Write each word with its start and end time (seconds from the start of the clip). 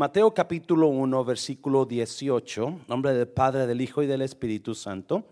Mateo 0.00 0.32
capítulo 0.32 0.86
1, 0.86 1.24
versículo 1.26 1.84
18, 1.84 2.86
nombre 2.88 3.12
del 3.12 3.28
Padre, 3.28 3.66
del 3.66 3.82
Hijo 3.82 4.02
y 4.02 4.06
del 4.06 4.22
Espíritu 4.22 4.74
Santo. 4.74 5.26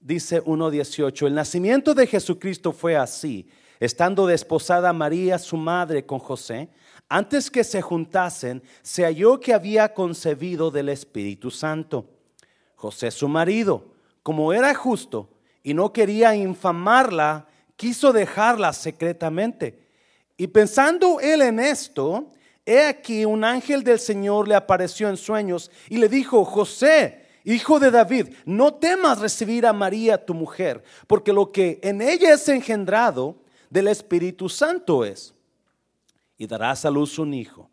Dice 0.00 0.42
1.18, 0.42 1.28
el 1.28 1.34
nacimiento 1.34 1.94
de 1.94 2.08
Jesucristo 2.08 2.72
fue 2.72 2.96
así, 2.96 3.48
estando 3.78 4.26
desposada 4.26 4.92
María, 4.92 5.38
su 5.38 5.56
madre, 5.56 6.04
con 6.04 6.18
José, 6.18 6.68
antes 7.08 7.48
que 7.48 7.62
se 7.62 7.80
juntasen, 7.80 8.64
se 8.82 9.04
halló 9.04 9.38
que 9.38 9.54
había 9.54 9.94
concebido 9.94 10.72
del 10.72 10.88
Espíritu 10.88 11.52
Santo. 11.52 12.04
José, 12.74 13.12
su 13.12 13.28
marido, 13.28 13.92
como 14.24 14.52
era 14.52 14.74
justo 14.74 15.28
y 15.62 15.74
no 15.74 15.92
quería 15.92 16.34
infamarla, 16.34 17.46
quiso 17.76 18.12
dejarla 18.12 18.72
secretamente. 18.72 19.86
Y 20.36 20.48
pensando 20.48 21.20
él 21.20 21.40
en 21.42 21.60
esto, 21.60 22.32
he 22.64 22.86
aquí 22.86 23.24
un 23.24 23.44
ángel 23.44 23.82
del 23.82 23.98
Señor 23.98 24.48
le 24.48 24.54
apareció 24.54 25.08
en 25.08 25.16
sueños 25.16 25.70
y 25.88 25.98
le 25.98 26.08
dijo, 26.08 26.44
José, 26.44 27.26
hijo 27.44 27.80
de 27.80 27.90
David, 27.90 28.34
no 28.44 28.74
temas 28.74 29.18
recibir 29.18 29.66
a 29.66 29.72
María 29.72 30.24
tu 30.24 30.34
mujer, 30.34 30.82
porque 31.06 31.32
lo 31.32 31.50
que 31.50 31.80
en 31.82 32.00
ella 32.00 32.34
es 32.34 32.48
engendrado 32.48 33.36
del 33.70 33.88
Espíritu 33.88 34.48
Santo 34.48 35.04
es. 35.04 35.34
Y 36.36 36.46
darás 36.46 36.84
a 36.84 36.90
luz 36.90 37.18
un 37.18 37.34
hijo, 37.34 37.70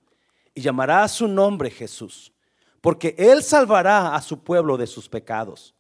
y 0.53 0.61
llamará 0.61 1.07
su 1.07 1.27
nombre 1.27 1.69
Jesús, 1.69 2.31
porque 2.81 3.15
él 3.17 3.43
salvará 3.43 4.15
a 4.15 4.21
su 4.21 4.43
pueblo 4.43 4.77
de 4.77 4.87
sus 4.87 5.09
pecados. 5.09 5.73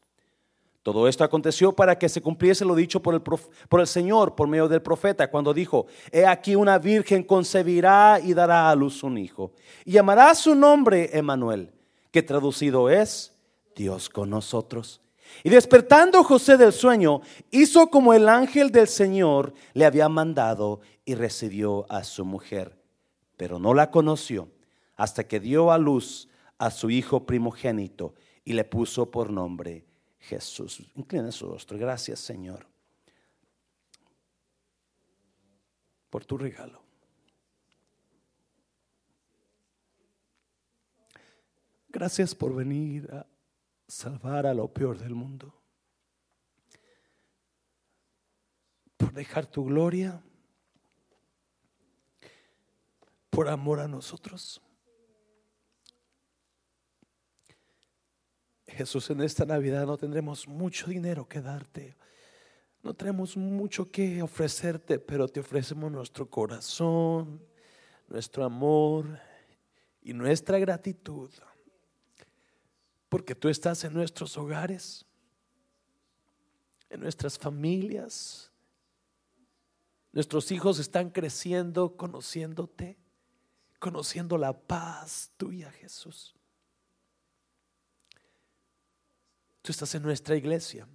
Todo 0.83 1.07
esto 1.07 1.23
aconteció 1.23 1.73
para 1.73 1.97
que 1.97 2.07
se 2.07 2.21
cumpliese 2.21 2.63
lo 2.63 2.73
dicho 2.73 3.01
por 3.01 3.13
el, 3.13 3.21
por 3.21 3.81
el, 3.81 3.87
Señor 3.87 4.35
por 4.35 4.47
medio 4.47 4.69
del 4.69 4.81
profeta, 4.81 5.29
cuando 5.29 5.53
dijo, 5.53 5.87
He 6.11 6.25
aquí 6.25 6.55
una 6.55 6.79
virgen 6.79 7.23
concebirá 7.23 8.19
y 8.23 8.33
dará 8.33 8.69
a 8.69 8.75
luz 8.75 9.03
un 9.03 9.17
hijo, 9.17 9.51
y 9.83 9.91
llamará 9.91 10.33
su 10.35 10.55
nombre 10.55 11.09
Emanuel, 11.11 11.73
que 12.11 12.23
traducido 12.23 12.89
es 12.89 13.33
Dios 13.75 14.09
con 14.09 14.29
nosotros. 14.29 15.01
Y 15.43 15.49
despertando 15.49 16.23
José 16.23 16.57
del 16.57 16.73
sueño, 16.73 17.21
hizo 17.51 17.89
como 17.89 18.13
el 18.13 18.29
ángel 18.29 18.71
del 18.71 18.87
Señor 18.87 19.53
le 19.73 19.85
había 19.85 20.09
mandado 20.09 20.79
y 21.05 21.13
recibió 21.13 21.85
a 21.89 22.03
su 22.03 22.25
mujer, 22.25 22.77
pero 23.37 23.59
no 23.59 23.73
la 23.73 23.91
conoció 23.91 24.47
hasta 24.95 25.27
que 25.27 25.39
dio 25.39 25.71
a 25.71 25.77
luz 25.77 26.27
a 26.57 26.71
su 26.71 26.89
hijo 26.89 27.25
primogénito 27.25 28.15
y 28.43 28.53
le 28.53 28.63
puso 28.63 29.11
por 29.11 29.31
nombre 29.31 29.85
Jesús. 30.19 30.81
Inclina 30.95 31.31
su 31.31 31.47
rostro. 31.47 31.77
Gracias, 31.77 32.19
Señor, 32.19 32.65
por 36.09 36.25
tu 36.25 36.37
regalo. 36.37 36.81
Gracias 41.89 42.35
por 42.35 42.53
venir 42.53 43.11
a 43.11 43.25
salvar 43.87 44.45
a 44.45 44.53
lo 44.53 44.67
peor 44.67 44.99
del 44.99 45.15
mundo. 45.15 45.53
Por 48.95 49.11
dejar 49.13 49.47
tu 49.47 49.65
gloria. 49.65 50.21
Por 53.31 53.47
amor 53.47 53.79
a 53.79 53.87
nosotros. 53.87 54.61
Jesús, 58.79 59.09
en 59.09 59.19
esta 59.19 59.43
Navidad 59.43 59.85
no 59.85 59.97
tendremos 59.97 60.47
mucho 60.47 60.87
dinero 60.87 61.27
que 61.27 61.41
darte. 61.41 61.97
No 62.81 62.93
tenemos 62.93 63.35
mucho 63.35 63.91
que 63.91 64.21
ofrecerte, 64.21 64.99
pero 64.99 65.27
te 65.27 65.41
ofrecemos 65.41 65.91
nuestro 65.91 66.29
corazón, 66.29 67.45
nuestro 68.07 68.45
amor 68.45 69.19
y 70.01 70.13
nuestra 70.13 70.59
gratitud. 70.59 71.29
Porque 73.09 73.35
tú 73.35 73.49
estás 73.49 73.83
en 73.83 73.93
nuestros 73.93 74.37
hogares, 74.37 75.05
en 76.89 77.01
nuestras 77.01 77.37
familias. 77.37 78.49
Nuestros 80.13 80.53
hijos 80.53 80.79
están 80.79 81.09
creciendo 81.09 81.97
conociéndote, 81.97 82.97
conociendo 83.77 84.37
la 84.37 84.57
paz 84.57 85.33
tuya, 85.35 85.69
Jesús. 85.69 86.38
Tú 89.61 89.71
estás 89.71 89.93
en 89.95 90.03
nuestra 90.03 90.35
iglesia. 90.35 90.87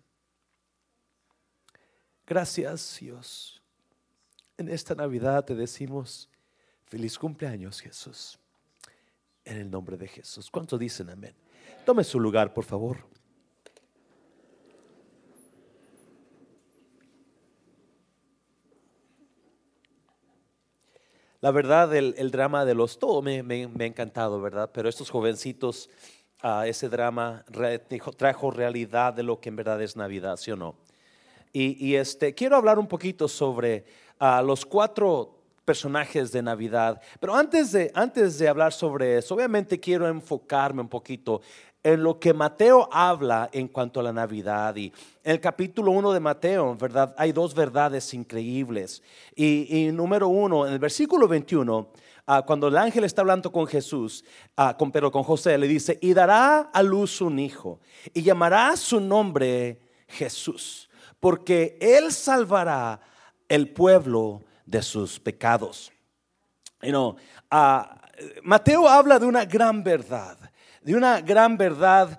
Gracias 2.26 2.98
Dios. 3.00 3.62
En 4.56 4.68
esta 4.68 4.94
Navidad 4.94 5.44
te 5.44 5.54
decimos, 5.54 6.28
feliz 6.86 7.18
cumpleaños 7.18 7.80
Jesús. 7.80 8.38
En 9.44 9.58
el 9.58 9.70
nombre 9.70 9.96
de 9.96 10.08
Jesús. 10.08 10.50
¿Cuántos 10.50 10.78
dicen 10.80 11.10
amén? 11.10 11.34
Tome 11.84 12.02
su 12.02 12.18
lugar, 12.18 12.54
por 12.54 12.64
favor. 12.64 12.98
La 21.42 21.50
verdad, 21.50 21.94
el, 21.94 22.30
drama 22.30 22.64
de 22.64 22.74
los, 22.74 22.98
todo 22.98 23.20
me, 23.20 23.42
me, 23.42 23.68
me 23.68 23.84
ha 23.84 23.86
encantado, 23.86 24.40
¿verdad? 24.40 24.70
Pero 24.72 24.88
estos 24.88 25.10
jovencitos 25.10 25.90
ese 26.66 26.88
drama 26.88 27.44
trajo 28.16 28.50
realidad 28.50 29.14
de 29.14 29.22
lo 29.22 29.40
que 29.40 29.48
en 29.48 29.56
verdad 29.56 29.80
es 29.80 29.96
Navidad, 29.96 30.36
¿sí 30.36 30.50
o 30.50 30.56
no? 30.56 30.74
Y, 31.52 31.94
este, 31.94 32.34
quiero 32.34 32.56
hablar 32.56 32.80
un 32.80 32.88
poquito 32.88 33.28
sobre 33.28 33.84
los 34.42 34.66
cuatro 34.66 35.38
personajes 35.64 36.32
de 36.32 36.42
Navidad, 36.42 37.00
pero 37.20 37.34
antes 37.34 37.72
de, 37.72 37.90
antes 37.94 38.38
de 38.38 38.48
hablar 38.48 38.72
sobre 38.72 39.18
eso, 39.18 39.36
obviamente 39.36 39.78
quiero 39.78 40.08
enfocarme 40.08 40.82
un 40.82 40.88
poquito 40.88 41.40
en 41.82 42.02
lo 42.02 42.18
que 42.18 42.34
Mateo 42.34 42.88
habla 42.90 43.48
en 43.52 43.68
cuanto 43.68 44.00
a 44.00 44.02
la 44.02 44.12
Navidad. 44.12 44.74
Y 44.74 44.92
en 45.22 45.32
el 45.32 45.40
capítulo 45.40 45.92
1 45.92 46.12
de 46.12 46.20
Mateo, 46.20 46.74
¿verdad? 46.76 47.14
Hay 47.16 47.30
dos 47.32 47.54
verdades 47.54 48.12
increíbles. 48.14 49.02
Y, 49.36 49.86
y 49.86 49.92
número 49.92 50.28
uno, 50.28 50.66
en 50.66 50.72
el 50.72 50.78
versículo 50.78 51.28
21, 51.28 51.88
Ah, 52.26 52.42
cuando 52.46 52.68
el 52.68 52.76
ángel 52.78 53.04
está 53.04 53.20
hablando 53.20 53.52
con 53.52 53.66
Jesús, 53.66 54.24
ah, 54.56 54.74
con, 54.78 54.90
pero 54.90 55.10
con 55.10 55.22
José, 55.22 55.58
le 55.58 55.68
dice, 55.68 55.98
y 56.00 56.14
dará 56.14 56.60
a 56.72 56.82
luz 56.82 57.20
un 57.20 57.38
hijo, 57.38 57.80
y 58.14 58.22
llamará 58.22 58.74
su 58.78 58.98
nombre 58.98 59.78
Jesús, 60.08 60.88
porque 61.20 61.76
él 61.80 62.12
salvará 62.12 63.00
el 63.46 63.68
pueblo 63.68 64.42
de 64.64 64.80
sus 64.80 65.20
pecados. 65.20 65.92
You 66.82 67.16
ah, 67.50 68.00
Mateo 68.42 68.88
habla 68.88 69.18
de 69.18 69.26
una 69.26 69.44
gran 69.44 69.84
verdad, 69.84 70.38
de 70.80 70.94
una 70.94 71.20
gran 71.20 71.58
verdad 71.58 72.18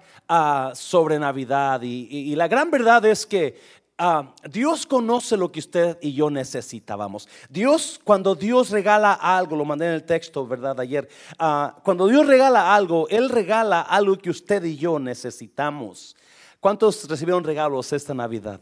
sobre 0.76 1.18
Navidad, 1.18 1.82
y 1.82 2.36
la 2.36 2.48
gran 2.48 2.70
verdad 2.70 3.06
es 3.06 3.26
que 3.26 3.60
Ah, 3.98 4.34
Dios 4.50 4.86
conoce 4.86 5.38
lo 5.38 5.50
que 5.50 5.60
usted 5.60 5.98
y 6.02 6.14
yo 6.14 6.30
necesitábamos. 6.30 7.30
Dios, 7.50 7.98
cuando 8.04 8.36
Dios 8.36 8.70
regala 8.70 9.14
algo, 9.14 9.56
lo 9.56 9.64
mandé 9.64 9.86
en 9.86 9.94
el 9.94 10.04
texto, 10.04 10.46
¿verdad? 10.46 10.78
Ayer, 10.82 11.08
ah, 11.40 11.78
cuando 11.82 12.08
Dios 12.08 12.28
regala 12.28 12.76
algo, 12.76 13.08
Él 13.08 13.30
regala 13.30 13.80
algo 13.82 14.18
que 14.18 14.30
usted 14.30 14.66
y 14.66 14.76
yo 14.76 15.00
necesitamos. 15.00 16.14
¿Cuántos 16.60 17.08
recibieron 17.08 17.44
regalos 17.44 17.94
esta 17.94 18.14
Navidad? 18.14 18.60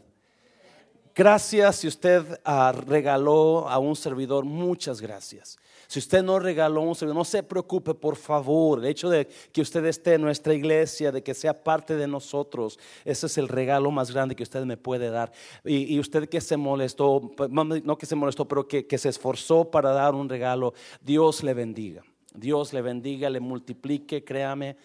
Gracias 1.16 1.76
si 1.76 1.88
usted 1.88 2.40
ah, 2.44 2.72
regaló 2.86 3.68
a 3.68 3.78
un 3.78 3.96
servidor, 3.96 4.44
muchas 4.44 5.00
gracias. 5.00 5.58
Si 5.86 5.98
usted 5.98 6.22
no 6.22 6.38
regaló 6.38 6.80
un 6.80 6.94
servidor, 6.94 7.16
no 7.16 7.24
se 7.24 7.42
preocupe, 7.42 7.94
por 7.94 8.16
favor. 8.16 8.78
El 8.78 8.86
hecho 8.86 9.08
de 9.08 9.26
que 9.52 9.60
usted 9.60 9.84
esté 9.84 10.14
en 10.14 10.22
nuestra 10.22 10.54
iglesia, 10.54 11.12
de 11.12 11.22
que 11.22 11.34
sea 11.34 11.62
parte 11.62 11.96
de 11.96 12.06
nosotros, 12.06 12.78
ese 13.04 13.26
es 13.26 13.38
el 13.38 13.48
regalo 13.48 13.90
más 13.90 14.10
grande 14.10 14.34
que 14.34 14.42
usted 14.42 14.64
me 14.64 14.76
puede 14.76 15.10
dar. 15.10 15.32
Y, 15.64 15.98
usted 15.98 16.28
que 16.28 16.40
se 16.40 16.56
molestó, 16.56 17.32
pues, 17.36 17.50
no 17.50 17.98
que 17.98 18.06
se 18.06 18.14
molestó, 18.14 18.46
pero 18.46 18.66
que, 18.66 18.98
se 18.98 19.08
esforzó 19.08 19.70
para 19.70 19.90
dar 19.90 20.14
un 20.14 20.28
regalo, 20.28 20.74
Dios 21.00 21.42
le 21.42 21.54
bendiga. 21.54 22.02
Dios 22.34 22.72
le 22.72 22.82
bendiga, 22.82 23.30
le 23.30 23.40
multiplique, 23.40 24.24
créame. 24.24 24.76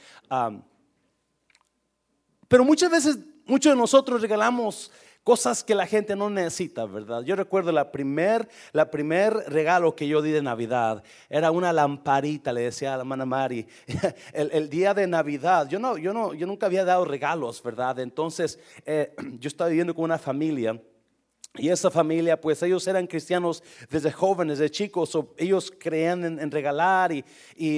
pero 2.48 2.64
muchas 2.64 2.92
veces, 2.92 3.18
muchos 3.46 3.74
de 3.74 3.78
nosotros 3.78 4.22
regalamos 4.22 4.92
cosas 5.24 5.64
que 5.64 5.76
la 5.76 5.86
gente 5.86 6.16
no 6.16 6.30
necesita, 6.30 6.86
¿verdad? 6.86 7.24
Yo 7.24 7.36
recuerdo 7.36 7.72
la 7.72 7.92
primer, 7.92 8.48
la 8.72 8.90
primer 8.90 9.34
regalo 9.48 9.96
que 9.96 10.08
yo 10.08 10.22
di 10.22 10.32
de 10.32 10.42
Navidad 10.42 11.04
era 11.30 11.52
una 11.52 11.74
lamparita, 11.74 12.54
le 12.54 12.62
decía 12.62 12.94
a 12.94 12.98
la 12.98 13.02
hermana 13.02 13.26
Mari, 13.26 13.68
el, 14.34 14.70
día 14.70 14.94
de 14.94 15.08
Navidad, 15.08 15.68
yo, 15.70 15.80
no, 15.80 15.98
yo, 15.98 16.14
no, 16.14 16.34
yo 16.34 16.48
nunca 16.48 16.66
había 16.66 16.86
dado 16.86 17.06
regalos, 17.06 17.62
¿verdad? 17.62 18.00
Entonces, 18.00 18.60
eh, 18.86 19.14
yo 19.40 19.48
estaba 19.48 19.70
viviendo 19.70 19.94
con 19.94 20.06
una 20.06 20.18
familia 20.18 20.80
y 21.56 21.70
esa 21.70 21.90
familia, 21.90 22.40
pues 22.40 22.62
ellos 22.62 22.88
eran 22.88 23.08
cristianos 23.08 23.64
desde 23.90 24.12
jóvenes, 24.12 24.60
de 24.60 24.70
chicos, 24.70 25.18
ellos 25.38 25.74
creían 25.78 26.40
en, 26.40 26.52
regalar 26.52 27.12
y, 27.12 27.24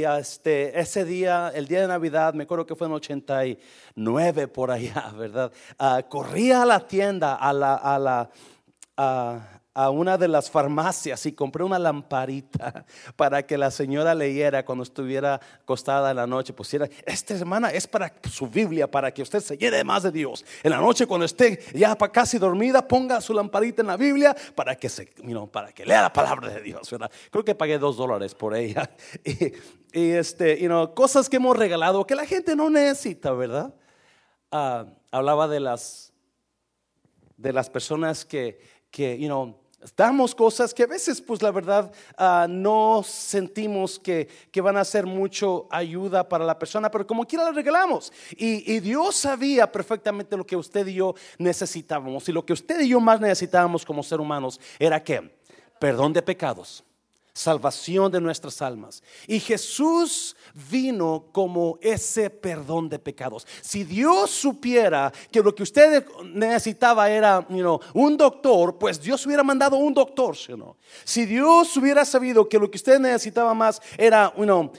este, 0.04 0.78
ese 0.78 1.06
día, 1.06 1.52
el 1.56 1.68
día 1.68 1.82
de 1.82 1.88
Navidad, 1.88 2.34
me 2.34 2.44
acuerdo 2.44 2.66
que 2.66 2.76
fue 2.76 2.88
en 2.88 2.94
89 2.94 4.48
por 4.50 4.72
allá, 4.72 5.12
¿verdad? 5.18 5.52
Ah, 5.80 6.04
corría 6.08 6.64
a 6.64 6.66
la 6.66 6.86
tienda, 6.86 7.36
a 7.36 7.54
la, 7.54 7.76
a 7.76 7.98
la, 7.98 8.30
a 8.98 9.61
una 9.74 10.18
de 10.18 10.28
las 10.28 10.52
farmacias 10.52 11.26
y 11.26 11.32
compré 11.32 11.64
una 11.64 11.80
lamparita 11.80 12.86
para 13.16 13.46
que 13.46 13.58
la 13.58 13.72
señora 13.72 14.14
leyera 14.14 14.66
cuando 14.66 14.84
estuviera 14.84 15.40
acostada 15.62 16.12
en 16.12 16.18
la 16.18 16.28
noche. 16.28 16.52
Pusiera, 16.52 16.90
esta 17.06 17.38
semana 17.38 17.70
es 17.70 17.88
para 17.88 18.14
su 18.30 18.48
Biblia, 18.48 18.90
para 18.90 19.14
que 19.14 19.22
usted 19.22 19.40
se 19.40 19.58
llene 19.58 19.84
más 19.84 20.04
de 20.04 20.12
Dios. 20.12 20.44
En 20.62 20.72
la 20.72 20.78
noche 20.78 21.08
cuando 21.08 21.26
esté 21.26 21.60
ya 21.74 21.96
casi 21.96 22.38
dormida, 22.38 22.86
ponga 22.86 23.22
su 23.22 23.34
lamparita 23.34 23.82
en 23.82 23.88
la 23.88 23.98
Biblia 23.98 24.36
para 24.56 24.76
que, 24.76 24.90
se, 24.90 25.10
para 25.52 25.72
que 25.72 25.86
lea 25.86 26.02
la 26.02 26.14
palabra 26.14 26.50
de 26.50 26.62
Dios. 26.62 26.94
Creo 27.30 27.46
que 27.46 27.56
pagué 27.56 27.78
dos 27.78 27.98
dólares 27.98 28.36
por 28.36 28.56
ella. 28.56 28.90
Y, 29.94 30.12
este, 30.12 30.58
you 30.62 30.94
cosas 30.96 31.28
que 31.28 31.36
hemos 31.36 31.58
regalado 31.58 32.08
que 32.08 32.16
la 32.16 32.26
gente 32.26 32.56
no 32.56 32.70
necesita, 32.70 33.34
¿verdad? 33.34 33.76
Ah, 34.50 34.86
hablaba 35.12 35.50
de 35.50 35.60
las, 35.60 36.14
de 37.36 37.52
las 37.52 37.70
personas 37.70 38.24
que, 38.24 38.62
que 38.90 39.20
you 39.20 39.28
know, 39.28 39.61
damos 39.96 40.36
cosas 40.36 40.74
que 40.74 40.84
a 40.84 40.88
veces, 40.88 41.22
pues 41.22 41.42
la 41.42 41.52
verdad, 41.52 41.92
ah, 42.18 42.48
no 42.50 43.04
sentimos 43.06 44.00
que, 44.00 44.28
que, 44.52 44.62
van 44.62 44.78
a 44.78 44.86
ser 44.86 45.06
mucho 45.06 45.68
ayuda 45.70 46.28
para 46.28 46.46
la 46.46 46.58
persona, 46.58 46.90
pero 46.92 47.06
como 47.08 47.26
quiera 47.26 47.46
la 47.46 47.52
regalamos. 47.52 48.12
Y, 48.32 48.72
y, 48.72 48.80
Dios 48.80 49.16
sabía 49.16 49.72
perfectamente 49.72 50.38
lo 50.38 50.46
que 50.46 50.56
usted 50.56 50.88
y 50.88 50.96
yo 50.96 51.16
necesitábamos. 51.38 52.28
Y 52.30 52.32
lo 52.32 52.46
que 52.46 52.54
usted 52.54 52.82
y 52.82 52.90
yo 52.90 53.00
más 53.00 53.20
necesitábamos 53.20 53.86
como 53.86 54.04
ser 54.04 54.20
humanos 54.20 54.60
era 54.80 55.04
que 55.04 55.32
perdón 55.80 56.14
de 56.14 56.22
pecados 56.22 56.84
salvación 57.34 58.12
de 58.12 58.22
nuestras 58.22 58.62
almas. 58.62 59.02
Y 59.28 59.40
Jesús 59.40 60.36
vino 60.70 61.26
como 61.32 61.78
ese 61.82 62.30
perdón 62.30 62.90
de 62.90 63.00
pecados. 63.00 63.48
Si 63.62 63.84
Dios 63.84 64.32
supiera 64.32 65.12
que 65.32 65.42
lo 65.42 65.56
que 65.56 65.64
usted 65.64 66.06
necesitaba 66.26 67.10
era 67.10 67.46
un 67.94 68.18
doctor, 68.18 68.78
pues 68.78 69.02
Dios 69.02 69.26
hubiera 69.26 69.44
mandado 69.44 69.78
un 69.78 69.94
doctor. 69.94 70.36
Si 71.04 71.26
Dios 71.26 71.76
hubiera 71.78 72.06
sabido 72.06 72.48
que 72.48 72.60
lo 72.60 72.70
que 72.70 72.78
usted 72.78 73.00
necesitaba 73.00 73.54
más 73.54 73.82
era, 73.98 74.34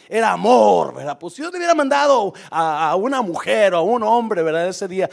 era 0.09 0.33
amor, 0.33 0.95
¿verdad? 0.95 1.19
pues 1.19 1.37
Dios 1.37 1.53
hubiera 1.55 1.75
mandado 1.75 2.33
a, 2.51 2.95
una 2.97 3.23
mujer 3.23 3.75
o 3.75 3.79
a 3.79 3.83
un 3.83 4.03
hombre 4.03 4.43
¿verdad? 4.43 4.69
ese 4.69 4.89
día. 4.89 5.09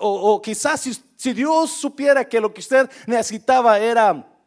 O, 0.00 0.40
quizás 0.42 0.80
si, 0.80 0.96
si 1.16 1.32
Dios 1.32 1.70
supiera 1.70 2.28
que 2.28 2.40
lo 2.40 2.52
que 2.52 2.60
usted 2.60 2.88
necesitaba 3.06 3.78
era 3.78 4.37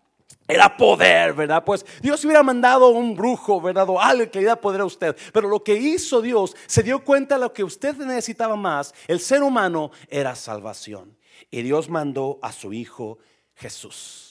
era 0.52 0.76
poder, 0.76 1.34
¿verdad? 1.34 1.64
Pues 1.64 1.86
Dios 2.02 2.24
hubiera 2.26 2.44
mandado 2.44 2.90
un 2.90 3.16
brujo, 3.16 3.62
¿verdad? 3.62 3.90
O 3.90 4.00
algo 4.00 4.30
que 4.30 4.40
le 4.40 4.46
diera 4.46 4.56
poder 4.56 4.82
a 4.82 4.86
usted. 4.86 5.16
Pero 5.34 5.48
lo 5.48 5.64
que 5.64 5.76
hizo 5.76 6.22
Dios, 6.22 6.56
se 6.68 6.84
dio 6.84 7.04
cuenta 7.04 7.36
de 7.36 7.42
lo 7.42 7.54
que 7.54 7.64
usted 7.64 7.96
necesitaba 7.96 8.56
más, 8.56 8.94
el 9.08 9.20
ser 9.20 9.44
humano, 9.44 9.92
era 10.10 10.36
salvación. 10.36 11.18
Y 11.50 11.62
Dios 11.62 11.90
mandó 11.90 12.40
a 12.42 12.52
su 12.52 12.74
Hijo 12.74 13.18
Jesús 13.56 14.31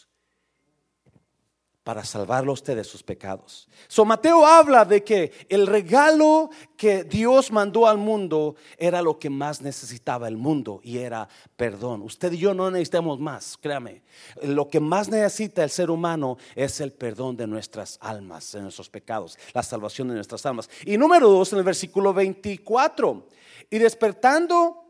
para 1.91 2.05
salvarlo 2.05 2.53
usted 2.53 2.77
de 2.77 2.85
sus 2.85 3.03
pecados. 3.03 3.69
So 3.89 4.05
Mateo 4.05 4.47
habla 4.47 4.85
de 4.85 5.03
que 5.03 5.33
el 5.49 5.67
regalo 5.67 6.49
que 6.77 7.03
Dios 7.03 7.51
mandó 7.51 7.89
al 7.89 7.99
mundo 7.99 8.55
era 8.79 9.03
lo 9.03 9.19
que 9.19 9.29
más 9.29 9.61
necesitaba 9.61 10.29
el 10.29 10.37
mundo 10.37 10.81
y 10.85 10.99
era 10.99 11.29
perdón. 11.57 12.03
Usted 12.03 12.31
y 12.31 12.39
yo 12.39 12.55
no 12.55 12.71
necesitamos 12.71 13.19
más, 13.19 13.59
créame. 13.61 14.03
Lo 14.41 14.69
que 14.69 14.79
más 14.79 15.09
necesita 15.09 15.65
el 15.65 15.71
ser 15.71 15.91
humano 15.91 16.39
es 16.55 16.81
el 16.81 16.93
perdón 16.93 17.37
de 17.37 17.49
nuestras 17.49 17.99
almas, 18.01 18.53
de 18.53 18.61
nuestros 18.61 18.89
pecados, 18.89 19.37
la 19.53 19.65
salvación 19.65 20.07
de 20.07 20.15
nuestras 20.15 20.47
almas. 20.47 20.71
Y 20.85 20.97
número 20.97 21.29
dos, 21.29 21.53
en 21.53 21.59
el 21.59 21.65
versículo 21.65 22.15
24, 22.15 23.27
y 23.69 23.79
despertando, 23.79 24.85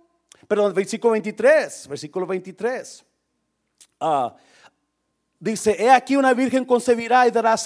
perdón, 0.47 0.75
versículo 0.75 1.13
23, 1.13 1.89
versículo 1.89 2.27
23. 2.27 3.07
Ah, 4.01 4.37
Dice, 5.41 5.75
he 5.79 5.91
aquí 5.91 6.17
una 6.17 6.35
virgen 6.35 6.67
concebirá 6.67 7.27
y 7.27 7.31
dará, 7.31 7.57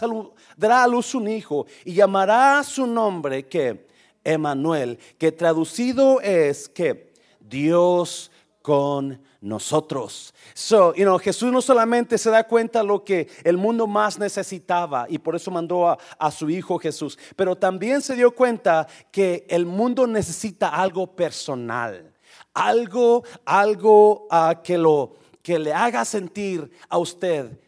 dará 0.56 0.85
a 0.85 0.87
luz 0.87 1.12
un 1.12 1.26
hijo 1.26 1.67
y 1.85 1.93
llamará 1.93 2.62
su 2.62 2.87
nombre 2.87 3.49
que 3.49 3.88
Emanuel, 4.23 4.97
que 5.19 5.32
traducido 5.32 6.21
es 6.21 6.69
que 6.69 7.12
Dios 7.41 8.31
con 8.62 9.21
nosotros. 9.41 10.32
So, 10.55 10.94
you 10.94 11.03
know, 11.03 11.19
Jesús 11.19 11.53
no 11.53 11.61
solamente 11.61 12.17
se 12.17 12.31
da 12.31 12.44
cuenta 12.44 12.81
lo 12.85 13.05
que 13.05 13.29
el 13.43 13.56
mundo 13.56 13.88
más 13.88 14.21
necesitaba 14.21 15.06
y 15.09 15.19
por 15.19 15.35
eso 15.35 15.50
mandó 15.50 15.88
a, 15.88 16.31
su 16.31 16.49
hijo 16.49 16.79
Jesús, 16.79 17.19
pero 17.35 17.56
también 17.56 18.00
se 18.00 18.15
dio 18.15 18.31
cuenta 18.35 18.87
que 19.11 19.47
el 19.50 19.67
mundo 19.67 20.06
necesita 20.06 20.69
algo 20.69 21.15
personal, 21.15 22.15
algo, 22.55 23.25
algo 23.44 24.29
uh, 24.31 24.62
que 24.62 24.79
lo 24.79 25.24
que 25.44 25.58
le 25.58 25.73
haga 25.73 26.05
sentir 26.06 26.73
a 26.88 26.96
usted 26.96 27.61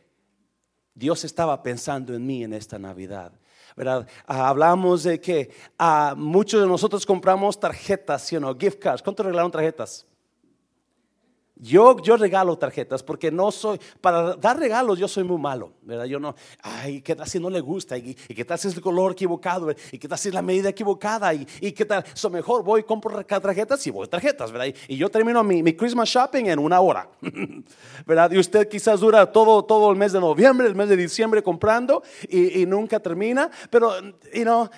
Dios 0.97 1.25
estaba 1.25 1.63
pensando 1.63 2.15
en 2.15 2.27
mí 2.27 2.43
en 2.43 2.55
esta 2.55 2.79
Navidad. 2.79 3.31
¿verdad? 3.77 4.09
Ah, 4.27 4.49
hablamos 4.49 5.03
de 5.03 5.21
que 5.21 5.51
ah, 5.79 6.15
muchos 6.17 6.63
de 6.63 6.67
nosotros 6.67 7.05
compramos 7.05 7.61
tarjetas, 7.61 8.31
know, 8.39 8.57
gift 8.59 8.79
cards. 8.79 9.03
¿Cuánto 9.03 9.23
regalaron 9.23 9.53
tarjetas? 9.53 10.07
Yo, 11.59 11.97
yo 12.03 12.19
regalo 12.19 12.59
tarjetas 12.59 13.03
porque 13.03 13.31
no 13.31 13.51
soy, 13.51 13.81
para 14.03 14.37
dar 14.37 14.59
regalos 14.59 14.99
yo 14.99 15.09
soy 15.09 15.25
muy 15.25 15.39
malo, 15.39 15.73
¿verdad? 15.81 16.05
Yo 16.05 16.21
no, 16.21 16.35
ay, 16.63 17.01
¿qué 17.01 17.17
tal 17.17 17.27
si 17.27 17.41
no 17.41 17.49
le 17.49 17.61
gusta? 17.61 17.97
¿Y, 17.97 18.15
qué 18.15 18.45
tal 18.45 18.59
si 18.59 18.69
es 18.69 18.75
el 18.75 18.83
color 18.83 19.13
equivocado? 19.13 19.71
¿Y 19.91 19.99
qué 19.99 20.07
tal 20.07 20.19
si 20.19 20.29
es 20.29 20.35
la 20.35 20.43
medida 20.43 20.69
equivocada? 20.69 21.33
¿Y, 21.33 21.47
y 21.63 21.73
qué 21.73 21.87
tal? 21.87 22.05
So 22.13 22.29
mejor 22.29 22.63
voy, 22.63 22.83
compro 22.83 23.25
tarjetas 23.25 23.87
y 23.87 23.91
voy 23.91 24.07
tarjetas, 24.07 24.53
¿verdad? 24.53 24.75
Y, 24.87 24.97
yo 24.99 25.09
termino 25.09 25.43
mi, 25.43 25.63
mi, 25.63 25.73
Christmas 25.73 26.11
shopping 26.11 26.45
en 26.45 26.59
una 26.59 26.81
hora, 26.81 27.09
¿verdad? 28.07 28.31
Y 28.33 28.39
usted 28.39 28.69
quizás 28.69 29.01
dura 29.01 29.33
todo, 29.33 29.65
todo 29.65 29.91
el 29.91 29.97
mes 29.97 30.13
de 30.13 30.21
noviembre, 30.21 30.67
el 30.67 30.75
mes 30.75 30.91
de 30.91 30.97
diciembre 30.97 31.43
comprando 31.43 32.03
y, 32.29 32.67
nunca 32.67 33.01
termina, 33.01 33.51
pero, 33.71 33.99
you 34.35 34.43
know, 34.43 34.69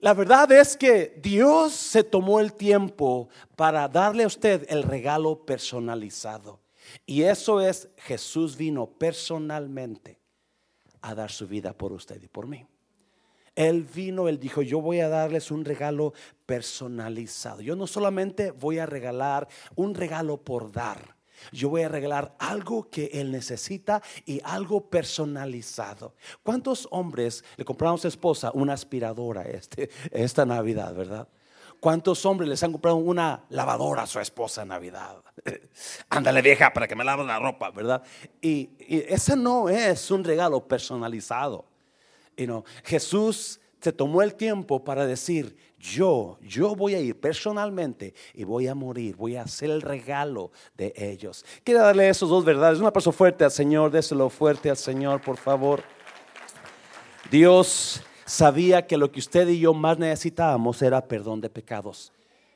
la 0.00 0.14
verdad 0.14 0.52
es 0.52 0.76
que 0.76 1.18
Dios 1.22 1.72
se 1.72 2.04
tomó 2.04 2.40
el 2.40 2.52
tiempo 2.52 3.28
para 3.56 3.88
darle 3.88 4.24
a 4.24 4.26
usted 4.26 4.66
el 4.68 4.82
regalo 4.82 5.44
personalizado. 5.44 6.60
Y 7.06 7.22
eso 7.22 7.60
es, 7.60 7.88
Jesús 7.96 8.56
vino 8.56 8.86
personalmente 8.86 10.20
a 11.00 11.14
dar 11.14 11.30
su 11.30 11.48
vida 11.48 11.72
por 11.72 11.92
usted 11.92 12.22
y 12.22 12.28
por 12.28 12.46
mí. 12.46 12.66
Él 13.54 13.84
vino, 13.84 14.28
él 14.28 14.38
dijo, 14.38 14.60
yo 14.60 14.82
voy 14.82 15.00
a 15.00 15.08
darles 15.08 15.50
un 15.50 15.64
regalo 15.64 16.12
personalizado. 16.44 17.62
Yo 17.62 17.74
no 17.74 17.86
solamente 17.86 18.50
voy 18.50 18.78
a 18.78 18.86
regalar 18.86 19.48
un 19.76 19.94
regalo 19.94 20.36
por 20.36 20.70
dar. 20.70 21.15
Yo 21.52 21.68
voy 21.68 21.82
a 21.82 21.88
regalar 21.88 22.34
algo 22.38 22.88
que 22.90 23.10
él 23.12 23.32
necesita 23.32 24.02
y 24.24 24.40
algo 24.44 24.88
personalizado. 24.88 26.14
¿Cuántos 26.42 26.88
hombres 26.90 27.44
le 27.56 27.64
compraron 27.64 27.96
a 27.96 27.98
su 27.98 28.08
esposa 28.08 28.50
una 28.54 28.72
aspiradora 28.72 29.42
este, 29.42 29.90
esta 30.10 30.44
Navidad, 30.44 30.94
verdad? 30.94 31.28
¿Cuántos 31.80 32.24
hombres 32.24 32.48
les 32.48 32.62
han 32.62 32.72
comprado 32.72 32.96
una 32.96 33.44
lavadora 33.50 34.02
a 34.02 34.06
su 34.06 34.18
esposa 34.18 34.62
en 34.62 34.68
Navidad? 34.68 35.22
Ándale 36.08 36.42
vieja 36.42 36.72
para 36.72 36.88
que 36.88 36.96
me 36.96 37.04
lave 37.04 37.24
la 37.24 37.38
ropa, 37.38 37.70
¿verdad? 37.70 38.02
Y, 38.40 38.70
ese 38.78 39.36
no 39.36 39.68
es 39.68 40.10
un 40.10 40.24
regalo 40.24 40.66
personalizado. 40.66 41.66
Jesús 42.84 43.60
se 43.80 43.92
tomó 43.92 44.22
el 44.22 44.34
tiempo 44.34 44.84
para 44.84 45.06
decir, 45.06 45.56
yo, 45.78 46.38
yo 46.40 46.74
voy 46.74 46.94
a 46.94 47.00
ir 47.00 47.20
personalmente 47.20 48.14
y 48.34 48.44
voy 48.44 48.66
a 48.66 48.74
morir, 48.74 49.14
voy 49.16 49.36
a 49.36 49.42
hacer 49.42 49.70
el 49.70 49.82
regalo 49.82 50.50
de 50.76 50.92
ellos. 50.96 51.44
Quiero 51.64 51.82
darle 51.82 52.08
esos 52.08 52.30
dos 52.30 52.44
verdades. 52.44 52.80
Un 52.80 52.86
aplauso 52.86 53.12
fuerte 53.12 53.44
al 53.44 53.50
Señor, 53.50 53.90
déselo 53.90 54.30
fuerte 54.30 54.70
al 54.70 54.76
Señor, 54.76 55.20
por 55.20 55.36
favor. 55.36 55.82
Dios 57.30 58.02
sabía 58.24 58.86
que 58.86 58.96
lo 58.96 59.12
que 59.12 59.20
usted 59.20 59.48
y 59.48 59.60
yo 59.60 59.74
más 59.74 59.98
necesitábamos 59.98 60.80
era 60.80 61.06
perdón 61.06 61.40
de 61.40 61.50
pecados, 61.50 62.12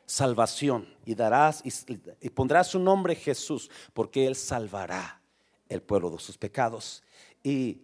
salvación. 0.07 0.89
Y 1.05 1.15
darás 1.15 1.63
y, 1.65 2.31
pondrás 2.31 2.69
su 2.69 2.79
nombre 2.79 3.15
Jesús, 3.15 3.71
porque 3.93 4.27
Él 4.27 4.35
salvará 4.35 5.21
el 5.69 5.83
pueblo 5.83 6.11
de 6.11 6.19
sus 6.19 6.39
pecados. 6.39 7.03
Y, 7.43 7.83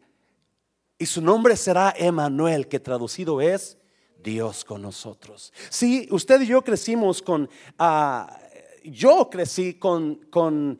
y 0.98 1.06
su 1.06 1.20
nombre 1.20 1.56
será 1.56 1.92
Emanuel, 1.96 2.68
que 2.68 2.80
traducido 2.80 3.40
es 3.40 3.76
Dios 4.26 4.64
con 4.64 4.82
nosotros. 4.82 5.52
Si 5.70 6.08
usted 6.10 6.40
y 6.40 6.46
yo 6.46 6.62
crecimos 6.62 7.22
con, 7.22 7.48
ah, 7.78 8.36
yo 8.82 9.30
crecí 9.30 9.74
con, 9.74 10.16
con 10.30 10.78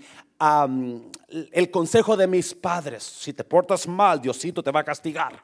el 1.53 1.71
consejo 1.71 2.17
de 2.17 2.27
mis 2.27 2.53
padres. 2.53 3.05
Si 3.05 3.33
te 3.33 3.45
portas 3.45 3.87
mal, 3.87 4.21
Diosito 4.21 4.65
te 4.65 4.73
va 4.73 4.81
a 4.81 4.85
castigar. 4.85 5.41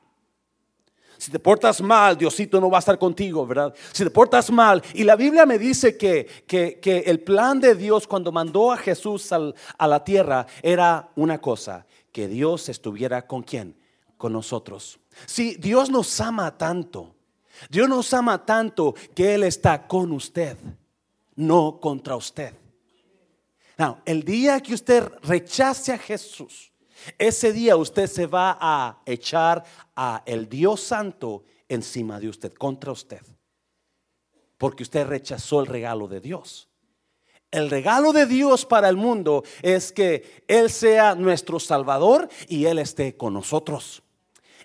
Si 1.16 1.30
te 1.30 1.38
portas 1.38 1.80
mal, 1.80 2.18
Diosito 2.18 2.60
no 2.60 2.68
va 2.68 2.78
a 2.78 2.80
estar 2.80 2.98
contigo, 2.98 3.46
¿verdad? 3.46 3.72
Si 3.92 4.02
te 4.02 4.10
portas 4.10 4.50
mal, 4.50 4.82
y 4.94 5.04
la 5.04 5.14
Biblia 5.14 5.46
me 5.46 5.56
dice 5.56 5.96
que, 5.96 6.26
que, 6.48 7.04
el 7.06 7.20
plan 7.20 7.60
de 7.60 7.76
Dios 7.76 8.08
cuando 8.08 8.32
mandó 8.32 8.72
a 8.72 8.76
Jesús 8.76 9.30
a 9.30 9.86
la 9.86 10.02
tierra 10.02 10.44
era 10.60 11.08
una 11.14 11.40
cosa, 11.40 11.86
que 12.10 12.26
Dios 12.26 12.68
estuviera 12.68 13.28
con 13.28 13.44
quién? 13.44 13.76
Con 14.16 14.32
nosotros. 14.32 14.98
Si 15.26 15.54
Dios 15.54 15.88
nos 15.88 16.20
ama 16.20 16.58
tanto, 16.58 17.14
Dios 17.68 17.88
nos 17.88 18.12
ama 18.14 18.44
tanto 18.44 18.94
que 19.14 19.34
Él 19.34 19.44
está 19.44 19.86
con 19.86 20.12
usted, 20.12 20.56
no 21.36 21.78
contra 21.80 22.16
usted. 22.16 22.54
el 24.04 24.22
día 24.22 24.60
que 24.60 24.74
usted 24.74 25.10
rechace 25.22 25.92
a 25.92 25.98
Jesús 25.98 26.72
ese 27.18 27.52
día 27.52 27.76
usted 27.76 28.06
se 28.06 28.26
va 28.26 28.56
a 28.60 29.02
echar 29.06 29.64
a 29.96 30.22
el 30.26 30.48
Dios 30.48 30.80
Santo 30.80 31.44
encima 31.68 32.20
de 32.20 32.28
usted, 32.28 32.52
contra 32.52 32.92
usted. 32.92 33.22
Porque 34.58 34.82
usted 34.82 35.06
rechazó 35.06 35.60
el 35.60 35.66
regalo 35.66 36.06
de 36.06 36.20
Dios. 36.20 36.68
El 37.50 37.68
regalo 37.68 38.12
de 38.12 38.26
Dios 38.26 38.64
para 38.64 38.88
el 38.88 38.96
mundo 38.96 39.44
es 39.60 39.92
que 39.92 40.44
Él 40.46 40.70
sea 40.70 41.14
nuestro 41.14 41.60
Salvador 41.60 42.28
y 42.48 42.66
Él 42.66 42.78
esté 42.78 43.16
con 43.16 43.34
nosotros. 43.34 44.02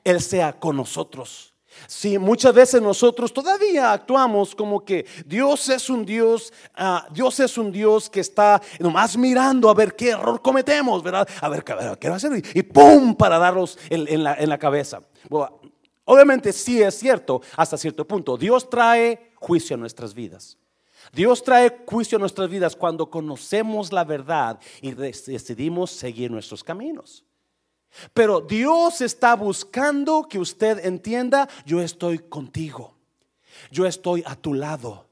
Él 0.03 0.21
sea 0.21 0.57
con 0.57 0.77
nosotros. 0.77 1.53
Si 1.85 2.17
muchas 2.17 2.53
veces 2.53 2.81
nosotros 2.81 3.31
todavía 3.31 3.91
actuamos 3.93 4.55
como 4.55 4.83
que 4.83 5.05
Dios 5.25 5.69
es 5.69 5.89
un 5.89 6.05
Dios, 6.05 6.51
ah, 6.75 7.07
Dios 7.11 7.39
es 7.39 7.57
un 7.57 7.71
Dios 7.71 8.09
que 8.09 8.21
está 8.21 8.61
nomás 8.79 9.15
mirando 9.17 9.69
a 9.69 9.73
ver 9.73 9.95
qué 9.95 10.09
error 10.09 10.41
cometemos, 10.41 11.03
¿verdad? 11.03 11.27
A 11.41 11.49
ver, 11.49 11.63
qué 11.63 11.73
va 11.73 12.13
a 12.13 12.17
hacer 12.17 12.43
y, 12.53 12.63
¡pum! 12.63 13.15
para 13.15 13.37
darlos 13.37 13.77
en 13.89 14.23
la, 14.23 14.57
cabeza. 14.57 15.01
obviamente 16.05 16.51
sí 16.51 16.81
es 16.81 16.97
cierto 16.97 17.41
hasta 17.55 17.77
cierto 17.77 18.07
punto. 18.07 18.37
Dios 18.37 18.69
trae 18.69 19.31
juicio 19.35 19.75
a 19.75 19.79
nuestras 19.79 20.13
vidas. 20.13 20.57
Dios 21.13 21.43
trae 21.43 21.83
juicio 21.85 22.17
a 22.17 22.19
nuestras 22.19 22.49
vidas 22.49 22.75
cuando 22.75 23.09
conocemos 23.09 23.93
la 23.93 24.03
verdad 24.03 24.59
y 24.81 24.91
decidimos 24.91 25.91
seguir 25.91 26.31
nuestros 26.31 26.63
caminos. 26.63 27.23
Pero 28.13 28.41
Dios 28.41 29.01
está 29.01 29.35
buscando 29.35 30.27
que 30.29 30.39
usted 30.39 30.85
entienda, 30.85 31.49
yo 31.65 31.81
estoy 31.81 32.19
contigo, 32.19 32.95
yo 33.71 33.85
estoy 33.85 34.23
a 34.25 34.35
tu 34.35 34.53
lado, 34.53 35.07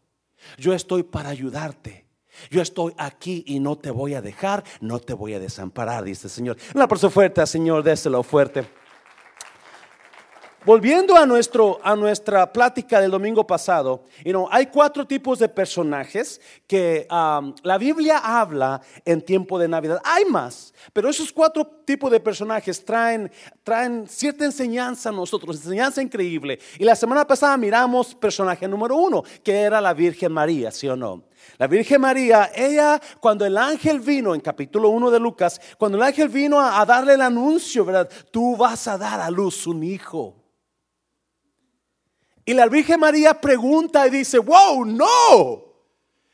yo 0.58 0.74
estoy 0.74 1.04
para 1.04 1.30
ayudarte. 1.30 2.06
Yo 2.50 2.62
estoy 2.62 2.94
aquí 2.98 3.46
y 3.48 3.62
no 3.62 3.78
te 3.78 3.92
voy 3.92 4.14
a 4.14 4.22
dejar, 4.22 4.66
no 4.82 5.00
te 5.00 5.14
voy 5.14 5.34
a 5.34 5.40
desamparar, 5.40 6.04
dice 6.04 6.28
el 6.28 6.32
Señor. 6.32 6.58
Una 6.74 6.86
persona 6.86 7.10
fuerte, 7.10 7.46
Señor, 7.48 7.82
déselo 7.82 8.24
fuerte. 8.24 8.68
Volviendo 10.66 11.16
a, 11.16 11.28
nuestro, 11.28 11.80
a 11.84 11.96
nuestra 11.96 12.52
plática 12.52 13.00
del 13.00 13.12
domingo 13.12 13.46
pasado, 13.46 14.06
hay 14.50 14.66
cuatro 14.66 15.06
tipos 15.06 15.38
de 15.38 15.48
personajes 15.48 16.42
que 16.66 17.08
um, 17.12 17.54
la 17.62 17.78
Biblia 17.78 18.18
habla 18.18 18.82
en 19.06 19.22
tiempo 19.22 19.60
de 19.60 19.68
Navidad. 19.68 20.02
Hay 20.04 20.26
más, 20.26 20.74
pero 20.92 21.08
esos 21.08 21.32
cuatro 21.32 21.68
tipos 21.86 22.10
de 22.10 22.20
personajes 22.20 22.84
traen, 22.84 23.32
traen 23.64 24.08
cierta 24.08 24.44
enseñanza 24.44 25.10
a 25.10 25.12
nosotros, 25.12 25.58
enseñanza 25.58 26.02
increíble. 26.02 26.58
Y 26.80 26.84
la 26.84 26.96
semana 26.96 27.28
pasada 27.28 27.56
miramos 27.58 28.16
personaje 28.16 28.68
número 28.68 28.96
uno, 28.96 29.24
que 29.44 29.54
era 29.62 29.80
la 29.80 29.94
Virgen 29.94 30.32
María, 30.32 30.72
¿sí 30.72 30.88
o 30.88 30.96
no? 30.96 31.26
La 31.60 31.68
Virgen 31.68 32.02
María, 32.02 32.50
ella, 32.56 33.00
cuando 33.20 33.46
el 33.46 33.56
ángel 33.56 34.00
vino, 34.00 34.34
en 34.34 34.42
capítulo 34.42 34.90
1 34.90 35.12
de 35.12 35.20
Lucas, 35.20 35.62
cuando 35.78 36.00
el 36.00 36.04
ángel 36.04 36.28
vino 36.30 36.60
a, 36.60 36.82
a 36.82 36.86
darle 36.88 37.14
el 37.14 37.22
anuncio, 37.22 37.86
¿verdad? 37.86 38.10
Tú 38.32 38.58
vas 38.58 38.88
a 38.88 38.98
dar 38.98 39.22
a 39.22 39.30
luz 39.30 39.68
un 39.68 39.84
hijo. 39.84 40.42
Y 42.46 42.54
la 42.54 42.68
Virgen 42.68 43.00
María 43.00 43.42
pregunta 43.42 44.06
y 44.06 44.12
dice, 44.12 44.38
wow, 44.38 44.86
no, 44.86 45.66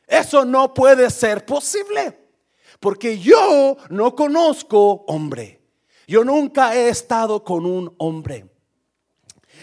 eso 0.06 0.44
no 0.44 0.74
puede 0.74 1.10
ser 1.10 1.46
posible, 1.46 2.18
porque 2.82 3.18
yo 3.18 3.78
no 3.90 4.14
conozco 4.14 5.06
hombre. 5.08 5.62
Yo 6.08 6.26
nunca 6.26 6.76
he 6.76 6.90
estado 6.90 7.42
con 7.46 7.66
un 7.66 7.96
hombre. 7.98 8.51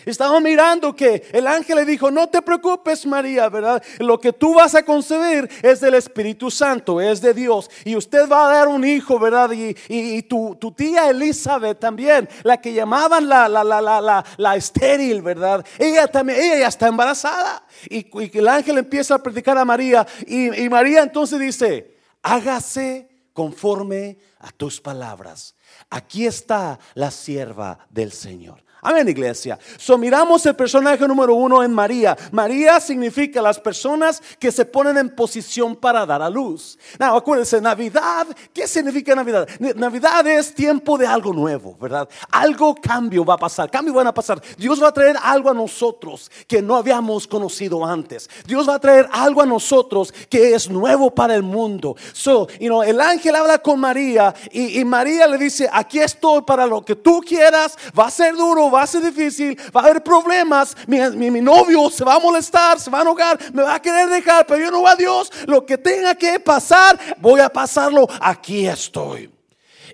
Estaba 0.05 0.41
mirando 0.41 0.95
que 0.95 1.29
el 1.33 1.47
ángel 1.47 1.77
le 1.77 1.85
dijo, 1.85 2.11
no 2.11 2.29
te 2.29 2.43
preocupes 2.43 3.07
María, 3.07 3.49
¿verdad? 3.49 3.83
Lo 3.99 4.19
que 4.21 4.33
tú 4.33 4.55
vas 4.55 4.75
a 4.75 4.85
concebir 4.85 5.49
es 5.63 5.81
del 5.81 5.95
Espíritu 5.95 6.51
Santo, 6.51 7.01
es 7.01 7.21
de 7.21 7.35
Dios. 7.35 7.71
Y 7.85 7.97
usted 7.97 8.29
va 8.29 8.49
a 8.49 8.55
dar 8.55 8.69
un 8.69 8.85
hijo, 8.85 9.19
¿verdad? 9.19 9.51
Y, 9.53 10.23
tu, 10.23 10.57
tía 10.77 11.11
Elizabeth 11.11 11.79
también, 11.79 12.29
la 12.43 12.61
que 12.61 12.73
llamaban 12.73 13.29
la, 13.29 13.49
la, 13.49 13.65
la, 13.65 14.25
la, 14.37 14.57
estéril, 14.57 15.23
¿verdad? 15.23 15.65
Ella 15.79 16.07
también, 16.07 16.41
ella 16.41 16.59
ya 16.61 16.69
está 16.69 16.89
embarazada. 16.89 17.65
Y, 17.89 18.07
el 18.39 18.49
ángel 18.49 18.79
empieza 18.79 19.15
a 19.15 19.23
predicar 19.23 19.59
a 19.59 19.65
María. 19.65 20.07
Y 20.27 20.69
María 20.69 21.03
entonces 21.03 21.39
dice, 21.39 21.99
hágase 22.23 23.09
conforme 23.33 24.19
a 24.41 24.51
tus 24.51 24.81
palabras. 24.81 25.55
Aquí 25.91 26.27
está 26.27 26.79
la 26.95 27.11
sierva 27.11 27.79
del 27.89 28.13
Señor. 28.13 28.65
Amén, 28.81 29.09
iglesia. 29.09 29.59
So 29.77 29.99
miramos 29.99 30.47
el 30.47 30.55
personaje 30.55 31.07
número 31.09 31.35
uno 31.35 31.65
en 31.65 31.73
María. 31.73 32.17
María 32.31 32.79
significa 32.79 33.43
las 33.43 33.59
personas 33.59 34.23
que 34.39 34.53
se 34.53 34.65
ponen 34.65 34.97
en 34.99 35.15
posición 35.15 35.75
para 35.75 36.07
dar 36.07 36.23
a 36.23 36.31
luz. 36.31 36.79
Now, 36.99 37.17
acuérdense, 37.17 37.61
Navidad, 37.61 38.29
¿qué 38.53 38.69
significa 38.69 39.17
Navidad? 39.17 39.49
Navidad 39.75 40.25
es 40.29 40.55
tiempo 40.55 40.97
de 40.97 41.09
algo 41.09 41.33
nuevo, 41.33 41.77
¿verdad? 41.81 42.09
Algo 42.31 42.77
cambio 42.77 43.25
va 43.25 43.35
a 43.35 43.39
pasar, 43.39 43.69
cambio 43.69 43.95
van 43.95 44.07
a 44.07 44.15
pasar. 44.15 44.41
Dios 44.57 44.81
va 44.81 44.89
a 44.89 44.93
traer 44.93 45.17
algo 45.21 45.51
a 45.51 45.55
nosotros 45.55 46.31
que 46.47 46.63
no 46.63 46.77
habíamos 46.77 47.27
conocido 47.27 47.85
antes. 47.85 48.31
Dios 48.47 48.69
va 48.69 48.77
a 48.77 48.81
traer 48.81 49.09
algo 49.11 49.43
a 49.43 49.47
nosotros 49.47 50.15
que 50.31 50.55
es 50.55 50.71
nuevo 50.71 51.13
para 51.13 51.35
el 51.35 51.43
mundo. 51.43 51.97
So, 52.13 52.47
you 52.61 52.69
know, 52.69 52.85
el 52.85 53.01
ángel 53.01 53.35
habla 53.35 53.59
con 53.59 53.81
María 53.81 54.33
y, 54.53 54.79
y 54.79 54.85
María 54.85 55.27
le 55.27 55.37
dice, 55.37 55.69
aquí 55.73 55.99
estoy 55.99 56.43
para 56.43 56.65
lo 56.65 56.85
que 56.85 56.95
tú 56.95 57.21
quieras, 57.27 57.77
va 57.99 58.07
a 58.07 58.11
ser 58.11 58.37
duro 58.37 58.68
va 58.71 58.83
a 58.83 58.87
ser 58.87 59.03
difícil, 59.03 59.59
va 59.75 59.81
a 59.81 59.85
haber 59.85 60.03
problemas, 60.03 60.77
mi, 60.87 60.99
mi, 61.31 61.41
novio 61.41 61.91
se 61.91 62.05
va 62.05 62.15
a 62.15 62.19
molestar, 62.19 62.79
se 62.79 62.91
va 62.91 62.99
a 62.99 63.03
enojar, 63.03 63.39
me 63.53 63.63
va 63.63 63.75
a 63.75 63.83
querer 63.83 64.09
dejar, 64.09 64.47
pero 64.47 64.61
yo 64.61 64.71
no 64.71 64.81
voy 64.81 64.91
a 64.91 64.97
Dios, 64.97 65.31
lo 65.47 65.65
que 65.65 65.79
tenga 65.79 66.15
que 66.15 66.39
pasar, 66.41 66.99
voy 67.19 67.41
a 67.41 67.49
pasarlo, 67.49 68.09
aquí 68.21 68.67
estoy. 68.67 69.38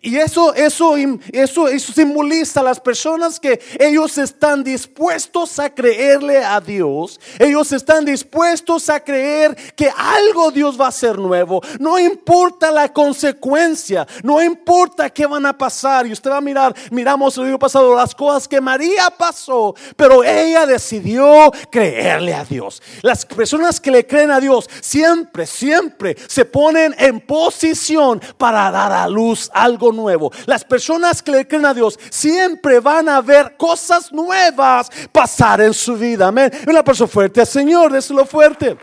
Y 0.04 0.18
eso, 0.18 0.52
eso, 0.52 0.96
eso, 1.32 1.66
eso 1.66 1.92
simboliza 1.94 2.60
a 2.60 2.62
las 2.62 2.78
personas 2.78 3.40
que 3.40 3.58
ellos 3.80 4.18
están 4.18 4.62
dispuestos 4.62 5.58
a 5.58 5.74
creerle 5.74 6.44
a 6.44 6.60
Dios. 6.60 7.18
Ellos 7.38 7.72
están 7.72 8.04
dispuestos 8.04 8.90
a 8.90 9.00
creer 9.00 9.56
que 9.74 9.88
algo 9.96 10.50
Dios 10.50 10.78
va 10.78 10.84
a 10.84 10.88
hacer 10.90 11.18
nuevo. 11.18 11.62
No 11.80 11.98
importa 11.98 12.70
la 12.70 12.92
consecuencia, 12.92 14.06
no 14.22 14.42
importa 14.42 15.08
qué 15.08 15.24
van 15.24 15.46
a 15.46 15.56
pasar. 15.56 16.06
Y 16.06 16.12
usted 16.12 16.30
va 16.30 16.36
a 16.36 16.42
mirar, 16.42 16.74
miramos 16.90 17.38
el 17.38 17.44
año 17.44 17.58
pasado 17.58 17.94
las 17.94 18.14
cosas 18.14 18.46
que 18.46 18.60
María 18.60 19.08
pasó, 19.08 19.74
pero 19.96 20.22
ella 20.22 20.66
decidió 20.66 21.50
creerle 21.70 22.34
a 22.34 22.44
Dios. 22.44 22.82
Las 23.00 23.24
personas 23.24 23.80
que 23.80 23.90
le 23.90 24.06
creen 24.06 24.30
a 24.30 24.38
Dios 24.38 24.68
siempre, 24.82 25.46
siempre 25.46 26.14
se 26.28 26.44
ponen 26.44 26.94
en 26.98 27.20
posición 27.20 28.20
para 28.36 28.70
dar 28.70 28.92
a 28.92 29.08
luz 29.08 29.50
algo 29.54 29.93
nuevo. 29.94 30.30
Las 30.46 30.64
personas 30.64 31.22
que 31.22 31.32
le 31.32 31.48
creen 31.48 31.66
a 31.66 31.74
Dios 31.74 31.98
siempre 32.10 32.80
van 32.80 33.08
a 33.08 33.20
ver 33.20 33.56
cosas 33.56 34.12
nuevas 34.12 34.90
pasar 35.12 35.60
en 35.60 35.72
su 35.72 35.96
vida. 35.96 36.28
Amén. 36.28 36.50
Una 36.66 36.84
persona 36.84 37.08
fuerte, 37.08 37.46
Señor, 37.46 37.92
lo 38.10 38.26
fuerte. 38.26 38.76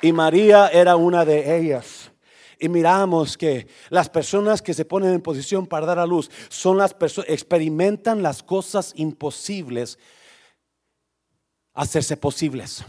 Y 0.00 0.12
María 0.12 0.68
era 0.68 0.96
una 0.96 1.24
de 1.24 1.58
ellas. 1.58 2.10
Y 2.58 2.68
miramos 2.68 3.36
que 3.36 3.66
las 3.88 4.08
personas 4.08 4.62
que 4.62 4.74
se 4.74 4.84
ponen 4.84 5.12
en 5.12 5.20
posición 5.20 5.66
para 5.66 5.86
dar 5.86 5.98
a 5.98 6.06
luz 6.06 6.30
son 6.48 6.78
las 6.78 6.94
personas, 6.94 7.28
experimentan 7.28 8.22
las 8.22 8.42
cosas 8.42 8.92
imposibles 8.94 9.98
hacerse 11.74 12.16
posibles. 12.16 12.84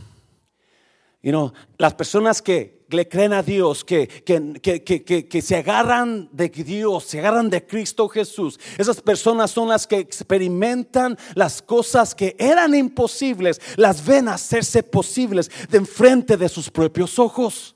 You 1.21 1.31
know, 1.31 1.53
las 1.77 1.93
personas 1.93 2.41
que 2.41 2.82
le 2.93 3.07
creen 3.07 3.33
a 3.33 3.43
Dios, 3.43 3.83
que, 3.83 4.07
que, 4.07 5.27
que, 5.27 5.41
se 5.41 5.55
agarran 5.55 6.29
de 6.31 6.49
Dios, 6.49 7.03
se 7.05 7.19
agarran 7.19 7.49
de 7.49 7.65
Cristo 7.65 8.07
Jesús. 8.07 8.59
Esas 8.77 9.01
personas 9.01 9.51
son 9.51 9.69
las 9.69 9.87
que 9.87 9.97
experimentan 9.97 11.17
las 11.35 11.61
cosas 11.61 12.15
que 12.15 12.35
eran 12.39 12.75
imposibles, 12.75 13.59
las 13.75 14.05
ven 14.05 14.27
hacerse 14.27 14.83
posibles 14.83 15.49
de 15.69 15.77
enfrente 15.77 16.37
de 16.37 16.49
sus 16.49 16.69
propios 16.69 17.19
ojos. 17.19 17.75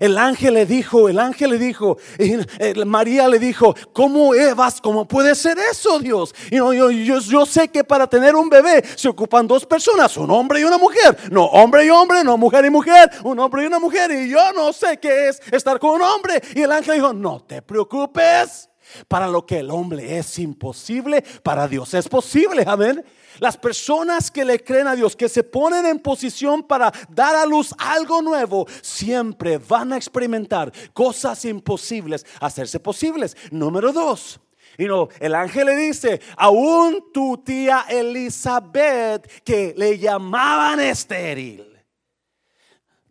El 0.00 0.18
ángel 0.18 0.54
le 0.54 0.66
dijo, 0.66 1.08
el 1.08 1.18
ángel 1.18 1.50
le 1.50 1.58
dijo, 1.58 1.98
y 2.18 2.36
María 2.84 3.28
le 3.28 3.38
dijo, 3.38 3.74
¿cómo 3.92 4.34
Evas? 4.34 4.80
¿Cómo 4.80 5.06
puede 5.06 5.34
ser 5.34 5.58
eso, 5.58 5.98
Dios? 5.98 6.34
Y 6.50 6.56
yo, 6.56 6.72
yo, 6.72 7.20
yo, 7.20 7.46
sé 7.46 7.68
que 7.68 7.84
para 7.84 8.06
tener 8.06 8.36
un 8.36 8.48
bebé 8.48 8.84
se 8.96 9.08
ocupan 9.08 9.46
dos 9.46 9.66
personas, 9.66 10.16
un 10.16 10.30
hombre 10.30 10.60
y 10.60 10.64
una 10.64 10.78
mujer. 10.78 11.16
No 11.30 11.44
hombre 11.46 11.86
y 11.86 11.90
hombre, 11.90 12.22
no 12.24 12.36
mujer 12.36 12.64
y 12.64 12.70
mujer, 12.70 13.10
un 13.24 13.38
hombre 13.38 13.62
y 13.62 13.66
una 13.66 13.78
mujer. 13.78 14.10
Y 14.10 14.30
yo 14.30 14.52
no 14.52 14.72
sé 14.72 14.98
qué 14.98 15.28
es 15.28 15.40
estar 15.50 15.78
con 15.78 15.90
un 15.90 16.02
hombre. 16.02 16.40
Y 16.54 16.62
el 16.62 16.72
ángel 16.72 16.94
dijo, 16.94 17.12
no 17.12 17.40
te 17.40 17.62
preocupes. 17.62 18.68
Para 19.06 19.26
lo 19.28 19.44
que 19.44 19.58
el 19.58 19.70
hombre 19.70 20.16
es 20.18 20.38
imposible, 20.38 21.22
para 21.42 21.68
Dios 21.68 21.92
es 21.92 22.08
posible. 22.08 22.64
Amén. 22.66 23.04
Las 23.38 23.56
personas 23.56 24.30
que 24.30 24.44
le 24.44 24.62
creen 24.62 24.86
a 24.86 24.96
Dios, 24.96 25.14
que 25.14 25.28
se 25.28 25.44
ponen 25.44 25.86
en 25.86 25.98
posición 25.98 26.62
para 26.62 26.92
dar 27.08 27.34
a 27.36 27.46
luz 27.46 27.74
algo 27.78 28.22
nuevo, 28.22 28.66
siempre 28.82 29.58
van 29.58 29.92
a 29.92 29.96
experimentar 29.96 30.72
cosas 30.92 31.44
imposibles, 31.44 32.26
hacerse 32.40 32.80
posibles. 32.80 33.36
Número 33.50 33.92
dos. 33.92 34.40
Y 34.76 34.84
no, 34.84 35.08
el 35.18 35.34
ángel 35.34 35.66
le 35.66 35.76
dice, 35.76 36.20
aún 36.36 37.10
tu 37.12 37.38
tía 37.38 37.86
Elizabeth, 37.88 39.42
que 39.42 39.74
le 39.76 39.98
llamaban 39.98 40.78
estéril. 40.78 41.64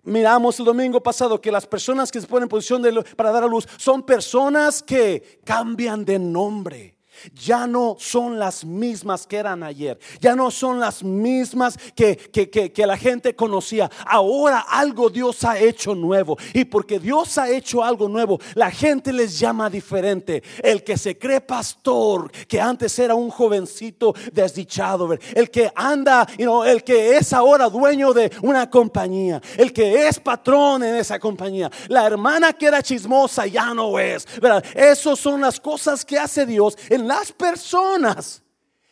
miramos 0.04 0.58
el 0.60 0.66
domingo 0.66 1.04
pasado 1.04 1.42
que 1.42 1.52
las 1.52 1.68
personas 1.68 2.10
que 2.10 2.22
se 2.22 2.28
ponen 2.28 2.44
en 2.44 2.50
posición 2.50 2.82
de, 2.82 3.04
para 3.16 3.32
dar 3.32 3.44
a 3.44 3.48
luz 3.48 3.68
son 3.78 4.04
personas 4.04 4.82
que 4.82 5.42
cambian 5.44 6.06
de 6.06 6.18
nombre 6.18 6.97
ya 7.34 7.68
no 7.68 7.96
son 8.00 8.40
las 8.40 8.64
mismas 8.66 9.26
que 9.28 9.38
eran 9.38 9.64
ayer, 9.64 9.98
ya 10.20 10.36
no 10.36 10.52
son 10.52 10.80
las 10.80 11.04
mismas 11.04 11.78
que, 11.96 12.18
que, 12.18 12.88
la 12.88 12.98
gente 12.98 13.36
conocía. 13.36 13.90
Ahora 14.06 14.60
algo 14.60 15.10
Dios 15.10 15.44
ha 15.44 15.60
hecho 15.60 15.94
nuevo 15.94 16.38
y 16.54 16.66
porque 16.66 17.00
Dios 17.00 17.38
ha 17.38 17.50
hecho 17.50 17.84
algo 17.84 18.08
nuevo, 18.08 18.40
la 18.56 18.72
gente 18.72 19.12
les 19.12 19.38
llama 19.40 19.70
diferente. 19.70 20.44
El 20.64 20.84
que 20.84 20.98
se 20.98 21.18
cree 21.18 21.42
pastor, 21.42 22.32
que 22.48 22.62
antes 22.62 22.98
era 23.00 23.16
un 23.16 23.30
jovencito 23.30 24.14
desdichado, 24.32 25.10
el 25.34 25.50
que 25.52 25.72
anda, 25.76 26.28
el 26.38 26.84
que 26.84 27.18
es 27.18 27.34
ahora 27.34 27.70
dueño 27.70 28.14
de 28.14 28.32
una 28.42 28.70
compañía, 28.70 29.42
el 29.58 29.74
que 29.74 30.08
es 30.08 30.20
patrón 30.20 30.84
en 30.84 30.96
esa 30.96 31.20
compañía, 31.20 31.70
la 31.88 32.06
hermana 32.06 32.54
que 32.54 32.68
era 32.68 32.82
chismosa 32.82 33.46
ya 33.48 33.74
no 33.74 34.00
es. 34.00 34.28
Esas 34.74 35.20
son 35.20 35.42
las 35.42 35.60
cosas 35.60 36.06
que 36.06 36.18
hace 36.18 36.46
Dios 36.46 36.78
en 36.90 37.07
las 37.08 37.32
personas 37.32 38.44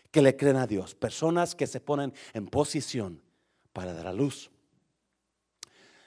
que 0.09 0.21
le 0.21 0.37
creen 0.37 0.55
a 0.55 0.65
Dios, 0.65 0.95
personas 0.95 1.53
que 1.53 1.67
se 1.67 1.81
ponen 1.81 2.13
en 2.33 2.47
posición 2.47 3.21
para 3.73 3.93
dar 3.93 4.07
a 4.07 4.13
luz. 4.13 4.49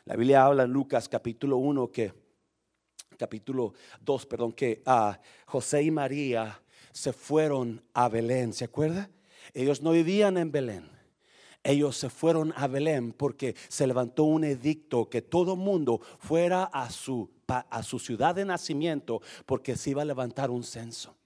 La 0.07 0.17
Biblia 0.17 0.47
habla 0.47 0.63
en 0.63 0.73
Lucas 0.73 1.09
capítulo 1.09 1.59
1 1.59 1.93
que 1.93 2.15
capítulo 3.19 3.75
2, 4.01 4.27
perdón, 4.27 4.53
que 4.53 4.83
a 4.87 5.21
José 5.45 5.83
y 5.83 5.91
María 5.91 6.63
se 6.93 7.13
fueron 7.13 7.85
a 7.93 8.09
Belén, 8.09 8.55
¿se 8.55 8.65
acuerda? 8.65 9.11
Ellos 9.53 9.83
no 9.83 9.91
vivían 9.91 10.39
en 10.39 10.51
Belén. 10.51 10.89
Ellos 11.63 11.99
se 11.99 12.09
fueron 12.09 12.55
a 12.57 12.69
Belén 12.69 13.13
porque 13.13 13.55
se 13.69 13.87
levantó 13.87 14.25
un 14.25 14.45
edicto 14.45 15.11
que 15.11 15.21
todo 15.21 15.57
mundo 15.57 16.01
fuera 16.19 16.65
a 16.65 16.89
su, 16.89 17.29
a 17.47 17.83
su 17.83 17.99
ciudad 17.99 18.35
de 18.35 18.47
nacimiento 18.47 19.21
porque 19.45 19.77
se 19.77 19.91
iba 19.91 20.01
a 20.01 20.07
levantar 20.07 20.51
un 20.51 20.65
censo. 20.65 21.18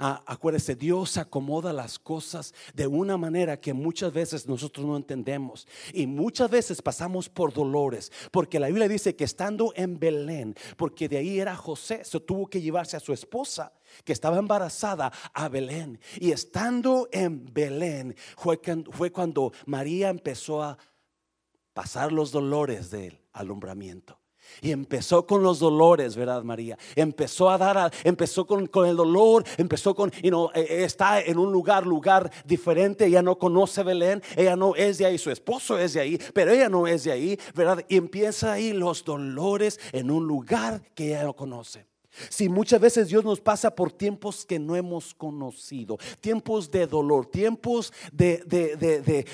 Ah, 0.00 0.22
acuérdese, 0.26 0.76
Dios 0.76 1.16
acomoda 1.16 1.72
las 1.72 1.98
cosas 1.98 2.54
de 2.72 2.86
una 2.86 3.16
manera 3.16 3.60
que 3.60 3.72
muchas 3.72 4.12
veces 4.12 4.46
nosotros 4.46 4.86
no 4.86 4.96
entendemos. 4.96 5.66
Y 5.92 6.06
muchas 6.06 6.48
veces 6.48 6.80
pasamos 6.80 7.28
por 7.28 7.52
dolores. 7.52 8.12
Porque 8.30 8.60
la 8.60 8.68
Biblia 8.68 8.86
dice 8.86 9.16
que 9.16 9.24
estando 9.24 9.72
en 9.74 9.98
Belén, 9.98 10.54
porque 10.76 11.08
de 11.08 11.18
ahí 11.18 11.40
era 11.40 11.56
José, 11.56 12.04
se 12.04 12.20
tuvo 12.20 12.46
que 12.46 12.60
llevarse 12.60 12.96
a 12.96 13.00
su 13.00 13.12
esposa 13.12 13.72
que 14.04 14.12
estaba 14.12 14.38
embarazada 14.38 15.12
a 15.34 15.48
Belén. 15.48 15.98
Y 16.20 16.30
estando 16.30 17.08
en 17.10 17.52
Belén 17.52 18.14
fue, 18.36 18.60
fue 18.92 19.10
cuando 19.10 19.52
María 19.66 20.10
empezó 20.10 20.62
a 20.62 20.78
pasar 21.72 22.12
los 22.12 22.30
dolores 22.30 22.90
del 22.90 23.20
alumbramiento. 23.32 24.18
Y 24.60 24.72
empezó 24.72 25.26
con 25.26 25.42
los 25.42 25.58
dolores, 25.58 26.16
¿verdad, 26.16 26.42
María? 26.42 26.78
Empezó 26.96 27.50
a 27.50 27.58
dar, 27.58 27.92
empezó 28.04 28.46
con, 28.46 28.66
con, 28.66 28.86
el 28.86 28.96
dolor, 28.96 29.44
empezó 29.56 29.94
con, 29.94 30.12
y 30.22 30.30
no, 30.30 30.50
e, 30.54 30.84
está 30.84 31.20
en 31.20 31.38
un 31.38 31.52
lugar, 31.52 31.86
lugar 31.86 32.30
diferente. 32.44 33.06
Ella 33.06 33.22
no 33.22 33.38
conoce 33.38 33.82
Belén, 33.82 34.22
ella 34.36 34.56
no 34.56 34.74
es 34.74 34.98
de 34.98 35.06
ahí, 35.06 35.18
su 35.18 35.30
esposo 35.30 35.78
es 35.78 35.94
de 35.94 36.00
ahí, 36.00 36.20
pero 36.32 36.50
ella 36.50 36.68
no 36.68 36.86
es 36.86 37.04
de 37.04 37.12
ahí, 37.12 37.38
¿verdad? 37.54 37.84
Y 37.88 37.96
empieza 37.96 38.52
ahí 38.52 38.72
los 38.72 39.04
dolores 39.04 39.78
en 39.92 40.10
un 40.10 40.26
lugar 40.26 40.82
que 40.94 41.08
ella 41.08 41.24
no 41.24 41.34
conoce. 41.34 41.86
Si 42.30 42.48
muchas 42.48 42.80
veces 42.80 43.08
Dios 43.08 43.24
nos 43.24 43.40
pasa 43.40 43.70
por 43.70 43.92
tiempos 43.92 44.44
que 44.44 44.58
no 44.58 44.74
hemos 44.74 45.14
conocido, 45.14 45.98
tiempos 46.20 46.70
de 46.70 46.86
dolor, 46.86 47.26
tiempos 47.26 47.92
de, 48.12 48.38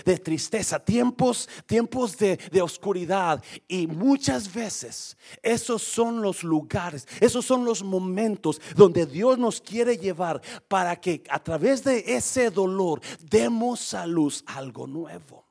de, 0.05 0.19
tristeza, 0.19 0.79
tiempos, 0.79 1.49
tiempos 1.67 2.17
de, 2.19 2.39
oscuridad. 2.61 3.43
Y 3.69 3.87
muchas 3.87 4.53
veces 4.53 5.17
esos 5.43 5.83
son 5.83 6.23
los 6.23 6.43
lugares, 6.43 7.07
esos 7.21 7.45
son 7.45 7.65
los 7.65 7.83
momentos 7.83 8.61
donde 8.75 9.07
Dios 9.07 9.39
nos 9.39 9.61
quiere 9.61 9.97
llevar 9.97 10.41
para 10.69 10.97
que 10.97 11.23
a 11.29 11.43
través 11.43 11.85
de 11.85 12.05
ese 12.07 12.51
dolor 12.51 13.01
demos 13.21 13.95
a 13.95 14.07
luz 14.07 14.43
algo 14.47 14.87
nuevo. 14.87 15.44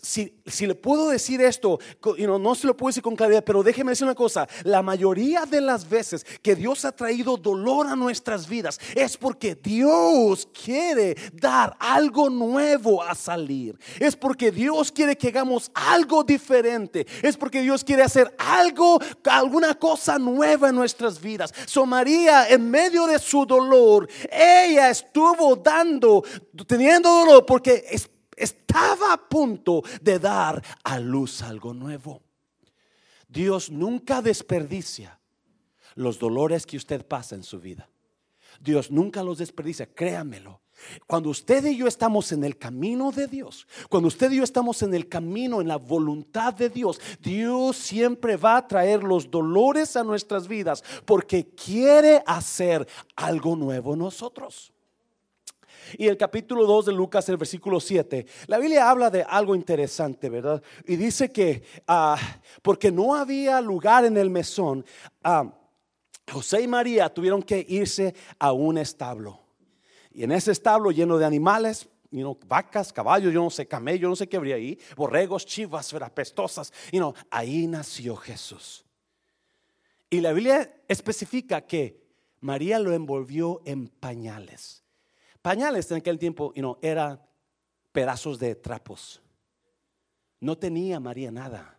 Si, 0.00 0.32
le 0.66 0.74
puedo 0.74 1.08
decir 1.08 1.40
esto, 1.40 1.78
no 2.18 2.54
se 2.54 2.66
lo 2.66 2.76
puedo 2.76 2.90
decir 2.90 3.02
con 3.02 3.16
claridad, 3.16 3.42
pero 3.44 3.62
déjeme 3.62 3.92
decir 3.92 4.04
una 4.04 4.14
cosa, 4.14 4.48
la 4.64 4.82
mayoría 4.82 5.44
de 5.46 5.60
las 5.60 5.88
veces 5.88 6.24
que 6.42 6.54
Dios 6.54 6.84
ha 6.84 6.92
traído 6.92 7.36
dolor 7.36 7.86
a 7.86 7.96
nuestras 7.96 8.48
vidas 8.48 8.78
es 8.94 9.16
porque 9.16 9.54
Dios 9.54 10.48
quiere 10.64 11.16
dar 11.32 11.76
algo 11.78 12.28
nuevo 12.30 13.02
a 13.02 13.14
salir, 13.14 13.78
es 13.98 14.14
porque 14.14 14.50
Dios 14.50 14.92
quiere 14.92 15.16
que 15.16 15.28
hagamos 15.28 15.70
algo 15.74 16.22
diferente, 16.22 17.06
es 17.22 17.36
porque 17.36 17.62
Dios 17.62 17.82
quiere 17.82 18.02
hacer 18.02 18.34
algo, 18.38 18.98
alguna 19.24 19.74
cosa 19.74 20.18
nueva 20.18 20.68
en 20.68 20.76
nuestras 20.76 21.20
vidas. 21.20 21.52
So 21.66 21.86
María, 21.86 22.48
en 22.48 22.70
medio 22.70 23.06
de 23.06 23.18
su 23.18 23.46
dolor, 23.46 24.08
ella 24.30 24.90
estuvo 24.90 25.56
dando, 25.56 26.22
teniendo 26.66 27.08
dolor 27.08 27.46
porque 27.46 27.84
es 27.90 28.08
estaba 28.36 29.12
a 29.12 29.28
punto 29.28 29.82
de 30.00 30.18
dar 30.18 30.62
a 30.84 30.98
luz 30.98 31.42
algo 31.42 31.74
nuevo. 31.74 32.22
Dios 33.28 33.70
nunca 33.70 34.20
desperdicia 34.20 35.18
los 35.94 36.18
dolores 36.18 36.66
que 36.66 36.76
usted 36.76 37.06
pasa 37.06 37.34
en 37.34 37.42
su 37.42 37.60
vida. 37.60 37.88
Dios 38.60 38.90
nunca 38.90 39.22
los 39.22 39.38
desperdicia, 39.38 39.86
créamelo. 39.86 40.60
Cuando 41.06 41.30
usted 41.30 41.64
y 41.66 41.76
yo 41.76 41.86
estamos 41.86 42.32
en 42.32 42.44
el 42.44 42.58
camino 42.58 43.12
de 43.12 43.26
Dios, 43.26 43.66
cuando 43.88 44.08
usted 44.08 44.30
y 44.32 44.36
yo 44.36 44.44
estamos 44.44 44.82
en 44.82 44.94
el 44.94 45.08
camino, 45.08 45.60
en 45.60 45.68
la 45.68 45.76
voluntad 45.76 46.54
de 46.54 46.68
Dios, 46.68 47.00
Dios 47.20 47.76
siempre 47.76 48.36
va 48.36 48.56
a 48.56 48.66
traer 48.66 49.02
los 49.02 49.30
dolores 49.30 49.96
a 49.96 50.02
nuestras 50.02 50.48
vidas 50.48 50.82
porque 51.04 51.46
quiere 51.54 52.22
hacer 52.26 52.86
algo 53.14 53.54
nuevo 53.54 53.92
en 53.92 54.00
nosotros. 54.00 54.71
Y 55.98 56.06
el 56.06 56.16
capítulo 56.16 56.66
2 56.66 56.86
de 56.86 56.92
Lucas, 56.92 57.28
el 57.28 57.36
versículo 57.36 57.80
7, 57.80 58.26
la 58.46 58.58
Biblia 58.58 58.90
habla 58.90 59.10
de 59.10 59.22
algo 59.22 59.54
interesante, 59.54 60.28
¿verdad? 60.28 60.62
Y 60.86 60.96
dice 60.96 61.30
que 61.32 61.62
ah, 61.86 62.18
porque 62.62 62.90
no 62.90 63.14
había 63.14 63.60
lugar 63.60 64.04
en 64.04 64.16
el 64.16 64.30
mesón, 64.30 64.84
ah, 65.22 65.52
José 66.30 66.62
y 66.62 66.68
María 66.68 67.08
tuvieron 67.08 67.42
que 67.42 67.64
irse 67.68 68.14
a 68.38 68.52
un 68.52 68.78
establo. 68.78 69.40
Y 70.10 70.24
en 70.24 70.32
ese 70.32 70.52
establo 70.52 70.90
lleno 70.90 71.18
de 71.18 71.24
animales, 71.24 71.88
vacas, 72.46 72.92
caballos, 72.92 73.32
yo 73.32 73.42
no 73.42 73.50
sé, 73.50 73.66
camellos, 73.66 74.02
yo 74.02 74.08
no 74.08 74.16
sé 74.16 74.28
qué 74.28 74.36
habría 74.36 74.56
ahí, 74.56 74.78
borregos, 74.96 75.46
chivas, 75.46 75.94
pestosas, 76.14 76.72
y 76.90 76.98
no, 76.98 77.14
ahí 77.30 77.66
nació 77.66 78.16
Jesús. 78.16 78.84
Y 80.10 80.20
la 80.20 80.32
Biblia 80.32 80.82
especifica 80.88 81.62
que 81.62 82.02
María 82.40 82.78
lo 82.78 82.92
envolvió 82.92 83.62
en 83.64 83.88
pañales. 83.88 84.81
Pañales 85.42 85.90
en 85.90 85.98
aquel 85.98 86.18
tiempo 86.18 86.52
you 86.54 86.78
eran 86.80 87.20
pedazos 87.90 88.38
de 88.38 88.54
trapos. 88.54 89.20
No 90.40 90.56
tenía 90.56 91.00
María 91.00 91.30
nada. 91.32 91.78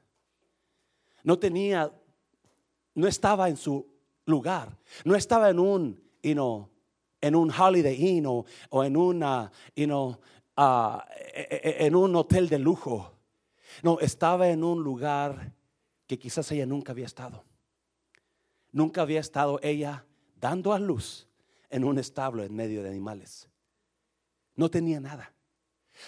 No 1.23 1.39
tenía, 1.39 1.91
no 2.93 3.07
estaba 3.07 3.47
en 3.47 3.55
su 3.55 3.87
lugar. 4.25 4.77
No 5.05 5.15
estaba 5.15 5.49
en 5.49 5.59
un, 5.59 6.03
you 6.21 6.69
en 7.21 7.35
un 7.35 7.51
Holiday 7.51 7.95
Inn 7.95 8.25
o, 8.25 8.45
en, 8.83 8.97
una, 8.97 9.49
you 9.75 10.17
e, 10.57 11.61
e, 11.63 11.85
en 11.85 11.95
un 11.95 12.15
hotel 12.17 12.49
de 12.49 12.59
lujo. 12.59 13.13
No, 13.81 13.97
estaba 14.01 14.49
en 14.49 14.63
un 14.63 14.83
lugar 14.83 15.53
que 16.05 16.19
quizás 16.19 16.51
ella 16.51 16.65
nunca 16.65 16.91
había 16.91 17.05
estado. 17.05 17.45
Nunca 18.73 19.01
había 19.01 19.21
estado 19.21 19.59
ella 19.63 20.05
dando 20.35 20.73
a 20.73 20.79
luz 20.79 21.29
en 21.69 21.85
un 21.85 21.97
establo 21.97 22.43
en 22.43 22.53
medio 22.53 22.83
de 22.83 22.89
animales. 22.89 23.49
No 24.55 24.69
tenía 24.69 24.99
nada. 24.99 25.33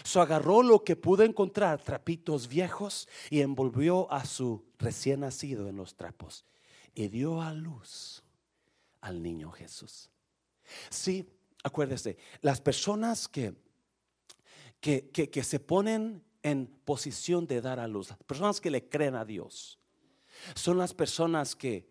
So 0.04 0.22
agarró 0.22 0.64
lo 0.64 0.84
que 0.84 0.96
pudo 0.96 1.24
encontrar, 1.24 1.82
trapitos 1.82 2.48
viejos, 2.48 3.08
y 3.30 3.42
envolvió 3.42 4.12
a 4.12 4.26
su 4.26 4.66
recién 4.78 5.22
nacido 5.22 5.70
en 5.70 5.78
los 5.78 5.96
trapos. 5.96 6.46
Y 6.94 7.08
dio 7.08 7.42
a 7.42 7.54
luz 7.54 8.24
al 9.02 9.22
niño 9.22 9.52
Jesús. 9.52 10.10
Sí, 10.90 11.30
acuérdese, 11.64 12.18
las 12.42 12.62
personas 12.62 13.28
que, 13.28 13.54
que, 14.80 15.10
que, 15.10 15.44
se 15.44 15.60
ponen 15.60 16.24
en 16.42 16.68
posición 16.86 17.48
de 17.48 17.62
dar 17.62 17.80
a 17.80 17.88
luz, 17.88 18.10
las 18.10 18.20
personas 18.20 18.62
que 18.62 18.72
le 18.72 18.88
creen 18.88 19.16
a 19.16 19.26
Dios, 19.26 19.80
son 20.56 20.78
las 20.78 20.94
personas 20.94 21.56
que 21.56 21.88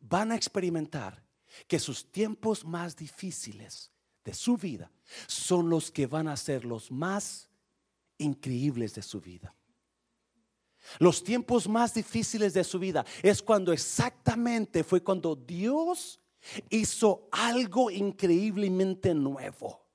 van 0.00 0.32
a 0.32 0.36
experimentar 0.36 1.22
que 1.68 1.78
sus 1.78 2.10
tiempos 2.10 2.64
más 2.64 2.96
difíciles 2.96 3.91
de 4.24 4.34
su 4.34 4.56
vida 4.56 4.90
son 5.26 5.68
los 5.68 5.90
que 5.90 6.06
van 6.06 6.28
a 6.28 6.36
ser 6.36 6.64
los 6.64 6.90
más 6.90 7.48
increíbles 8.18 8.94
de 8.94 9.02
su 9.02 9.20
vida. 9.20 9.54
Los 10.98 11.22
tiempos 11.22 11.68
más 11.68 11.94
difíciles 11.94 12.54
de 12.54 12.64
su 12.64 12.78
vida 12.78 13.04
es 13.22 13.42
cuando 13.42 13.72
exactamente 13.72 14.84
fue 14.84 15.02
cuando 15.02 15.36
Dios 15.36 16.20
hizo 16.70 17.28
algo 17.30 17.90
increíblemente 17.90 19.14
nuevo. 19.14 19.86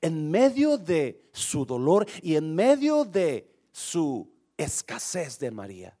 En 0.00 0.30
medio 0.30 0.78
de 0.78 1.30
su 1.32 1.64
dolor 1.64 2.06
y 2.22 2.34
en 2.36 2.54
medio 2.54 3.04
de 3.04 3.52
su 3.72 4.32
escasez 4.56 5.38
de 5.38 5.50
María, 5.50 5.96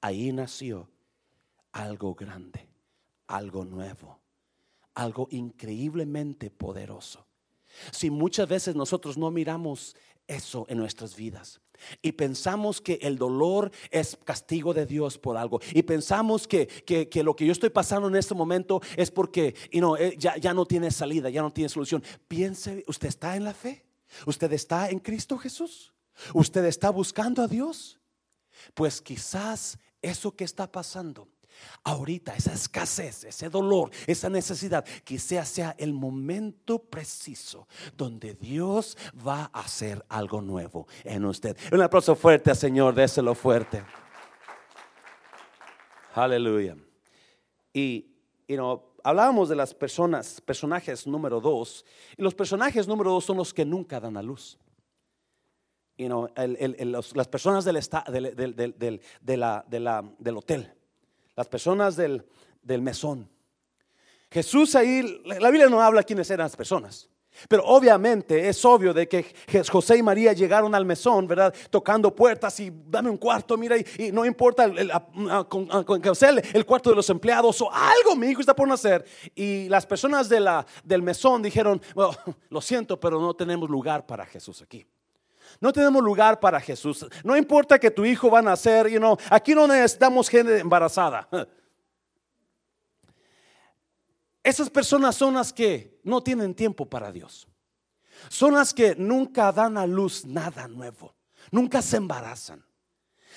ahí 0.00 0.32
nació 0.32 0.88
algo 1.72 2.14
grande, 2.14 2.68
algo 3.26 3.64
nuevo, 3.64 4.19
algo 4.94 5.28
increíblemente 5.30 6.50
poderoso. 6.50 7.26
Si 7.92 8.10
muchas 8.10 8.48
veces 8.48 8.74
nosotros 8.74 9.16
no 9.16 9.30
miramos 9.30 9.96
eso 10.26 10.66
en 10.68 10.78
nuestras 10.78 11.16
vidas, 11.16 11.60
y 12.02 12.12
pensamos 12.12 12.80
que 12.80 12.98
el 13.02 13.16
dolor 13.16 13.70
es 13.90 14.18
castigo 14.24 14.74
de 14.74 14.86
Dios 14.86 15.18
por 15.18 15.36
algo. 15.36 15.60
Y 15.72 15.82
pensamos 15.82 16.46
que, 16.46 16.68
lo 17.24 17.34
que 17.34 17.46
yo 17.46 17.52
estoy 17.52 17.70
pasando 17.70 18.08
en 18.08 18.16
este 18.16 18.34
momento 18.34 18.80
es 18.96 19.10
porque 19.10 19.54
eh, 19.70 20.14
ya, 20.18 20.36
ya 20.36 20.54
no 20.54 20.66
tiene 20.66 20.90
salida, 20.90 21.30
ya 21.30 21.42
no 21.42 21.52
tiene 21.52 21.68
solución. 21.68 22.02
Piense, 22.28 22.84
¿usted 22.86 23.08
está 23.08 23.36
en 23.36 23.44
la 23.44 23.54
fe? 23.54 23.84
¿Usted 24.26 24.52
está 24.52 24.90
en 24.90 24.98
Cristo 24.98 25.38
Jesús? 25.38 25.92
¿Usted 26.34 26.64
está 26.64 26.90
buscando 26.90 27.42
a 27.42 27.48
Dios? 27.48 27.98
Pues 28.74 29.00
quizás 29.00 29.78
eso 30.02 30.32
que 30.32 30.44
está 30.44 30.70
pasando 30.70 31.28
ahorita, 31.84 32.34
esa 32.36 32.52
escasez, 32.52 33.24
ese 33.24 33.48
dolor, 33.48 33.90
esa 34.06 34.28
necesidad, 34.28 34.84
quizás 35.04 35.48
sea 35.48 35.74
el 35.78 35.92
momento 35.92 36.78
preciso 36.78 37.66
donde 37.96 38.34
Dios 38.34 38.96
va 39.26 39.50
a 39.52 39.60
hacer 39.60 40.04
algo 40.08 40.40
nuevo 40.40 40.86
en 41.04 41.24
usted. 41.24 41.56
Un 41.72 41.82
aplauso 41.82 42.14
fuerte 42.14 42.50
al 42.50 42.56
Señor, 42.56 42.94
déselo 42.94 43.34
fuerte. 43.34 43.82
Aleluya. 46.14 46.76
Y, 47.72 48.06
you 48.48 48.56
know, 48.56 48.82
hablábamos 49.04 49.48
de 49.48 49.56
las 49.56 49.72
personas, 49.74 50.40
personajes 50.40 51.06
número 51.06 51.40
dos, 51.40 51.84
y 52.16 52.22
los 52.22 52.34
personajes 52.34 52.88
número 52.88 53.10
dos 53.10 53.24
son 53.24 53.36
los 53.36 53.54
que 53.54 53.64
nunca 53.64 54.00
dan 54.00 54.16
a 54.16 54.22
luz. 54.22 54.58
You 55.96 56.08
know, 56.08 56.28
las 56.34 57.28
personas 57.28 57.64
del, 57.64 57.78
del, 58.34 59.00
del 59.20 60.36
hotel 60.36 60.79
las 61.40 61.48
personas 61.48 61.96
del, 61.96 62.22
mesón. 62.82 63.26
Jesús 64.30 64.74
ahí, 64.74 65.22
la 65.24 65.48
Biblia 65.48 65.70
no 65.70 65.80
habla 65.80 66.02
quiénes 66.02 66.30
eran 66.30 66.44
las 66.44 66.54
personas. 66.54 67.08
Pero 67.48 67.64
obviamente 67.64 68.46
es 68.46 68.62
obvio 68.62 68.92
de 68.92 69.08
que 69.08 69.24
José 69.70 69.96
y 69.96 70.02
María 70.02 70.34
llegaron 70.34 70.74
al 70.74 70.84
mesón, 70.84 71.26
¿verdad? 71.26 71.54
Tocando 71.70 72.14
puertas 72.14 72.60
y 72.60 72.70
dame 72.70 73.08
un 73.08 73.16
cuarto, 73.16 73.56
mira, 73.56 73.78
y, 73.78 74.12
no 74.12 74.26
importa 74.26 74.64
el, 74.64 74.92
el, 76.52 76.66
cuarto 76.66 76.90
de 76.90 76.96
los 76.96 77.08
empleados 77.08 77.62
o 77.62 77.72
algo, 77.72 78.14
mi 78.16 78.26
hijo 78.26 78.40
está 78.40 78.54
por 78.54 78.68
nacer. 78.68 79.02
Y 79.34 79.66
las 79.70 79.86
personas 79.86 80.28
de 80.28 80.40
la, 80.40 80.66
del 80.84 81.00
mesón 81.00 81.40
dijeron, 81.40 81.80
lo 82.50 82.60
siento, 82.60 83.00
pero 83.00 83.18
no 83.18 83.32
tenemos 83.32 83.70
lugar 83.70 84.04
para 84.04 84.26
Jesús 84.26 84.60
aquí. 84.60 84.84
No 85.58 85.72
tenemos 85.72 86.02
lugar 86.02 86.38
para 86.38 86.60
Jesús. 86.60 87.06
No 87.24 87.36
importa 87.36 87.78
que 87.78 87.90
tu 87.90 88.04
hijo 88.04 88.30
va 88.30 88.40
a 88.40 88.42
nacer, 88.42 88.88
you 88.88 88.98
know, 88.98 89.16
aquí 89.30 89.54
no 89.54 89.66
necesitamos 89.66 90.28
gente 90.28 90.58
embarazada. 90.58 91.28
Esas 94.42 94.70
personas 94.70 95.16
son 95.16 95.34
las 95.34 95.52
que 95.52 96.00
no 96.02 96.22
tienen 96.22 96.54
tiempo 96.54 96.86
para 96.86 97.12
Dios. 97.12 97.46
Son 98.28 98.54
las 98.54 98.72
que 98.74 98.94
nunca 98.96 99.52
dan 99.52 99.76
a 99.76 99.86
luz 99.86 100.24
nada 100.24 100.68
nuevo. 100.68 101.14
Nunca 101.50 101.82
se 101.82 101.96
embarazan. 101.96 102.64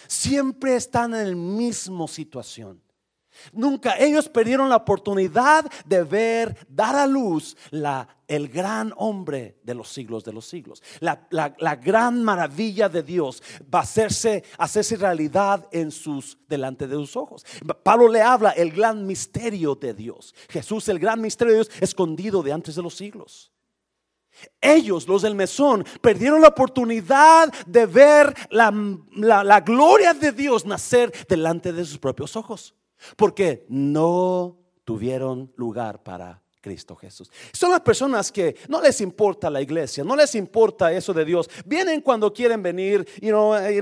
Siempre 0.08 0.76
están 0.76 1.13
en 1.13 1.30
la 1.30 1.36
misma 1.36 2.08
situación. 2.08 2.82
Nunca 3.52 3.98
ellos 3.98 4.30
perdieron 4.30 4.69
la 4.69 4.78
oportunidad 4.78 5.65
de 5.86 6.04
ver, 6.04 6.58
dar 6.69 6.96
a 6.96 7.08
luz 7.08 7.58
la, 7.72 8.08
el 8.28 8.48
gran 8.48 8.93
hombre 8.98 9.60
de 9.63 9.76
los 9.76 9.89
siglos 9.89 10.24
de 10.24 10.34
los 10.34 10.46
siglos. 10.46 10.82
La, 11.00 11.76
gran 11.76 12.24
maravilla 12.24 12.89
de 12.89 13.04
Dios 13.04 13.41
va 13.74 13.80
a 13.80 13.84
hacerse, 13.84 14.43
hacerse 14.58 14.96
realidad 14.96 15.67
en 15.72 15.91
sus, 15.91 16.38
delante 16.48 16.88
de 16.88 16.96
sus 16.96 17.15
ojos. 17.15 17.46
Pablo 17.84 18.08
le 18.08 18.22
habla 18.22 18.52
el 18.52 18.72
gran 18.72 19.06
misterio 19.06 19.76
de 19.76 19.93
Dios. 19.93 20.34
Jesús, 20.50 20.88
el 20.89 21.00
gran 21.00 21.22
misterio 21.22 21.54
de 21.54 21.63
Dios 21.63 21.72
escondido 21.82 22.41
de 22.41 22.54
antes 22.54 22.76
de 22.76 22.82
los 22.82 22.96
siglos. 22.96 23.52
Ellos, 24.60 25.08
los 25.08 25.22
del 25.22 25.36
mesón, 25.36 25.86
perdieron 26.02 26.41
la 26.41 26.48
oportunidad 26.48 27.54
de 27.67 27.86
ver 27.86 28.34
la 28.50 29.60
gloria 29.60 30.13
de 30.13 30.32
Dios 30.32 30.65
nacer 30.65 31.13
delante 31.28 31.72
de 31.72 31.86
sus 31.86 32.00
propios 32.00 32.36
ojos 32.36 32.74
porque 33.15 33.65
no 33.69 34.57
tuvieron 34.83 35.51
lugar 35.55 36.03
para 36.03 36.43
Cristo 36.63 36.95
Jesús. 36.95 37.29
Son 37.51 37.69
las 37.69 37.81
personas 37.81 38.31
que 38.31 38.55
no 38.69 38.81
les 38.81 39.01
importa 39.01 39.49
la 39.49 39.61
iglesia, 39.61 40.01
no 40.03 40.15
les 40.15 40.33
importa 40.33 40.93
eso 40.93 41.13
de 41.13 41.25
Dios. 41.25 41.49
Vienen 41.65 41.99
cuando 41.99 42.33
quieren 42.33 42.63
venir, 42.63 43.05
you 43.21 43.29
know, 43.29 43.53
eh, 43.53 43.81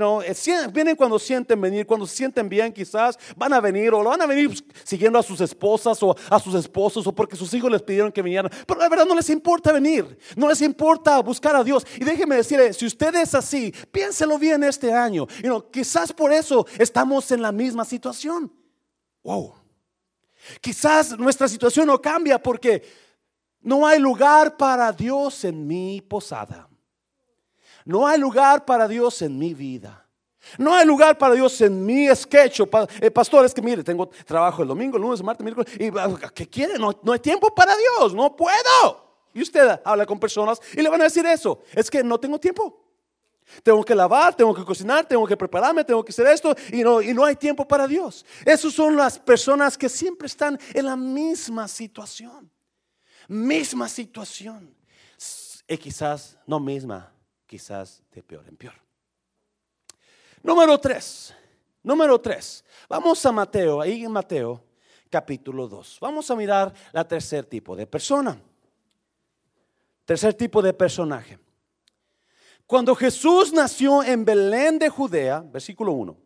vienen 0.72 0.96
cuando 0.96 1.16
sienten 1.18 1.60
venir, 1.60 1.86
cuando 1.86 2.06
se 2.06 2.16
sienten 2.16 2.48
bien 2.48 2.72
quizás 2.72 3.16
van 3.36 3.52
a 3.52 3.60
venir 3.60 3.94
o 3.94 4.02
lo 4.02 4.10
van 4.10 4.20
a 4.20 4.26
venir 4.26 4.50
siguiendo 4.82 5.16
a 5.16 5.22
sus 5.22 5.40
esposas 5.40 6.02
o 6.02 6.16
a 6.28 6.40
sus 6.40 6.56
esposos 6.56 7.06
o 7.06 7.14
porque 7.14 7.36
sus 7.36 7.54
hijos 7.54 7.70
les 7.70 7.82
pidieron 7.82 8.10
que 8.10 8.20
vinieran. 8.20 8.50
Pero 8.66 8.80
la 8.80 8.88
verdad 8.88 9.06
no 9.06 9.14
les 9.14 9.30
importa 9.30 9.70
venir, 9.70 10.18
no 10.34 10.48
les 10.48 10.60
importa 10.60 11.20
buscar 11.22 11.54
a 11.54 11.62
Dios. 11.62 11.86
Y 12.00 12.04
déjenme 12.04 12.34
decirle, 12.34 12.72
si 12.72 12.84
usted 12.84 13.14
es 13.14 13.32
así, 13.36 13.72
piénselo 13.92 14.38
bien 14.40 14.64
este 14.64 14.92
año. 14.92 15.28
You 15.40 15.70
quizás 15.70 16.12
por 16.12 16.32
eso 16.32 16.66
estamos 16.78 17.30
en 17.30 17.42
la 17.42 17.52
misma 17.52 17.84
situación. 17.84 18.50
Wow. 19.22 19.54
Quizás 20.60 21.16
nuestra 21.18 21.48
situación 21.48 21.86
no 21.86 22.00
cambia 22.00 22.42
porque 22.42 22.82
no 23.60 23.86
hay 23.86 23.98
lugar 23.98 24.56
para 24.56 24.92
Dios 24.92 25.44
en 25.44 25.66
mi 25.66 26.00
posada. 26.00 26.68
No 27.84 28.06
hay 28.06 28.18
lugar 28.18 28.64
para 28.64 28.88
Dios 28.88 29.22
en 29.22 29.38
mi 29.38 29.54
vida. 29.54 30.06
No 30.58 30.74
hay 30.74 30.84
lugar 30.84 31.16
para 31.16 31.34
Dios 31.34 31.60
en 31.60 31.84
mi 31.84 32.08
sketch. 32.14 32.62
Eh, 33.00 33.10
pastor, 33.10 33.44
es 33.44 33.54
que 33.54 33.62
mire, 33.62 33.84
tengo 33.84 34.08
trabajo 34.26 34.62
el 34.62 34.68
domingo, 34.68 34.96
el 34.96 35.02
lunes, 35.02 35.22
martes, 35.22 35.44
miércoles. 35.44 35.72
¿Y 35.78 35.88
ah, 35.96 36.30
qué 36.34 36.48
quiere? 36.48 36.78
No, 36.78 36.92
no 37.02 37.12
hay 37.12 37.20
tiempo 37.20 37.54
para 37.54 37.74
Dios. 37.76 38.14
No 38.14 38.34
puedo. 38.34 39.12
Y 39.32 39.42
usted 39.42 39.80
habla 39.84 40.04
con 40.04 40.18
personas 40.18 40.60
y 40.72 40.82
le 40.82 40.88
van 40.88 41.00
a 41.00 41.04
decir 41.04 41.24
eso. 41.26 41.60
Es 41.72 41.90
que 41.90 42.02
no 42.02 42.18
tengo 42.18 42.38
tiempo. 42.38 42.82
Tengo 43.62 43.84
que 43.84 43.94
lavar, 43.94 44.34
tengo 44.34 44.54
que 44.54 44.64
cocinar, 44.64 45.06
tengo 45.06 45.26
que 45.26 45.36
prepararme, 45.36 45.84
tengo 45.84 46.04
que 46.04 46.10
hacer 46.10 46.26
esto 46.26 46.54
y 46.72 46.82
no, 46.82 47.02
y 47.02 47.12
no 47.12 47.24
hay 47.24 47.36
tiempo 47.36 47.66
para 47.66 47.86
Dios. 47.86 48.24
Esas 48.44 48.72
son 48.72 48.96
las 48.96 49.18
personas 49.18 49.76
que 49.76 49.88
siempre 49.88 50.26
están 50.26 50.58
en 50.74 50.86
la 50.86 50.96
misma 50.96 51.68
situación. 51.68 52.50
Misma 53.28 53.88
situación. 53.88 54.74
Y 55.68 55.76
quizás, 55.78 56.38
no 56.46 56.60
misma, 56.60 57.12
quizás 57.46 58.02
de 58.12 58.22
peor 58.22 58.46
en 58.48 58.56
peor. 58.56 58.74
Número 60.42 60.78
tres. 60.78 61.34
Número 61.82 62.20
tres. 62.20 62.64
Vamos 62.88 63.24
a 63.24 63.32
Mateo, 63.32 63.80
ahí 63.80 64.04
en 64.04 64.12
Mateo 64.12 64.62
capítulo 65.12 65.68
2. 65.68 65.98
Vamos 66.00 66.30
a 66.30 66.34
mirar 66.34 66.72
la 66.90 67.06
tercer 67.06 67.44
tipo 67.44 67.76
de 67.76 67.86
persona. 67.86 68.40
Tercer 70.06 70.32
tipo 70.34 70.62
de 70.62 70.72
personaje. 70.72 71.38
Cuando 72.72 72.94
Jesús 72.94 73.52
nació 73.52 74.02
en 74.02 74.24
Belén 74.24 74.78
de 74.78 74.88
Judea, 74.88 75.40
versículo 75.40 75.92
1, 75.92 76.16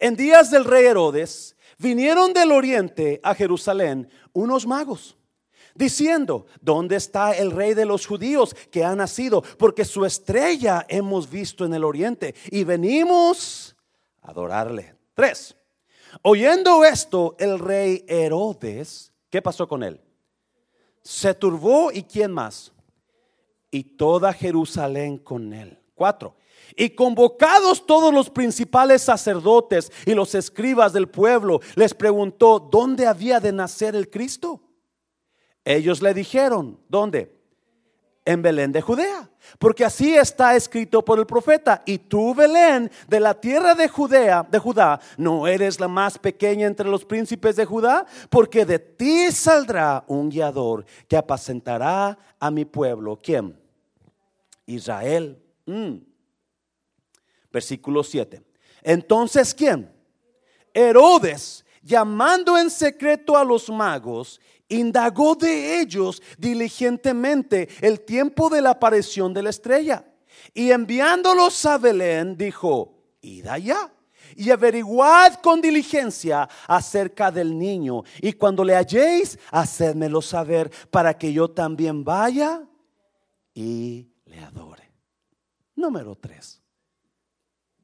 en 0.00 0.16
días 0.16 0.50
del 0.50 0.64
rey 0.64 0.86
Herodes, 0.86 1.56
vinieron 1.78 2.32
del 2.32 2.50
oriente 2.50 3.20
a 3.22 3.32
Jerusalén 3.32 4.10
unos 4.32 4.66
magos, 4.66 5.16
diciendo, 5.76 6.46
¿dónde 6.60 6.96
está 6.96 7.30
el 7.30 7.52
rey 7.52 7.74
de 7.74 7.86
los 7.86 8.04
judíos 8.08 8.56
que 8.72 8.82
ha 8.82 8.96
nacido? 8.96 9.42
Porque 9.56 9.84
su 9.84 10.04
estrella 10.04 10.84
hemos 10.88 11.30
visto 11.30 11.64
en 11.64 11.74
el 11.74 11.84
oriente 11.84 12.34
y 12.50 12.64
venimos 12.64 13.76
a 14.20 14.32
adorarle. 14.32 14.96
Tres. 15.14 15.54
Oyendo 16.22 16.84
esto, 16.84 17.36
el 17.38 17.60
rey 17.60 18.04
Herodes, 18.08 19.12
¿qué 19.30 19.40
pasó 19.40 19.68
con 19.68 19.84
él? 19.84 20.00
Se 21.02 21.34
turbó 21.34 21.92
y 21.92 22.02
quién 22.02 22.32
más? 22.32 22.71
Y 23.72 23.82
toda 23.82 24.32
Jerusalén 24.32 25.18
con 25.18 25.52
él. 25.52 25.76
Cuatro. 25.96 26.36
Y 26.76 26.90
convocados 26.90 27.84
todos 27.86 28.14
los 28.14 28.30
principales 28.30 29.02
sacerdotes 29.02 29.90
y 30.06 30.14
los 30.14 30.34
escribas 30.34 30.92
del 30.92 31.08
pueblo, 31.08 31.60
les 31.74 31.94
preguntó, 31.94 32.60
¿dónde 32.60 33.06
había 33.06 33.40
de 33.40 33.50
nacer 33.50 33.96
el 33.96 34.08
Cristo? 34.08 34.60
Ellos 35.64 36.02
le 36.02 36.14
dijeron, 36.14 36.78
¿dónde? 36.88 37.40
En 38.24 38.42
Belén 38.42 38.72
de 38.72 38.82
Judea. 38.82 39.28
Porque 39.58 39.84
así 39.84 40.14
está 40.14 40.54
escrito 40.54 41.04
por 41.04 41.18
el 41.18 41.26
profeta. 41.26 41.82
Y 41.86 41.98
tú, 41.98 42.34
Belén, 42.34 42.90
de 43.08 43.20
la 43.20 43.34
tierra 43.40 43.74
de 43.74 43.88
Judea, 43.88 44.46
de 44.48 44.58
Judá, 44.58 45.00
no 45.16 45.46
eres 45.46 45.80
la 45.80 45.88
más 45.88 46.18
pequeña 46.18 46.66
entre 46.66 46.88
los 46.88 47.04
príncipes 47.04 47.56
de 47.56 47.64
Judá, 47.64 48.06
porque 48.30 48.64
de 48.64 48.78
ti 48.78 49.32
saldrá 49.32 50.04
un 50.06 50.28
guiador 50.28 50.84
que 51.08 51.16
apacentará 51.16 52.18
a 52.38 52.50
mi 52.50 52.64
pueblo. 52.64 53.18
¿Quién? 53.20 53.61
Israel. 54.74 55.42
Mm. 55.66 55.96
Versículo 57.50 58.02
7. 58.02 58.42
Entonces, 58.82 59.54
¿quién? 59.54 59.92
Herodes, 60.72 61.64
llamando 61.82 62.56
en 62.56 62.70
secreto 62.70 63.36
a 63.36 63.44
los 63.44 63.68
magos, 63.68 64.40
indagó 64.68 65.34
de 65.34 65.80
ellos 65.80 66.22
diligentemente 66.38 67.68
el 67.80 68.00
tiempo 68.00 68.48
de 68.48 68.62
la 68.62 68.70
aparición 68.70 69.34
de 69.34 69.42
la 69.42 69.50
estrella. 69.50 70.04
Y 70.54 70.70
enviándolos 70.70 71.64
a 71.66 71.78
Belén, 71.78 72.36
dijo, 72.36 72.94
id 73.20 73.46
allá 73.46 73.92
y 74.36 74.50
averiguad 74.50 75.34
con 75.36 75.60
diligencia 75.60 76.48
acerca 76.66 77.30
del 77.30 77.58
niño. 77.58 78.02
Y 78.20 78.32
cuando 78.32 78.64
le 78.64 78.74
halléis, 78.74 79.38
hacedmelo 79.50 80.22
saber 80.22 80.70
para 80.90 81.16
que 81.16 81.32
yo 81.32 81.50
también 81.50 82.04
vaya 82.04 82.62
y 83.54 84.08
Número 85.74 86.14
tres. 86.16 86.60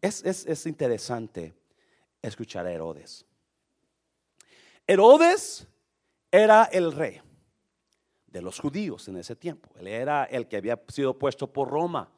Es, 0.00 0.24
es 0.24 0.66
interesante 0.66 1.54
escuchar 2.22 2.66
a 2.66 2.72
Herodes. 2.72 3.26
Herodes 4.86 5.66
era 6.30 6.64
el 6.64 6.92
rey 6.92 7.20
de 8.26 8.42
los 8.42 8.60
judíos 8.60 9.08
en 9.08 9.16
ese 9.16 9.34
tiempo. 9.34 9.70
Él 9.78 9.88
era 9.88 10.24
el 10.24 10.46
que 10.46 10.56
había 10.56 10.80
sido 10.88 11.18
puesto 11.18 11.52
por 11.52 11.68
Roma 11.68 12.10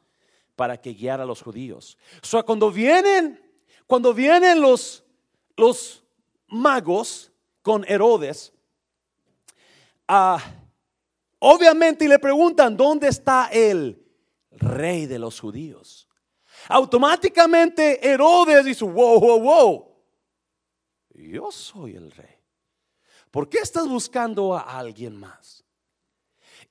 para 0.55 0.79
que 0.79 0.93
guiara 0.93 1.23
a 1.23 1.25
los 1.25 1.41
judíos. 1.41 1.97
O 2.21 2.25
sea, 2.25 2.43
cuando 2.43 2.71
vienen, 2.71 3.41
cuando 3.87 4.13
vienen 4.13 4.61
los, 4.61 5.03
los 5.55 6.03
magos 6.47 7.31
con 7.61 7.83
Herodes, 7.87 8.53
ah, 10.07 10.39
obviamente 11.39 12.07
le 12.07 12.19
preguntan, 12.19 12.77
¿dónde 12.77 13.07
está 13.07 13.49
el 13.51 14.00
rey 14.51 15.05
de 15.05 15.19
los 15.19 15.39
judíos? 15.39 16.07
Automáticamente 16.67 18.05
Herodes 18.07 18.65
dice, 18.65 18.85
wow, 18.85 19.19
wow, 19.19 19.39
wow, 19.39 19.91
yo 21.13 21.51
soy 21.51 21.95
el 21.95 22.11
rey. 22.11 22.35
¿Por 23.31 23.47
qué 23.47 23.59
estás 23.59 23.87
buscando 23.87 24.55
a 24.55 24.61
alguien 24.61 25.15
más? 25.15 25.60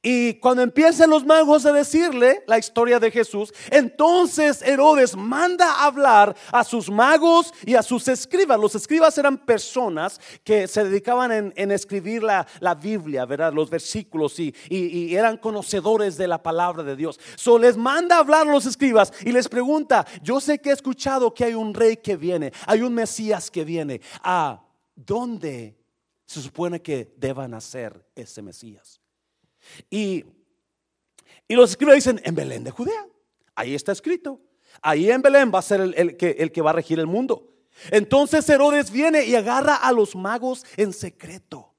Y 0.03 0.35
cuando 0.35 0.63
empiezan 0.63 1.11
los 1.11 1.27
magos 1.27 1.67
a 1.67 1.73
decirle 1.73 2.43
la 2.47 2.57
historia 2.57 2.99
de 2.99 3.11
Jesús, 3.11 3.53
entonces 3.71 4.63
Herodes 4.63 5.15
manda 5.15 5.71
a 5.71 5.85
hablar 5.85 6.35
a 6.51 6.65
sus 6.65 6.91
magos 6.91 7.53
y 7.67 7.75
a 7.75 7.83
sus 7.83 8.09
escribas. 8.09 8.59
Los 8.59 8.75
escribas 8.75 9.19
eran 9.19 9.37
personas 9.37 10.19
que 10.43 10.67
se 10.69 10.85
dedicaban 10.85 11.53
en, 11.55 11.71
escribir 11.71 12.23
la, 12.23 12.47
Biblia, 12.81 13.27
¿verdad? 13.27 13.53
Los 13.53 13.69
versículos 13.69 14.41
y, 14.41 14.55
y, 14.71 15.15
eran 15.15 15.37
conocedores 15.37 16.17
de 16.17 16.29
la 16.29 16.43
palabra 16.43 16.83
de 16.83 16.97
Dios. 16.97 17.21
So 17.37 17.59
les 17.59 17.77
manda 17.77 18.17
a 18.17 18.21
hablar 18.21 18.49
a 18.49 18.53
los 18.53 18.65
escribas 18.65 19.13
y 19.21 19.33
les 19.33 19.49
pregunta, 19.51 20.07
yo 20.23 20.41
sé 20.41 20.61
que 20.61 20.71
he 20.71 20.73
escuchado 20.73 21.35
que 21.35 21.45
hay 21.45 21.55
un 21.55 21.75
rey 21.75 21.99
que 21.99 22.17
viene, 22.17 22.55
hay 22.67 22.81
un 22.81 22.95
Mesías 22.95 23.51
que 23.51 23.67
viene. 23.67 24.01
¿A 24.23 24.63
dónde 24.97 25.77
se 26.25 26.41
supone 26.41 26.81
que 26.81 27.13
deba 27.19 27.47
nacer 27.47 28.03
ese 28.15 28.41
Mesías? 28.41 29.00
Y, 29.89 30.25
los 31.49 31.71
escribas 31.71 31.97
dicen, 31.97 32.21
en 32.25 32.35
Belén 32.35 32.65
de 32.65 32.71
Judea. 32.71 33.07
Ahí 33.55 33.75
está 33.75 33.93
escrito. 33.93 34.41
Ahí 34.83 35.11
en 35.11 35.21
Belén 35.21 35.51
va 35.53 35.59
a 35.59 35.63
ser 35.63 35.81
el, 35.81 36.17
que, 36.17 36.31
el 36.39 36.53
que 36.53 36.63
va 36.63 36.71
a 36.71 36.75
regir 36.75 36.99
el 36.99 37.07
mundo. 37.07 37.51
Entonces 37.91 38.49
Herodes 38.49 38.91
viene 38.91 39.25
y 39.25 39.35
agarra 39.35 39.77
a 39.77 39.93
los 39.93 40.15
magos 40.15 40.65
en 40.77 40.93
secreto. 40.93 41.75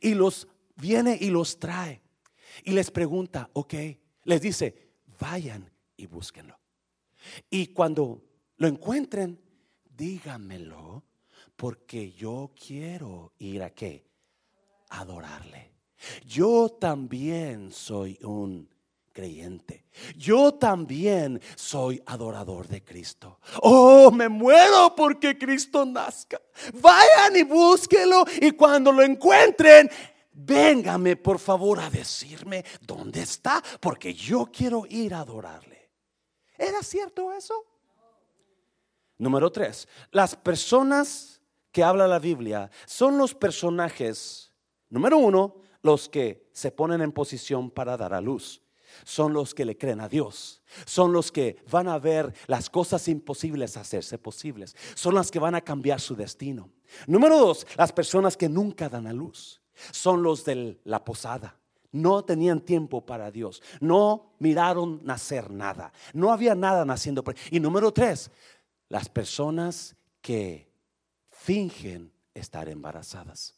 Y 0.00 0.14
los 0.14 0.48
viene 0.76 1.16
y 1.20 1.30
los 1.30 1.58
trae. 1.58 2.02
Y 2.64 2.72
les 2.72 2.90
pregunta, 2.90 3.48
ok, 3.52 3.74
les 4.24 4.40
dice, 4.40 4.92
vayan 5.18 5.70
y 5.96 6.06
búsquenlo. 6.06 6.58
Y 7.50 7.68
cuando 7.68 8.22
lo 8.56 8.68
encuentren, 8.68 9.40
dígamelo, 9.84 11.04
porque 11.56 12.12
yo 12.12 12.52
quiero 12.54 13.32
ir 13.38 13.62
a 13.62 13.70
qué? 13.70 14.06
Adorarle. 14.90 15.77
Yo 16.24 16.68
también 16.68 17.72
soy 17.72 18.18
un 18.22 18.68
creyente. 19.12 19.84
Yo 20.16 20.54
también 20.54 21.40
soy 21.56 22.00
adorador 22.06 22.68
de 22.68 22.84
Cristo. 22.84 23.40
Oh, 23.62 24.12
me 24.12 24.28
muero 24.28 24.94
porque 24.94 25.36
Cristo 25.36 25.84
nazca. 25.84 26.40
Vayan 26.74 27.34
y 27.34 27.42
búsquelo 27.42 28.24
y 28.40 28.52
cuando 28.52 28.92
lo 28.92 29.02
encuentren, 29.02 29.90
véngame 30.32 31.16
por 31.16 31.40
favor 31.40 31.80
a 31.80 31.90
decirme 31.90 32.64
dónde 32.80 33.22
está, 33.22 33.60
porque 33.80 34.14
yo 34.14 34.48
quiero 34.52 34.84
ir 34.88 35.14
a 35.14 35.20
adorarle. 35.20 35.90
¿Era 36.56 36.80
cierto 36.82 37.32
eso? 37.32 37.54
Número 39.16 39.50
tres, 39.50 39.88
las 40.12 40.36
personas 40.36 41.40
que 41.72 41.82
habla 41.82 42.06
la 42.06 42.20
Biblia 42.20 42.70
son 42.86 43.18
los 43.18 43.34
personajes, 43.34 44.52
número 44.90 45.18
uno, 45.18 45.56
los 45.82 46.08
que 46.08 46.48
se 46.52 46.70
ponen 46.70 47.00
en 47.00 47.12
posición 47.12 47.70
para 47.70 47.96
dar 47.96 48.14
a 48.14 48.20
luz. 48.20 48.62
Son 49.04 49.32
los 49.32 49.54
que 49.54 49.64
le 49.64 49.76
creen 49.76 50.00
a 50.00 50.08
Dios. 50.08 50.62
Son 50.86 51.12
los 51.12 51.30
que 51.30 51.56
van 51.70 51.88
a 51.88 51.98
ver 51.98 52.34
las 52.46 52.70
cosas 52.70 53.06
imposibles 53.08 53.76
hacerse 53.76 54.18
posibles. 54.18 54.74
Son 54.94 55.14
las 55.14 55.30
que 55.30 55.38
van 55.38 55.54
a 55.54 55.60
cambiar 55.60 56.00
su 56.00 56.16
destino. 56.16 56.70
Número 57.06 57.38
dos, 57.38 57.66
las 57.76 57.92
personas 57.92 58.36
que 58.36 58.48
nunca 58.48 58.88
dan 58.88 59.06
a 59.06 59.12
luz. 59.12 59.60
Son 59.92 60.22
los 60.22 60.44
de 60.44 60.80
la 60.84 61.04
posada. 61.04 61.58
No 61.90 62.24
tenían 62.24 62.60
tiempo 62.60 63.04
para 63.04 63.30
Dios. 63.30 63.62
No 63.80 64.34
miraron 64.38 65.00
nacer 65.04 65.50
nada. 65.50 65.92
No 66.12 66.32
había 66.32 66.54
nada 66.54 66.84
naciendo. 66.84 67.24
Y 67.50 67.60
número 67.60 67.92
tres, 67.92 68.30
las 68.88 69.08
personas 69.08 69.96
que 70.20 70.70
fingen 71.30 72.12
estar 72.34 72.68
embarazadas. 72.68 73.57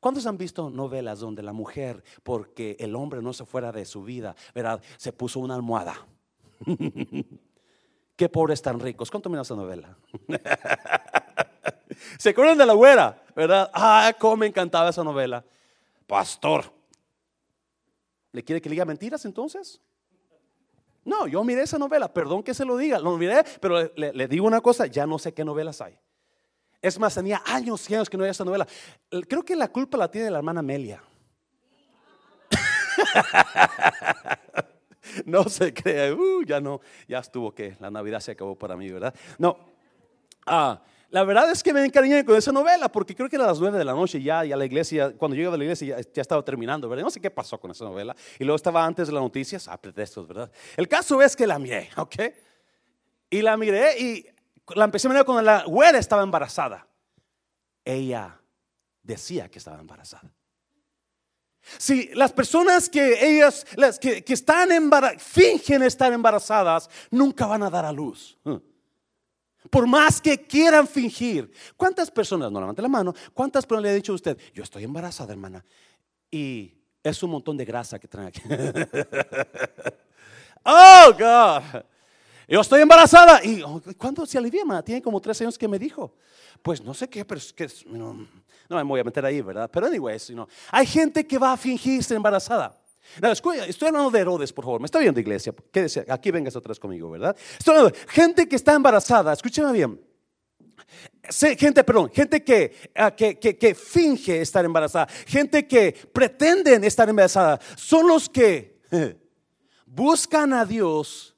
¿Cuántos 0.00 0.26
han 0.26 0.38
visto 0.38 0.70
novelas 0.70 1.18
donde 1.18 1.42
la 1.42 1.52
mujer, 1.52 2.04
porque 2.22 2.76
el 2.78 2.94
hombre 2.94 3.20
no 3.20 3.32
se 3.32 3.44
fuera 3.44 3.72
de 3.72 3.84
su 3.84 4.04
vida, 4.04 4.36
¿verdad? 4.54 4.80
Se 4.96 5.12
puso 5.12 5.40
una 5.40 5.54
almohada. 5.54 6.06
Qué 8.16 8.28
pobres 8.28 8.62
tan 8.62 8.78
ricos. 8.78 9.10
¿Cuánto 9.10 9.28
mira 9.28 9.42
esa 9.42 9.56
novela? 9.56 9.96
¿Se 12.18 12.30
acuerdan 12.30 12.58
de 12.58 12.66
la 12.66 12.74
güera? 12.74 13.22
¿Verdad? 13.34 13.70
Ah, 13.74 14.14
cómo 14.18 14.36
me 14.36 14.46
encantaba 14.46 14.90
esa 14.90 15.02
novela. 15.02 15.44
Pastor. 16.06 16.72
¿Le 18.32 18.44
quiere 18.44 18.60
que 18.60 18.68
le 18.68 18.74
diga 18.74 18.84
mentiras 18.84 19.24
entonces? 19.24 19.80
No, 21.04 21.26
yo 21.26 21.42
miré 21.42 21.62
esa 21.62 21.78
novela, 21.78 22.12
perdón 22.12 22.42
que 22.42 22.54
se 22.54 22.64
lo 22.64 22.76
diga, 22.76 22.98
lo 22.98 23.16
miré, 23.16 23.42
pero 23.60 23.90
le 23.96 24.28
digo 24.28 24.46
una 24.46 24.60
cosa, 24.60 24.86
ya 24.86 25.06
no 25.06 25.18
sé 25.18 25.32
qué 25.32 25.44
novelas 25.44 25.80
hay. 25.80 25.98
Es 26.80 26.98
más, 26.98 27.14
tenía 27.14 27.42
años 27.44 27.90
y 27.90 27.94
años 27.94 28.08
que 28.08 28.16
no 28.16 28.22
había 28.22 28.30
esta 28.30 28.44
novela. 28.44 28.66
Creo 29.28 29.44
que 29.44 29.56
la 29.56 29.68
culpa 29.68 29.98
la 29.98 30.10
tiene 30.10 30.30
la 30.30 30.38
hermana 30.38 30.60
Amelia. 30.60 31.02
no 35.24 35.44
se 35.44 35.72
cree, 35.72 36.12
uh, 36.12 36.42
ya 36.44 36.60
no, 36.60 36.80
ya 37.06 37.18
estuvo 37.18 37.54
que 37.54 37.76
la 37.80 37.90
Navidad 37.90 38.20
se 38.20 38.32
acabó 38.32 38.56
para 38.56 38.76
mí, 38.76 38.90
¿verdad? 38.90 39.14
No. 39.38 39.56
Ah, 40.46 40.82
la 41.10 41.24
verdad 41.24 41.50
es 41.50 41.62
que 41.62 41.72
me 41.72 41.84
encariñé 41.84 42.24
con 42.24 42.36
esa 42.36 42.52
novela 42.52 42.90
porque 42.90 43.14
creo 43.14 43.28
que 43.28 43.36
era 43.36 43.46
las 43.46 43.58
nueve 43.58 43.78
de 43.78 43.84
la 43.84 43.94
noche 43.94 44.22
ya, 44.22 44.44
ya 44.44 44.56
la 44.56 44.66
iglesia, 44.66 45.14
cuando 45.16 45.36
llegaba 45.36 45.54
a 45.54 45.58
la 45.58 45.64
iglesia 45.64 46.00
ya, 46.00 46.20
estaba 46.20 46.44
terminando, 46.44 46.88
¿verdad? 46.88 47.04
No 47.04 47.10
sé 47.10 47.20
qué 47.20 47.30
pasó 47.30 47.58
con 47.58 47.70
esa 47.70 47.84
novela. 47.84 48.14
Y 48.38 48.44
luego 48.44 48.56
estaba 48.56 48.84
antes 48.84 49.06
de 49.06 49.14
las 49.14 49.22
noticias, 49.22 49.68
ah, 49.68 49.80
pretextos, 49.80 50.28
¿verdad? 50.28 50.50
El 50.76 50.86
caso 50.86 51.20
es 51.22 51.34
que 51.34 51.46
la 51.46 51.58
miré, 51.58 51.88
¿ok? 51.96 52.16
Y 53.30 53.42
la 53.42 53.56
miré 53.56 53.98
y 53.98 54.26
la 54.74 54.84
empecé 54.84 55.06
a 55.06 55.10
mirar 55.10 55.24
cuando 55.24 55.42
la 55.42 55.64
güera 55.64 55.98
estaba 55.98 56.22
embarazada. 56.22 56.86
Ella 57.84 58.40
decía 59.02 59.50
que 59.50 59.58
estaba 59.58 59.80
embarazada. 59.80 60.30
Si 61.76 62.08
las 62.14 62.32
personas 62.32 62.88
que 62.88 63.36
ellas, 63.36 63.66
las 63.76 63.98
que, 63.98 64.24
están 64.26 64.72
embarazadas, 64.72 65.22
fingen 65.22 65.82
estar 65.82 66.12
embarazadas, 66.12 66.88
nunca 67.10 67.46
van 67.46 67.62
a 67.62 67.70
dar 67.70 67.84
a 67.84 67.92
luz. 67.92 68.38
Por 69.70 69.86
más 69.86 70.20
que 70.20 70.46
quieran 70.46 70.86
fingir. 70.86 71.52
¿Cuántas 71.76 72.10
personas, 72.10 72.50
no 72.50 72.60
levante 72.60 72.80
la 72.80 72.88
mano, 72.88 73.14
cuántas 73.34 73.66
personas 73.66 73.84
le 73.84 73.90
ha 73.90 73.94
dicho 73.94 74.12
a 74.12 74.14
usted, 74.14 74.38
yo 74.54 74.62
estoy 74.62 74.84
embarazada, 74.84 75.32
hermana? 75.32 75.64
Y 76.30 76.74
es 77.02 77.22
un 77.22 77.30
montón 77.30 77.56
de 77.56 77.64
grasa 77.64 77.98
que 77.98 78.08
traen 78.08 78.28
aquí. 78.28 78.40
oh, 80.64 81.12
God. 81.18 81.82
Yo 82.48 82.62
estoy 82.62 82.80
embarazada. 82.80 83.44
¿Y 83.44 83.62
oh, 83.62 83.80
cuándo 83.98 84.24
se 84.24 84.38
alivia? 84.38 84.64
Tiene 84.82 85.02
como 85.02 85.20
tres 85.20 85.38
años 85.42 85.58
que 85.58 85.68
me 85.68 85.78
dijo. 85.78 86.14
Pues 86.62 86.82
no 86.82 86.94
sé 86.94 87.08
qué, 87.08 87.24
pero 87.24 87.38
es 87.38 87.52
que 87.52 87.68
no, 87.86 88.26
me 88.70 88.82
voy 88.82 89.00
a 89.00 89.04
meter 89.04 89.24
ahí, 89.24 89.42
¿verdad? 89.42 89.70
Pero 89.70 89.86
anyways, 89.86 90.32
hay 90.70 90.86
gente 90.86 91.26
que 91.26 91.36
va 91.36 91.52
a 91.52 91.56
fingir 91.58 92.02
ser 92.02 92.16
embarazada. 92.16 92.80
estoy 93.20 93.88
hablando 93.88 94.10
de 94.10 94.20
Herodes, 94.20 94.52
por 94.52 94.64
favor. 94.64 94.80
Me 94.80 94.86
está 94.86 94.98
viendo, 94.98 95.20
iglesia. 95.20 95.54
Quédese, 95.70 96.06
aquí 96.08 96.30
vengas 96.30 96.54
vez 96.54 96.80
conmigo, 96.80 97.10
¿verdad? 97.10 97.36
Estoy 97.58 97.76
hablando 97.76 97.96
de 97.96 98.06
gente 98.08 98.48
que 98.48 98.56
está 98.56 98.72
embarazada. 98.74 99.34
Escúcheme 99.34 99.70
bien. 99.72 100.00
Gente, 101.58 101.84
perdón, 101.84 102.10
gente 102.10 102.42
ah, 102.96 103.10
que, 103.10 103.38
que, 103.38 103.58
que, 103.58 103.74
finge 103.74 104.40
estar 104.40 104.64
embarazada, 104.64 105.06
gente 105.26 105.68
que 105.68 105.92
pretenden 105.92 106.82
estar 106.82 107.06
embarazada, 107.10 107.60
son 107.76 108.08
los 108.08 108.30
que 108.30 108.80
buscan 109.86 110.54
a 110.54 110.64
Dios 110.64 111.36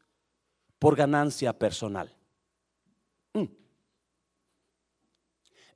por 0.81 0.97
ganancia 0.97 1.53
personal. 1.53 2.13
Mm. 3.35 3.45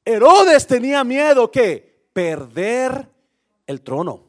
Herodes 0.04 0.66
tenía 0.66 1.04
miedo 1.04 1.48
que 1.50 2.08
perder 2.12 3.08
el 3.66 3.82
trono. 3.82 4.24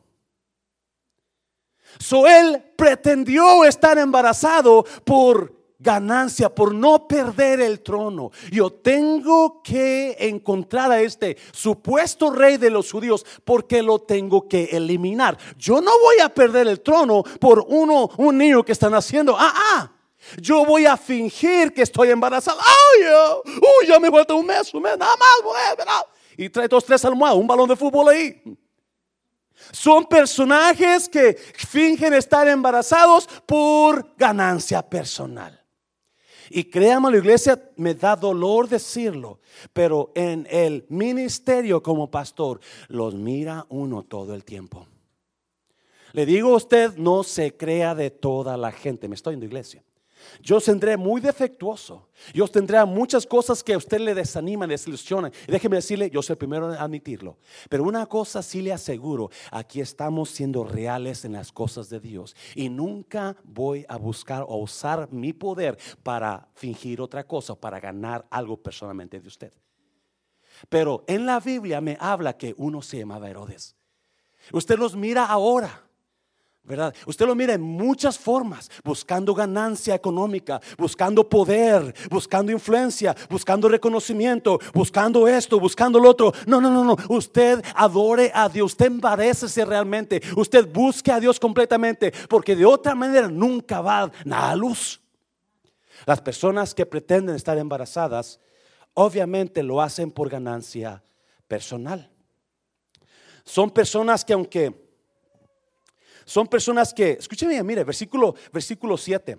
So 1.98 2.28
él 2.28 2.62
pretendió 2.76 3.64
estar 3.64 3.98
embarazado 3.98 4.86
por 5.06 5.56
ganancia, 5.80 6.54
por 6.54 6.76
no 6.76 7.08
perder 7.08 7.62
el 7.62 7.80
trono. 7.80 8.32
Yo 8.52 8.70
tengo 8.70 9.64
que 9.64 10.18
encontrar 10.20 10.92
a 10.92 11.00
este 11.00 11.38
supuesto 11.54 12.32
rey 12.32 12.58
de 12.58 12.70
los 12.70 12.92
judíos 12.92 13.26
porque 13.46 13.82
lo 13.82 14.00
tengo 14.00 14.50
que 14.50 14.66
eliminar. 14.74 15.38
Yo 15.58 15.80
no 15.80 15.92
voy 16.02 16.20
a 16.20 16.28
perder 16.28 16.68
el 16.68 16.82
trono 16.82 17.24
por 17.40 17.66
uno, 17.70 18.10
un 18.18 18.38
niño 18.38 18.64
que 18.64 18.74
están 18.74 18.94
haciendo. 18.94 19.38
Ah, 19.40 19.54
ah. 19.56 19.95
Yo 20.42 20.66
voy 20.66 20.86
a 20.86 20.98
fingir 20.98 21.74
que 21.74 21.82
estoy 21.82 22.10
embarazada. 22.10 22.62
Ay, 22.62 23.06
uy, 23.46 23.88
ya 23.88 24.00
me 24.00 24.10
falta 24.10 24.34
un 24.34 24.46
mes, 24.46 24.74
un 24.74 24.82
mes, 24.82 24.98
nada 24.98 25.16
más. 25.18 26.06
Y 26.38 26.50
trae 26.50 26.68
dos, 26.68 26.84
tres 26.86 27.04
almohadas, 27.06 27.38
un 27.38 27.48
balón 27.48 27.70
de 27.70 27.76
fútbol 27.76 28.10
ahí. 28.10 28.42
Son 29.72 30.06
personajes 30.06 31.08
que 31.08 31.34
fingen 31.34 32.14
estar 32.14 32.48
embarazados 32.48 33.28
por 33.46 34.16
ganancia 34.18 34.82
personal. 34.82 35.62
Y 36.50 36.66
créanme, 36.66 37.12
la 37.12 37.18
iglesia 37.18 37.72
me 37.76 37.96
da 37.96 38.16
dolor 38.16 38.70
decirlo, 38.70 39.40
pero 39.74 40.12
en 40.14 40.48
el 40.50 40.86
ministerio 40.90 41.82
como 41.82 42.12
pastor 42.12 42.60
los 42.88 43.16
mira 43.16 43.66
uno 43.70 44.04
todo 44.04 44.36
el 44.36 44.44
tiempo. 44.44 44.86
Le 46.14 46.26
digo 46.26 46.54
a 46.54 46.58
usted, 46.58 46.96
no 46.98 47.24
se 47.24 47.58
crea 47.58 47.96
de 47.96 48.12
toda 48.12 48.56
la 48.58 48.72
gente. 48.72 49.08
Me 49.10 49.16
estoy 49.16 49.34
en 49.34 49.42
la 49.42 49.48
iglesia. 49.48 49.84
Yo 50.42 50.60
tendré 50.62 50.98
muy 50.98 51.22
defectuoso. 51.22 52.10
Yo 52.34 52.48
tendré 52.48 52.84
muchas 52.86 53.26
cosas 53.26 53.64
que 53.64 53.74
a 53.74 53.78
usted 53.78 54.00
le 54.00 54.14
desaniman, 54.14 54.70
desilusionan. 54.70 55.32
Y 55.48 55.52
déjeme 55.52 55.78
decirle, 55.78 56.10
yo 56.10 56.22
soy 56.22 56.34
el 56.34 56.38
primero 56.38 56.74
en 56.74 56.80
admitirlo. 56.80 57.38
Pero 57.70 57.84
una 57.84 58.06
cosa 58.06 58.42
sí 58.42 58.62
le 58.62 58.74
aseguro, 58.74 59.30
aquí 59.52 59.82
estamos 59.82 60.30
siendo 60.30 60.64
reales 60.64 61.26
en 61.26 61.34
las 61.34 61.52
cosas 61.52 61.90
de 61.90 62.00
Dios. 62.00 62.36
Y 62.56 62.70
nunca 62.70 63.36
voy 63.44 63.86
a 63.88 63.98
buscar 63.98 64.44
o 64.48 64.58
usar 64.58 65.12
mi 65.12 65.34
poder 65.34 65.78
para 66.04 66.48
fingir 66.56 67.02
otra 67.02 67.26
cosa, 67.26 67.56
para 67.56 67.80
ganar 67.80 68.26
algo 68.30 68.58
personalmente 68.58 69.20
de 69.20 69.28
usted. 69.28 69.54
Pero 70.70 71.04
en 71.08 71.26
la 71.26 71.40
Biblia 71.40 71.82
me 71.82 71.98
habla 72.00 72.38
que 72.38 72.54
uno 72.58 72.82
se 72.82 73.00
llamaba 73.00 73.30
Herodes. 73.30 73.76
Usted 74.52 74.78
los 74.78 74.96
mira 74.96 75.26
ahora. 75.26 75.85
¿Verdad? 76.66 76.94
Usted 77.06 77.28
lo 77.28 77.36
mira 77.36 77.54
en 77.54 77.62
muchas 77.62 78.18
formas, 78.18 78.70
buscando 78.84 79.34
ganancia 79.34 79.94
económica, 79.94 80.60
buscando 80.78 81.28
poder, 81.30 81.94
buscando 82.10 82.52
influencia, 82.52 83.16
buscando 83.30 83.70
reconocimiento, 83.70 84.60
buscando 84.74 85.28
esto, 85.28 85.60
buscando 85.60 86.00
lo 86.00 86.10
otro. 86.10 86.34
No, 86.48 86.60
no, 86.60 86.72
no, 86.72 86.84
no. 86.84 86.98
Usted 87.10 87.64
adore 87.76 88.32
a 88.34 88.50
Dios, 88.50 88.72
usted 88.72 88.88
embarécese 88.88 89.64
realmente, 89.64 90.22
usted 90.36 90.68
busque 90.72 91.12
a 91.12 91.20
Dios 91.20 91.40
completamente, 91.40 92.12
porque 92.28 92.56
de 92.56 92.66
otra 92.66 92.96
manera 92.96 93.28
nunca 93.28 93.82
va 93.82 94.12
a 94.32 94.56
luz. 94.56 95.02
Las 96.06 96.22
personas 96.22 96.74
que 96.74 96.86
pretenden 96.86 97.36
estar 97.36 97.58
embarazadas, 97.58 98.40
obviamente 98.94 99.62
lo 99.62 99.82
hacen 99.82 100.12
por 100.12 100.30
ganancia 100.30 101.04
personal. 101.48 102.12
Son 103.44 103.70
personas 103.70 104.26
que 104.26 104.34
aunque 104.34 104.85
son 106.26 106.48
personas 106.48 106.94
que, 106.94 107.12
escúcheme, 107.12 107.62
mire, 107.64 107.84
versículo, 107.84 108.36
versículo 108.52 108.98
7. 108.98 109.38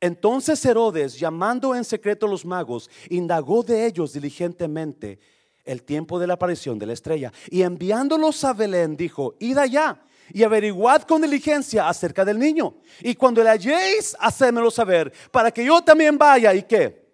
Entonces 0.00 0.64
Herodes, 0.64 1.18
llamando 1.18 1.74
en 1.74 1.84
secreto 1.84 2.26
a 2.26 2.28
los 2.28 2.44
magos, 2.44 2.88
indagó 3.10 3.64
de 3.64 3.84
ellos 3.84 4.12
diligentemente 4.12 5.18
el 5.64 5.82
tiempo 5.82 6.18
de 6.18 6.28
la 6.28 6.34
aparición 6.34 6.78
de 6.78 6.86
la 6.86 6.92
estrella. 6.92 7.32
Y 7.50 7.62
enviándolos 7.62 8.44
a 8.44 8.52
Belén, 8.52 8.96
dijo, 8.96 9.34
id 9.40 9.58
allá 9.58 10.00
y 10.32 10.44
averiguad 10.44 11.02
con 11.02 11.22
diligencia 11.22 11.88
acerca 11.88 12.24
del 12.24 12.38
niño. 12.38 12.76
Y 13.00 13.16
cuando 13.16 13.42
le 13.42 13.50
halléis, 13.50 14.16
hacémelo 14.20 14.70
saber, 14.70 15.12
para 15.32 15.50
que 15.50 15.64
yo 15.64 15.82
también 15.82 16.16
vaya 16.16 16.54
y 16.54 16.62
qué, 16.62 17.06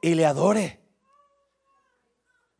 y 0.00 0.14
le 0.14 0.24
adore. 0.24 0.80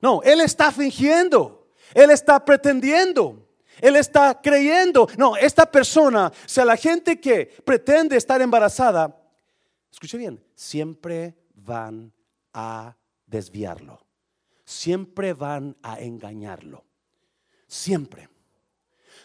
No, 0.01 0.23
él 0.23 0.43
está 0.43 0.71
fingiendo, 0.71 1.69
él 1.95 2.11
está 2.11 2.45
pretendiendo. 2.45 3.44
Él 3.81 3.97
está 3.97 4.41
creyendo. 4.41 5.09
No, 5.17 5.37
esta 5.37 5.71
persona, 5.71 6.29
o 6.29 6.49
sea, 6.49 6.65
la 6.65 6.77
gente 6.77 7.21
que 7.21 7.47
pretende 7.65 8.17
estar 8.17 8.41
embarazada, 8.41 9.21
escuche 9.91 10.19
bien, 10.19 10.43
siempre 10.55 11.35
van 11.55 12.13
a 12.53 12.97
desviarlo. 13.27 14.01
Siempre 14.65 15.33
van 15.35 15.77
a 15.83 16.01
engañarlo. 16.01 16.85
Siempre. 17.67 18.29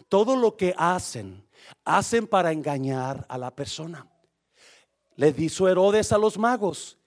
Todo 0.08 0.36
lo 0.36 0.58
que 0.58 0.74
hacen, 0.78 1.48
hacen 1.86 2.28
para 2.28 2.52
engañar 2.52 3.26
a 3.30 3.38
la 3.38 3.56
persona. 3.56 4.08
Le 5.16 5.32
dijo 5.32 5.68
Herodes 5.68 6.12
a 6.12 6.18
los 6.18 6.38
magos, 6.38 6.98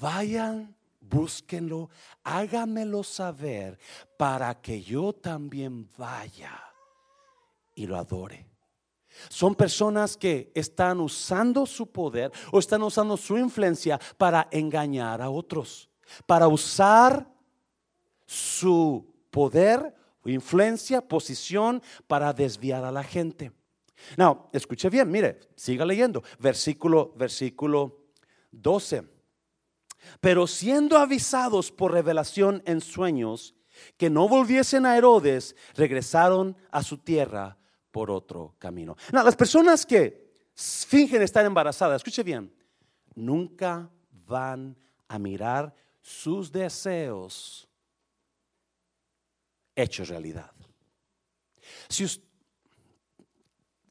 vayan, 0.00 0.74
búsquenlo, 0.98 1.90
háganmelo 2.24 3.04
saber 3.04 3.78
para 4.16 4.60
que 4.60 4.82
yo 4.82 5.12
también 5.12 5.90
vaya 5.96 6.69
y 7.80 7.86
lo 7.86 7.96
adore. 7.96 8.46
Son 9.30 9.54
personas 9.54 10.16
que 10.16 10.52
están 10.54 11.00
usando 11.00 11.64
su 11.64 11.90
poder 11.90 12.30
o 12.52 12.58
están 12.58 12.82
usando 12.82 13.16
su 13.16 13.38
influencia 13.38 13.98
para 14.18 14.48
engañar 14.50 15.22
a 15.22 15.30
otros, 15.30 15.88
para 16.26 16.46
usar 16.46 17.26
su 18.26 19.14
poder, 19.30 19.94
influencia, 20.26 21.00
posición 21.00 21.82
para 22.06 22.34
desviar 22.34 22.84
a 22.84 22.92
la 22.92 23.02
gente. 23.02 23.50
No, 24.18 24.50
escuche 24.52 24.90
bien, 24.90 25.10
mire, 25.10 25.40
siga 25.56 25.86
leyendo, 25.86 26.22
versículo 26.38 27.14
versículo 27.16 28.04
12. 28.52 29.04
Pero 30.20 30.46
siendo 30.46 30.98
avisados 30.98 31.72
por 31.72 31.92
revelación 31.92 32.62
en 32.66 32.82
sueños 32.82 33.54
que 33.96 34.10
no 34.10 34.28
volviesen 34.28 34.84
a 34.84 34.96
Herodes, 34.98 35.56
regresaron 35.74 36.56
a 36.70 36.82
su 36.82 36.98
tierra 36.98 37.56
por 37.90 38.10
otro 38.10 38.54
camino. 38.58 38.96
No, 39.12 39.22
las 39.22 39.36
personas 39.36 39.84
que 39.84 40.30
fingen 40.54 41.22
estar 41.22 41.44
embarazadas, 41.44 41.96
escuche 41.96 42.22
bien, 42.22 42.52
nunca 43.14 43.90
van 44.26 44.76
a 45.08 45.18
mirar 45.18 45.74
sus 46.00 46.50
deseos 46.50 47.68
hechos 49.74 50.08
realidad. 50.08 50.52
Si 51.88 52.06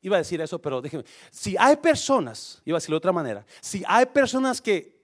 iba 0.02 0.16
a 0.16 0.20
decir 0.20 0.40
eso, 0.42 0.62
pero 0.62 0.82
déjeme, 0.82 1.04
si 1.32 1.56
hay 1.58 1.76
personas, 1.78 2.62
iba 2.66 2.78
a 2.78 2.80
decirlo 2.80 2.96
de 2.96 3.00
otra 3.00 3.12
manera, 3.12 3.46
si 3.62 3.84
hay 3.88 4.06
personas 4.06 4.62
que 4.62 5.00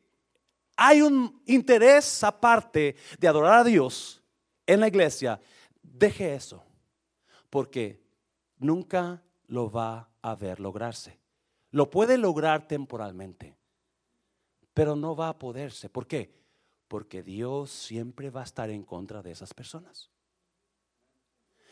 hay 0.78 1.02
un 1.02 1.42
interés 1.46 2.24
aparte 2.24 2.96
de 3.20 3.28
adorar 3.28 3.60
a 3.60 3.64
Dios 3.64 4.22
en 4.66 4.80
la 4.80 4.88
iglesia, 4.88 5.40
deje 5.82 6.36
eso, 6.36 6.64
porque 7.50 8.05
nunca 8.66 9.24
lo 9.48 9.70
va 9.70 10.10
a 10.22 10.36
ver 10.36 10.60
lograrse. 10.60 11.20
Lo 11.72 11.90
puede 11.90 12.18
lograr 12.18 12.68
temporalmente, 12.68 13.56
pero 14.74 14.96
no 14.96 15.16
va 15.16 15.30
a 15.30 15.40
poderse. 15.40 15.90
¿Por 15.90 16.08
qué? 16.08 16.34
Porque 16.88 17.24
Dios 17.24 17.72
siempre 17.72 18.30
va 18.30 18.42
a 18.42 18.46
estar 18.46 18.70
en 18.70 18.84
contra 18.84 19.22
de 19.22 19.32
esas 19.32 19.54
personas. 19.54 20.10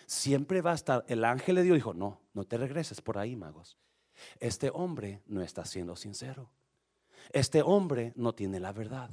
Siempre 0.06 0.62
va 0.62 0.72
a 0.72 0.76
estar, 0.76 1.06
el 1.08 1.24
ángel 1.24 1.56
de 1.56 1.64
Dios 1.64 1.76
dijo, 1.76 1.94
no, 1.94 2.20
no 2.34 2.44
te 2.44 2.58
regreses 2.58 3.02
por 3.02 3.18
ahí, 3.18 3.36
magos. 3.36 3.78
Este 4.40 4.70
hombre 4.74 5.22
no 5.26 5.42
está 5.42 5.66
siendo 5.66 5.96
sincero. 5.96 6.50
Este 7.32 7.62
hombre 7.62 8.12
no 8.16 8.36
tiene 8.36 8.60
la 8.60 8.74
verdad. 8.74 9.10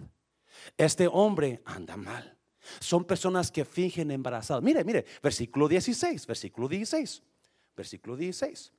Este 0.77 1.07
hombre 1.07 1.63
anda 1.65 1.97
mal. 1.97 2.37
Son 2.81 3.05
personas 3.05 3.51
que 3.51 3.65
fingen 3.65 4.11
embarazadas. 4.11 4.63
Mire, 4.63 4.85
mire, 4.85 5.07
versículo 5.23 5.69
16, 5.69 6.27
versículo 6.27 6.69
16 6.69 7.23
versículo 7.81 8.17
16. 8.17 8.73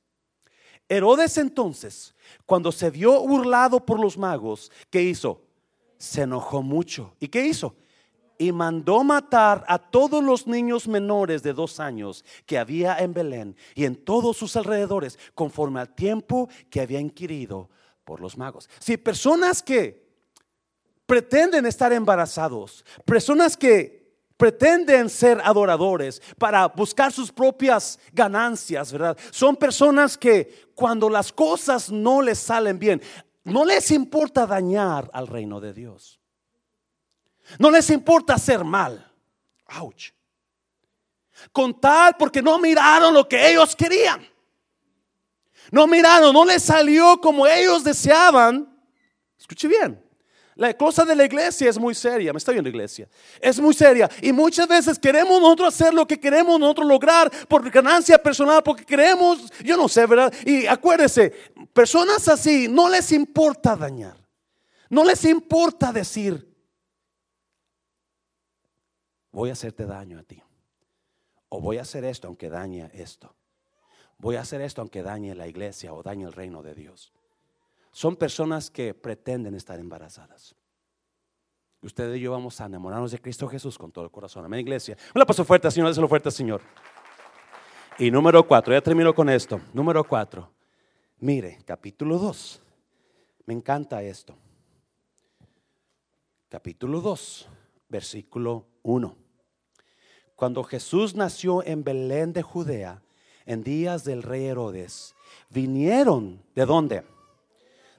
Herodes 0.88 1.38
entonces, 1.38 2.14
cuando 2.46 2.70
se 2.70 2.90
vio 2.90 3.20
burlado 3.26 3.84
por 3.84 3.98
los 3.98 4.16
magos, 4.16 4.70
¿qué 4.90 5.02
hizo? 5.02 5.42
Se 5.98 6.22
enojó 6.22 6.62
mucho. 6.62 7.14
¿Y 7.18 7.28
qué 7.28 7.44
hizo? 7.44 7.74
Y 8.38 8.52
mandó 8.52 9.04
matar 9.04 9.64
a 9.68 9.78
todos 9.78 10.22
los 10.22 10.46
niños 10.46 10.88
menores 10.88 11.42
de 11.42 11.52
dos 11.52 11.80
años 11.80 12.24
que 12.46 12.58
había 12.58 12.98
en 12.98 13.12
Belén 13.12 13.56
y 13.74 13.84
en 13.84 13.96
todos 13.96 14.36
sus 14.36 14.56
alrededores, 14.56 15.18
conforme 15.34 15.80
al 15.80 15.94
tiempo 15.94 16.48
que 16.70 16.80
había 16.80 17.00
inquirido 17.00 17.70
por 18.04 18.20
los 18.20 18.36
magos. 18.36 18.68
Si 18.78 18.96
personas 18.96 19.62
que 19.62 20.02
pretenden 21.06 21.66
estar 21.66 21.92
embarazados, 21.92 22.84
personas 23.04 23.56
que 23.56 24.01
pretenden 24.42 25.08
ser 25.08 25.40
adoradores 25.44 26.20
para 26.36 26.66
buscar 26.66 27.12
sus 27.12 27.30
propias 27.30 27.96
ganancias, 28.12 28.90
¿verdad? 28.90 29.16
Son 29.30 29.54
personas 29.54 30.18
que 30.18 30.72
cuando 30.74 31.08
las 31.08 31.32
cosas 31.32 31.92
no 31.92 32.20
les 32.20 32.40
salen 32.40 32.76
bien, 32.76 33.00
no 33.44 33.64
les 33.64 33.92
importa 33.92 34.44
dañar 34.44 35.08
al 35.12 35.28
reino 35.28 35.60
de 35.60 35.72
Dios. 35.72 36.20
No 37.60 37.70
les 37.70 37.88
importa 37.90 38.34
hacer 38.34 38.64
mal. 38.64 39.08
Ouch. 39.78 40.10
Con 41.52 41.80
tal 41.80 42.16
porque 42.18 42.42
no 42.42 42.58
miraron 42.58 43.14
lo 43.14 43.28
que 43.28 43.48
ellos 43.48 43.76
querían. 43.76 44.26
No 45.70 45.86
miraron, 45.86 46.34
no 46.34 46.44
les 46.44 46.64
salió 46.64 47.20
como 47.20 47.46
ellos 47.46 47.84
deseaban. 47.84 48.76
Escuche 49.38 49.68
bien. 49.68 50.01
La 50.62 50.74
cosa 50.74 51.04
de 51.04 51.16
la 51.16 51.24
iglesia 51.24 51.68
es 51.68 51.76
muy 51.76 51.92
seria, 51.92 52.32
me 52.32 52.38
está 52.38 52.52
viendo 52.52 52.70
iglesia, 52.70 53.08
es 53.40 53.58
muy 53.58 53.74
seria. 53.74 54.08
Y 54.20 54.32
muchas 54.32 54.68
veces 54.68 54.96
queremos 54.96 55.40
nosotros 55.40 55.74
hacer 55.74 55.92
lo 55.92 56.06
que 56.06 56.20
queremos 56.20 56.60
nosotros 56.60 56.86
lograr 56.86 57.32
por 57.48 57.68
ganancia 57.68 58.16
personal, 58.16 58.62
porque 58.62 58.84
queremos, 58.84 59.52
yo 59.64 59.76
no 59.76 59.88
sé, 59.88 60.06
¿verdad? 60.06 60.32
Y 60.46 60.68
acuérdese, 60.68 61.30
personas 61.72 62.28
así 62.28 62.68
no 62.68 62.88
les 62.88 63.10
importa 63.10 63.74
dañar, 63.74 64.16
no 64.88 65.02
les 65.02 65.24
importa 65.24 65.92
decir, 65.92 66.48
voy 69.32 69.50
a 69.50 69.54
hacerte 69.54 69.84
daño 69.84 70.20
a 70.20 70.22
ti, 70.22 70.40
o 71.48 71.60
voy 71.60 71.78
a 71.78 71.82
hacer 71.82 72.04
esto 72.04 72.28
aunque 72.28 72.48
dañe 72.48 72.88
esto, 72.94 73.34
voy 74.16 74.36
a 74.36 74.42
hacer 74.42 74.60
esto 74.60 74.80
aunque 74.80 75.02
dañe 75.02 75.34
la 75.34 75.48
iglesia 75.48 75.92
o 75.92 76.04
dañe 76.04 76.24
el 76.24 76.32
reino 76.32 76.62
de 76.62 76.76
Dios 76.76 77.12
son 77.92 78.16
personas 78.16 78.70
que 78.70 78.94
pretenden 78.94 79.54
estar 79.54 79.78
embarazadas. 79.78 80.56
Ustedes 81.82 82.16
y 82.16 82.20
yo 82.20 82.30
vamos 82.30 82.60
a 82.60 82.66
enamorarnos 82.66 83.12
de 83.12 83.20
Cristo 83.20 83.48
Jesús 83.48 83.76
con 83.76 83.92
todo 83.92 84.04
el 84.04 84.10
corazón. 84.10 84.44
Amén, 84.44 84.60
iglesia. 84.60 84.96
Un 85.14 85.22
paso 85.24 85.44
fuerte, 85.44 85.70
Señor, 85.70 85.88
déselo 85.88 86.08
fuerte, 86.08 86.30
Señor. 86.30 86.62
Y 87.98 88.10
número 88.10 88.46
cuatro, 88.46 88.72
ya 88.72 88.80
termino 88.80 89.14
con 89.14 89.28
esto. 89.28 89.60
Número 89.74 90.02
cuatro, 90.04 90.50
mire, 91.18 91.58
capítulo 91.66 92.18
2. 92.18 92.62
Me 93.46 93.54
encanta 93.54 94.02
esto. 94.02 94.34
Capítulo 96.48 97.00
2, 97.00 97.48
versículo 97.88 98.66
1. 98.82 99.16
Cuando 100.36 100.64
Jesús 100.64 101.14
nació 101.14 101.64
en 101.64 101.84
Belén 101.84 102.32
de 102.32 102.42
Judea, 102.42 103.02
en 103.44 103.62
días 103.62 104.04
del 104.04 104.22
rey 104.22 104.44
Herodes, 104.46 105.14
vinieron, 105.50 106.42
¿de 106.54 106.64
dónde? 106.66 107.04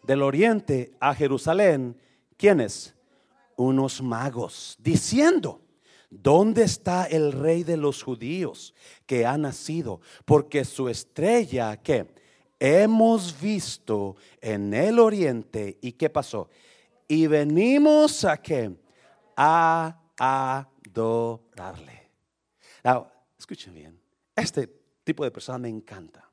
Del 0.04 0.22
oriente 0.22 0.96
a 1.00 1.16
Jerusalén, 1.16 1.98
¿quiénes? 2.38 2.96
Unos 3.56 4.02
magos, 4.02 4.78
diciendo, 4.80 5.62
¿dónde 6.10 6.64
está 6.64 7.06
el 7.06 7.32
rey 7.32 7.64
de 7.64 7.78
los 7.78 8.04
judíos 8.04 8.74
que 9.06 9.26
ha 9.26 9.38
nacido? 9.38 10.02
Porque 10.26 10.66
su 10.66 10.90
estrella, 10.90 11.78
¿qué? 11.78 12.14
Hemos 12.60 13.40
visto 13.40 14.16
en 14.42 14.74
el 14.74 15.00
oriente. 15.00 15.78
¿Y 15.82 15.94
qué 15.94 16.10
pasó? 16.10 16.50
Y 17.08 17.28
venimos 17.28 18.26
a 18.26 18.38
qué? 18.38 18.76
A 19.36 20.00
adorarle. 20.18 22.10
Ahora, 22.84 23.14
escuchen 23.38 23.74
bien, 23.74 24.00
este 24.36 24.68
tipo 25.04 25.24
de 25.24 25.32
persona 25.32 25.58
me 25.58 25.70
encanta 25.70 26.33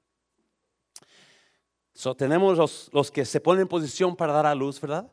tenemos 2.17 2.57
los, 2.57 2.91
los, 2.93 3.11
que 3.11 3.25
se 3.25 3.41
ponen 3.41 3.63
en 3.63 3.69
posición 3.69 4.17
para 4.17 4.33
dar 4.33 4.47
a 4.47 4.55
luz, 4.55 4.81
¿verdad? 4.81 5.11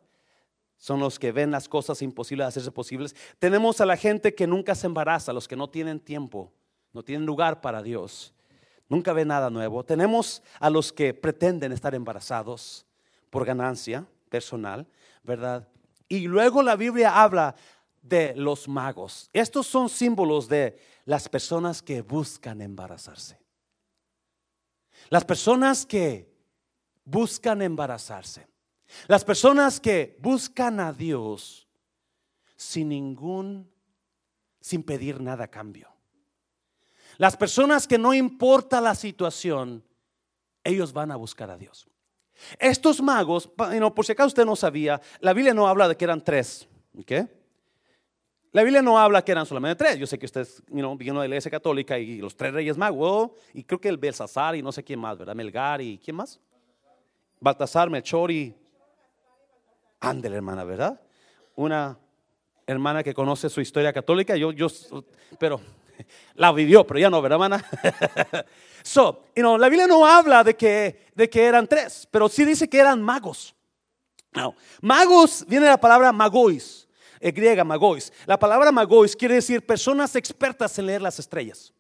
Son 0.78 1.00
los 1.00 1.18
que 1.20 1.32
ven 1.32 1.52
las 1.52 1.68
cosas 1.68 2.02
imposibles 2.02 2.46
de 2.46 2.50
hacerse 2.50 2.72
posibles. 2.72 3.16
Tenemos 3.40 3.82
a 3.82 3.86
la 3.86 3.98
gente 3.98 4.36
que 4.36 4.48
nunca 4.48 4.76
se 4.76 4.88
embaraza, 4.88 5.34
los 5.34 5.48
que 5.48 5.56
no 5.56 5.70
tienen 5.70 6.00
tiempo, 6.00 6.52
no 6.94 7.04
tienen 7.04 7.26
lugar 7.26 7.62
para 7.62 7.82
Dios, 7.82 8.34
nunca 8.88 9.14
ven 9.14 9.30
nada 9.30 9.50
nuevo. 9.50 9.84
Tenemos 9.84 10.44
a 10.60 10.70
los 10.70 10.94
que 10.94 11.14
pretenden 11.14 11.72
estar 11.72 11.96
embarazados 11.96 12.86
por 13.30 13.46
ganancia 13.46 14.06
personal, 14.30 14.88
¿verdad? 15.24 15.68
Y 16.08 16.28
luego 16.28 16.64
la 16.64 16.76
Biblia 16.76 17.22
habla 17.22 17.56
de 18.02 18.34
los 18.36 18.68
magos. 18.68 19.30
Estos 19.34 19.68
son 19.68 19.90
símbolos 19.90 20.48
de 20.48 20.80
las 21.06 21.28
personas 21.28 21.82
que 21.82 22.02
buscan 22.02 22.62
embarazarse. 22.62 23.40
Las 25.10 25.26
personas 25.26 25.86
que 25.86 26.27
buscan 27.08 27.62
embarazarse. 27.62 28.48
Las 29.08 29.24
personas 29.24 29.80
que 29.80 30.18
buscan 30.20 30.80
a 30.80 30.94
Dios 30.94 31.68
sin 32.56 32.90
ningún, 32.90 33.72
sin 34.60 34.84
pedir 34.84 35.22
nada 35.22 35.46
a 35.46 35.48
cambio. 35.48 35.90
Las 37.18 37.36
personas 37.36 37.88
que 37.88 37.98
no 37.98 38.14
importa 38.14 38.82
la 38.82 38.94
situación, 38.94 39.84
ellos 40.64 40.94
van 40.94 41.12
a 41.12 41.16
buscar 41.16 41.50
a 41.50 41.58
Dios. 41.58 41.88
Estos 42.60 43.02
magos, 43.02 43.48
por 43.48 44.06
si 44.06 44.12
acaso 44.12 44.28
usted 44.28 44.46
no 44.46 44.56
sabía, 44.56 45.02
la 45.22 45.34
Biblia 45.34 45.54
no 45.54 45.68
habla 45.68 45.88
de 45.88 45.96
que 45.96 46.06
eran 46.06 46.24
tres. 46.24 46.68
¿qué? 47.06 47.28
La 48.52 48.64
Biblia 48.64 48.82
no 48.82 49.00
habla 49.00 49.24
que 49.24 49.32
eran 49.32 49.46
solamente 49.46 49.84
tres. 49.84 49.98
Yo 49.98 50.06
sé 50.06 50.20
que 50.20 50.26
usted 50.26 50.48
vino 50.68 50.96
de 50.98 51.14
la 51.14 51.26
iglesia 51.26 51.50
católica 51.50 51.98
y 51.98 52.18
los 52.18 52.36
tres 52.36 52.54
reyes 52.54 52.78
magos, 52.78 53.32
y 53.54 53.64
creo 53.64 53.80
que 53.80 53.90
el 53.90 53.98
Belsasar 53.98 54.56
y 54.56 54.62
no 54.62 54.72
sé 54.72 54.84
quién 54.84 55.00
más, 55.00 55.18
¿verdad? 55.18 55.36
Melgar 55.36 55.82
y 55.82 55.98
quién 55.98 56.18
más. 56.18 56.40
Baltasar, 57.40 57.90
Melchor 57.90 58.32
y 58.32 58.56
Ándele, 60.00 60.36
hermana, 60.36 60.64
¿verdad? 60.64 61.00
Una 61.56 61.98
hermana 62.66 63.04
que 63.04 63.14
conoce 63.14 63.50
su 63.50 63.62
historia 63.62 63.92
católica, 63.92 64.36
yo, 64.36 64.52
yo, 64.52 64.68
pero 65.40 65.60
la 66.36 66.52
vivió, 66.52 66.86
pero 66.86 67.00
ya 67.00 67.10
no, 67.10 67.22
¿verdad, 67.22 67.38
hermana? 67.38 67.66
so, 68.84 69.24
you 69.36 69.42
know, 69.42 69.58
la 69.58 69.70
Biblia 69.70 69.88
no 69.88 70.06
habla 70.06 70.44
de 70.44 70.56
que, 70.56 71.08
de 71.16 71.30
que 71.30 71.44
eran 71.44 71.66
tres, 71.66 72.08
pero 72.12 72.30
sí 72.30 72.46
dice 72.46 72.70
que 72.70 72.80
eran 72.80 73.02
magos. 73.02 73.56
No, 74.34 74.54
magos 74.82 75.44
viene 75.48 75.66
la 75.66 75.80
palabra 75.80 76.12
magois, 76.12 76.88
en 77.20 77.34
griega 77.34 77.64
magois. 77.64 78.14
La 78.28 78.38
palabra 78.38 78.72
magois 78.72 79.16
quiere 79.16 79.36
decir 79.36 79.66
personas 79.66 80.16
expertas 80.16 80.78
en 80.78 80.86
leer 80.86 81.02
las 81.02 81.18
estrellas. 81.18 81.74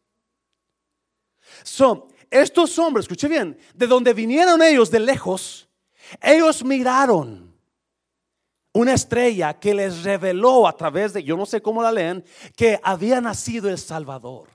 So, 1.64 2.08
estos 2.30 2.78
hombres, 2.80 3.04
escuche 3.04 3.28
bien, 3.28 3.58
de 3.74 3.88
donde 3.88 4.14
vinieron 4.14 4.62
ellos 4.62 4.92
de 4.92 5.00
lejos, 5.00 5.68
ellos 6.22 6.64
miraron 6.64 7.56
una 8.74 8.94
estrella 8.94 9.60
que 9.60 9.74
les 9.74 10.04
reveló 10.04 10.68
a 10.68 10.76
través 10.76 11.14
de, 11.14 11.24
yo 11.24 11.36
no 11.36 11.46
sé 11.46 11.62
cómo 11.62 11.82
la 11.82 11.92
leen, 11.92 12.24
que 12.56 12.80
había 12.84 13.20
nacido 13.20 13.70
el 13.70 13.78
Salvador. 13.78 14.50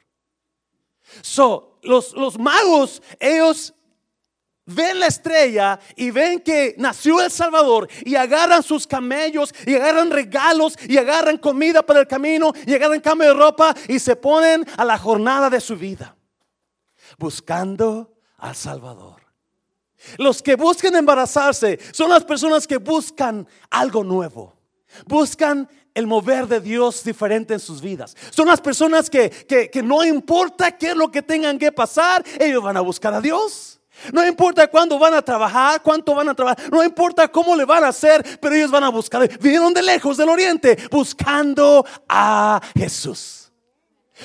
So, 1.20 1.78
los, 1.82 2.12
los 2.12 2.38
magos, 2.38 3.02
ellos 3.18 3.74
ven 4.64 5.00
la 5.00 5.08
estrella 5.08 5.80
y 5.96 6.12
ven 6.12 6.40
que 6.40 6.76
nació 6.78 7.20
el 7.20 7.30
Salvador 7.30 7.88
y 8.04 8.14
agarran 8.14 8.62
sus 8.62 8.86
camellos 8.86 9.52
y 9.66 9.74
agarran 9.74 10.10
regalos 10.10 10.78
y 10.86 10.96
agarran 10.96 11.36
comida 11.36 11.82
para 11.82 12.00
el 12.00 12.06
camino 12.06 12.52
y 12.64 12.74
agarran 12.74 13.00
cambio 13.00 13.28
de 13.28 13.34
ropa 13.34 13.74
y 13.88 13.98
se 13.98 14.14
ponen 14.14 14.64
a 14.76 14.84
la 14.84 14.96
jornada 14.98 15.50
de 15.50 15.60
su 15.60 15.76
vida 15.76 16.16
buscando 17.18 18.12
al 18.38 18.56
Salvador. 18.56 19.22
Los 20.18 20.42
que 20.42 20.56
buscan 20.56 20.96
embarazarse 20.96 21.78
son 21.92 22.10
las 22.10 22.24
personas 22.24 22.66
que 22.66 22.78
buscan 22.78 23.46
algo 23.70 24.02
nuevo. 24.02 24.54
Buscan 25.06 25.68
el 25.94 26.06
mover 26.06 26.46
de 26.46 26.60
Dios 26.60 27.04
diferente 27.04 27.54
en 27.54 27.60
sus 27.60 27.80
vidas. 27.80 28.16
Son 28.30 28.48
las 28.48 28.60
personas 28.60 29.08
que, 29.08 29.30
que, 29.30 29.82
no 29.82 30.04
importa 30.04 30.76
qué 30.76 30.90
es 30.90 30.96
lo 30.96 31.10
que 31.10 31.22
tengan 31.22 31.58
que 31.58 31.70
pasar, 31.70 32.24
ellos 32.38 32.62
van 32.62 32.76
a 32.76 32.80
buscar 32.80 33.14
a 33.14 33.20
Dios. 33.20 33.80
No 34.12 34.26
importa 34.26 34.66
cuándo 34.68 34.98
van 34.98 35.14
a 35.14 35.22
trabajar, 35.22 35.82
cuánto 35.82 36.14
van 36.14 36.30
a 36.30 36.34
trabajar, 36.34 36.72
no 36.72 36.82
importa 36.82 37.28
cómo 37.28 37.54
le 37.54 37.64
van 37.64 37.84
a 37.84 37.88
hacer, 37.88 38.38
pero 38.40 38.54
ellos 38.54 38.70
van 38.70 38.84
a 38.84 38.88
buscar. 38.88 39.28
Vinieron 39.38 39.72
de 39.72 39.82
lejos 39.82 40.16
del 40.16 40.30
oriente 40.30 40.78
buscando 40.90 41.86
a 42.08 42.60
Jesús 42.74 43.51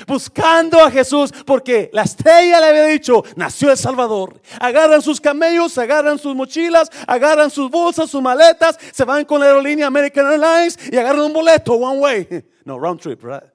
buscando 0.06 0.84
a 0.84 0.92
Jesús 0.92 1.32
porque 1.46 1.90
la 1.94 2.04
estrella 2.04 2.60
le 2.60 2.68
había 2.68 2.86
dicho, 2.86 3.24
nació 3.36 3.72
el 3.72 3.78
Salvador. 3.78 4.42
Agarran 4.60 5.02
sus 5.02 5.20
camellos, 5.20 5.78
agarran 5.78 6.20
sus 6.20 6.36
mochilas, 6.36 6.90
agarran 7.08 7.50
sus 7.50 7.70
bolsas, 7.72 8.10
sus 8.10 8.22
maletas, 8.22 8.78
se 8.92 9.04
van 9.04 9.26
con 9.26 9.40
la 9.40 9.48
aerolínea 9.48 9.88
American 9.88 10.26
Airlines 10.26 10.78
y 10.92 10.98
agarran 10.98 11.22
un 11.22 11.34
boleto, 11.34 11.74
one 11.74 12.00
way. 12.00 12.28
No, 12.68 12.78
round 12.78 13.00
trip, 13.00 13.24
right? 13.24 13.50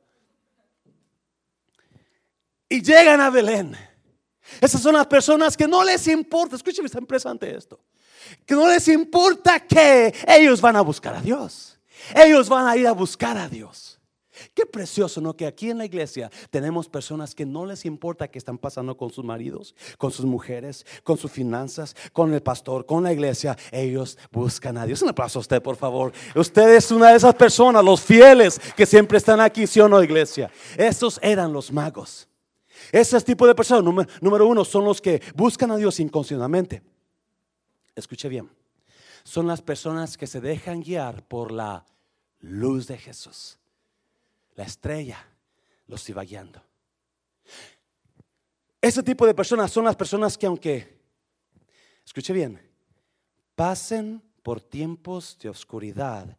Y 2.71 2.81
llegan 2.81 3.21
a 3.21 3.29
Belén. 3.29 3.77
Esas 4.59 4.81
son 4.81 4.95
las 4.95 5.07
personas 5.07 5.55
que 5.55 5.69
no 5.69 5.85
les 5.85 6.09
importa, 6.09 6.57
escúcheme, 6.57 6.87
está 6.87 6.99
impresionante 6.99 7.55
esto, 7.55 7.79
que 8.47 8.55
no 8.55 8.67
les 8.67 8.89
importa 8.89 9.61
que 9.61 10.15
ellos 10.27 10.63
van 10.63 10.77
a 10.77 10.81
buscar 10.81 11.15
a 11.15 11.21
Dios. 11.21 11.79
Ellos 12.15 12.49
van 12.49 12.67
a 12.67 12.77
ir 12.77 12.87
a 12.87 12.93
buscar 12.93 13.37
a 13.37 13.49
Dios. 13.49 13.92
Qué 14.55 14.67
precioso, 14.67 15.23
¿no? 15.23 15.35
Que 15.35 15.47
aquí 15.47 15.71
en 15.71 15.79
la 15.79 15.87
iglesia 15.87 16.31
tenemos 16.51 16.87
personas 16.87 17.35
que 17.35 17.47
no 17.47 17.65
les 17.65 17.87
importa 17.87 18.29
qué 18.29 18.39
están 18.39 18.59
pasando 18.59 18.95
con 18.99 19.11
sus 19.11 19.25
maridos, 19.25 19.75
con 19.97 20.11
sus 20.11 20.27
mujeres, 20.27 20.85
con 21.03 21.17
sus 21.17 21.31
finanzas, 21.31 21.97
con 22.13 22.35
el 22.35 22.43
pastor, 22.43 22.85
con 22.85 23.03
la 23.03 23.13
iglesia. 23.15 23.57
Ellos 23.71 24.19
buscan 24.31 24.77
a 24.77 24.85
Dios. 24.85 25.01
Un 25.01 25.09
aplauso 25.09 25.39
a 25.39 25.41
usted, 25.41 25.63
por 25.63 25.77
favor. 25.77 26.13
Usted 26.35 26.75
es 26.75 26.91
una 26.91 27.11
de 27.11 27.17
esas 27.17 27.35
personas, 27.35 27.83
los 27.83 28.03
fieles 28.03 28.61
que 28.77 28.85
siempre 28.85 29.17
están 29.17 29.41
aquí, 29.41 29.67
¿sí 29.67 29.81
o 29.81 29.89
no, 29.89 30.03
iglesia? 30.03 30.51
Esos 30.77 31.19
eran 31.23 31.51
los 31.51 31.73
magos. 31.73 32.29
Ese 32.91 33.19
tipo 33.23 33.47
de 33.47 33.55
personas, 33.55 33.83
número, 33.83 34.11
número 34.21 34.47
uno, 34.47 34.67
son 34.67 34.85
los 34.85 35.01
que 35.01 35.23
buscan 35.35 35.71
a 35.71 35.77
Dios 35.77 35.99
inconscientemente. 35.99 36.83
Escuche 37.95 38.29
bien. 38.29 38.51
Son 39.25 39.47
las 39.47 39.63
personas 39.63 40.19
que 40.19 40.27
se 40.27 40.43
dejan 40.43 40.83
guiar 40.83 41.27
por 41.27 41.53
la 41.53 41.87
luz 42.41 42.87
de 42.87 42.99
Jesús 42.99 43.59
la 44.55 44.65
estrella 44.65 45.25
los 45.87 46.09
iba 46.09 46.23
guiando. 46.23 46.63
Ese 48.81 49.03
tipo 49.03 49.27
de 49.27 49.35
personas 49.35 49.71
son 49.71 49.85
las 49.85 49.97
personas 49.97 50.37
que 50.37 50.47
aunque 50.47 51.01
escuche 52.05 52.33
bien, 52.33 52.61
pasen 53.55 54.23
por 54.43 54.61
tiempos 54.61 55.39
de 55.39 55.49
oscuridad, 55.49 56.37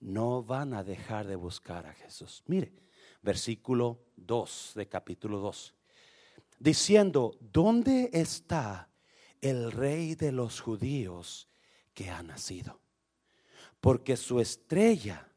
no 0.00 0.42
van 0.42 0.74
a 0.74 0.84
dejar 0.84 1.26
de 1.26 1.36
buscar 1.36 1.86
a 1.86 1.94
Jesús. 1.94 2.42
Mire, 2.46 2.72
versículo 3.22 4.04
2 4.16 4.72
de 4.74 4.88
capítulo 4.88 5.38
2, 5.38 5.74
diciendo, 6.58 7.36
¿dónde 7.40 8.10
está 8.12 8.90
el 9.40 9.72
rey 9.72 10.14
de 10.14 10.32
los 10.32 10.60
judíos 10.60 11.48
que 11.94 12.10
ha 12.10 12.22
nacido? 12.22 12.80
Porque 13.80 14.16
su 14.16 14.40
estrella 14.40 15.32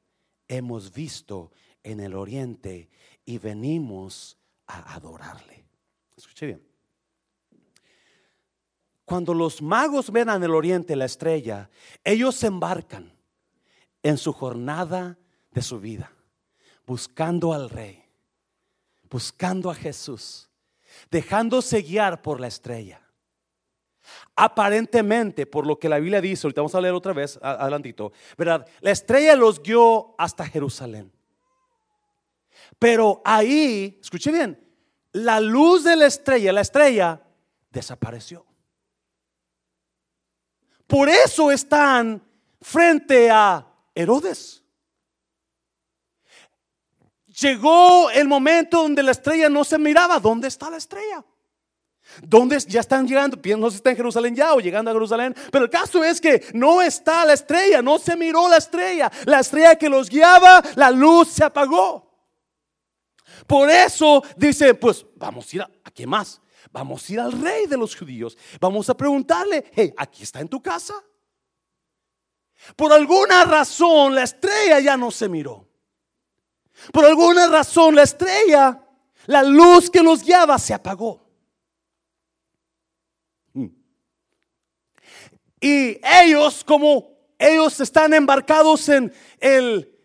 hemos 0.48 0.92
visto 0.92 1.52
en 1.92 2.00
el 2.00 2.16
oriente 2.16 2.90
y 3.26 3.38
venimos 3.38 4.38
a 4.68 4.96
adorarle. 4.96 5.66
Escuche 6.16 6.46
bien. 6.46 6.70
Cuando 9.06 9.34
los 9.34 9.62
magos 9.62 10.12
ven 10.12 10.30
en 10.30 10.44
el 10.44 10.54
oriente 10.54 10.96
la 10.96 11.06
estrella, 11.06 11.70
ellos 12.04 12.36
se 12.36 12.48
embarcan 12.48 13.12
en 14.04 14.18
su 14.18 14.32
jornada 14.34 15.18
de 15.52 15.62
su 15.62 15.80
vida, 15.80 16.12
buscando 16.86 17.54
al 17.54 17.70
rey, 17.70 18.04
buscando 19.10 19.72
a 19.72 19.76
Jesús, 19.76 20.50
dejándose 21.10 21.82
guiar 21.82 22.22
por 22.22 22.40
la 22.40 22.48
estrella. 22.48 23.02
Aparentemente, 24.36 25.46
por 25.46 25.66
lo 25.66 25.80
que 25.80 25.90
la 25.90 26.00
Biblia 26.00 26.22
dice, 26.22 26.46
ahorita 26.46 26.62
vamos 26.62 26.76
a 26.76 26.82
leer 26.82 26.94
otra 26.94 27.14
vez, 27.14 27.40
adelantito, 27.42 28.12
¿verdad? 28.38 28.68
La 28.82 28.92
estrella 28.92 29.36
los 29.36 29.62
guió 29.62 30.16
hasta 30.18 30.46
Jerusalén. 30.46 31.12
Pero 32.78 33.22
ahí, 33.26 34.00
escuche 34.02 34.32
bien, 34.32 34.60
la 35.12 35.40
luz 35.40 35.84
de 35.84 35.96
la 35.96 36.06
estrella, 36.06 36.54
la 36.54 36.62
estrella 36.62 37.22
desapareció. 37.72 38.46
Por 40.88 41.10
eso 41.10 41.52
están 41.52 42.22
frente 42.62 43.30
a 43.30 43.66
Herodes. 43.94 44.64
Llegó 47.28 48.10
el 48.10 48.28
momento 48.28 48.82
donde 48.82 49.04
la 49.04 49.12
estrella 49.12 49.50
no 49.50 49.64
se 49.64 49.78
miraba. 49.78 50.20
¿Dónde 50.20 50.48
está 50.48 50.70
la 50.70 50.78
estrella? 50.78 51.24
¿Dónde 52.24 52.60
ya 52.68 52.80
están 52.80 53.08
llegando? 53.08 53.38
No 53.58 53.68
sé 53.68 53.72
si 53.72 53.78
está 53.78 53.92
en 53.92 53.98
Jerusalén 53.98 54.36
ya 54.36 54.54
o 54.54 54.60
llegando 54.60 54.90
a 54.90 54.94
Jerusalén. 54.94 55.36
Pero 55.52 55.66
el 55.66 55.70
caso 55.70 56.04
es 56.04 56.20
que 56.20 56.48
no 56.54 56.82
está 56.82 57.24
la 57.24 57.34
estrella, 57.34 57.82
no 57.82 58.00
se 58.00 58.18
miró 58.18 58.50
la 58.50 58.58
estrella. 58.58 59.12
La 59.26 59.40
estrella 59.40 59.76
que 59.76 59.90
los 59.90 60.10
guiaba, 60.10 60.62
la 60.76 60.92
luz 60.92 61.30
se 61.30 61.44
apagó. 61.44 62.09
Por 63.48 63.70
eso 63.70 64.24
dice, 64.36 64.74
pues 64.74 65.06
vamos 65.16 65.52
a 65.52 65.56
ir 65.56 65.62
a, 65.62 65.72
¿a 65.84 65.92
quién 65.92 66.10
más? 66.10 66.42
Vamos 66.72 67.08
a 67.08 67.14
ir 67.14 67.20
al 67.20 67.32
rey 67.32 67.66
de 67.66 67.78
los 67.78 67.96
judíos. 67.96 68.38
Vamos 68.60 68.90
a 68.90 68.96
preguntarle, 68.96 69.72
hey, 69.74 69.94
aquí 69.98 70.24
está 70.24 70.40
en 70.40 70.48
tu 70.48 70.62
casa. 70.62 70.94
Por 72.76 72.92
alguna 72.92 73.46
razón 73.46 74.16
la 74.16 74.24
estrella 74.24 74.80
ya 74.80 74.98
no 74.98 75.12
se 75.12 75.30
miró. 75.30 75.68
Por 76.92 77.06
alguna 77.06 77.48
razón 77.48 77.96
la 77.96 78.04
estrella, 78.04 78.82
la 79.26 79.44
luz 79.44 79.90
que 79.90 80.02
los 80.02 80.24
guiaba 80.24 80.58
se 80.60 80.74
apagó. 80.74 81.28
Mm. 83.54 83.68
Y 85.62 86.00
ellos, 86.22 86.64
como 86.64 87.18
ellos 87.38 87.80
están 87.80 88.14
embarcados 88.14 88.88
en 88.90 89.14
el, 89.40 89.99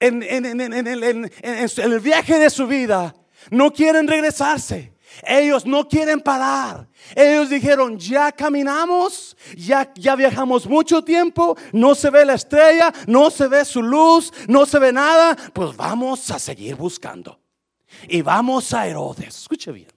en, 0.00 0.22
el 0.22 2.00
viaje 2.00 2.38
de 2.38 2.50
su 2.50 2.66
vida, 2.66 3.14
no 3.50 3.72
quieren 3.72 4.06
regresarse. 4.06 4.92
Ellos 5.26 5.66
no 5.66 5.88
quieren 5.88 6.20
parar. 6.20 6.86
Ellos 7.14 7.50
dijeron, 7.50 7.98
ya 7.98 8.30
caminamos, 8.30 9.36
ya, 9.56 9.92
ya 9.94 10.14
viajamos 10.14 10.66
mucho 10.66 11.02
tiempo, 11.02 11.56
no 11.72 11.94
se 11.94 12.10
ve 12.10 12.24
la 12.24 12.34
estrella, 12.34 12.92
no 13.06 13.30
se 13.30 13.48
ve 13.48 13.64
su 13.64 13.82
luz, 13.82 14.32
no 14.46 14.66
se 14.66 14.78
ve 14.78 14.92
nada, 14.92 15.36
pues 15.52 15.76
vamos 15.76 16.30
a 16.30 16.38
seguir 16.38 16.76
buscando. 16.76 17.40
Y 18.08 18.22
vamos 18.22 18.72
a 18.72 18.86
Herodes. 18.86 19.38
Escuche 19.38 19.72
bien. 19.72 19.88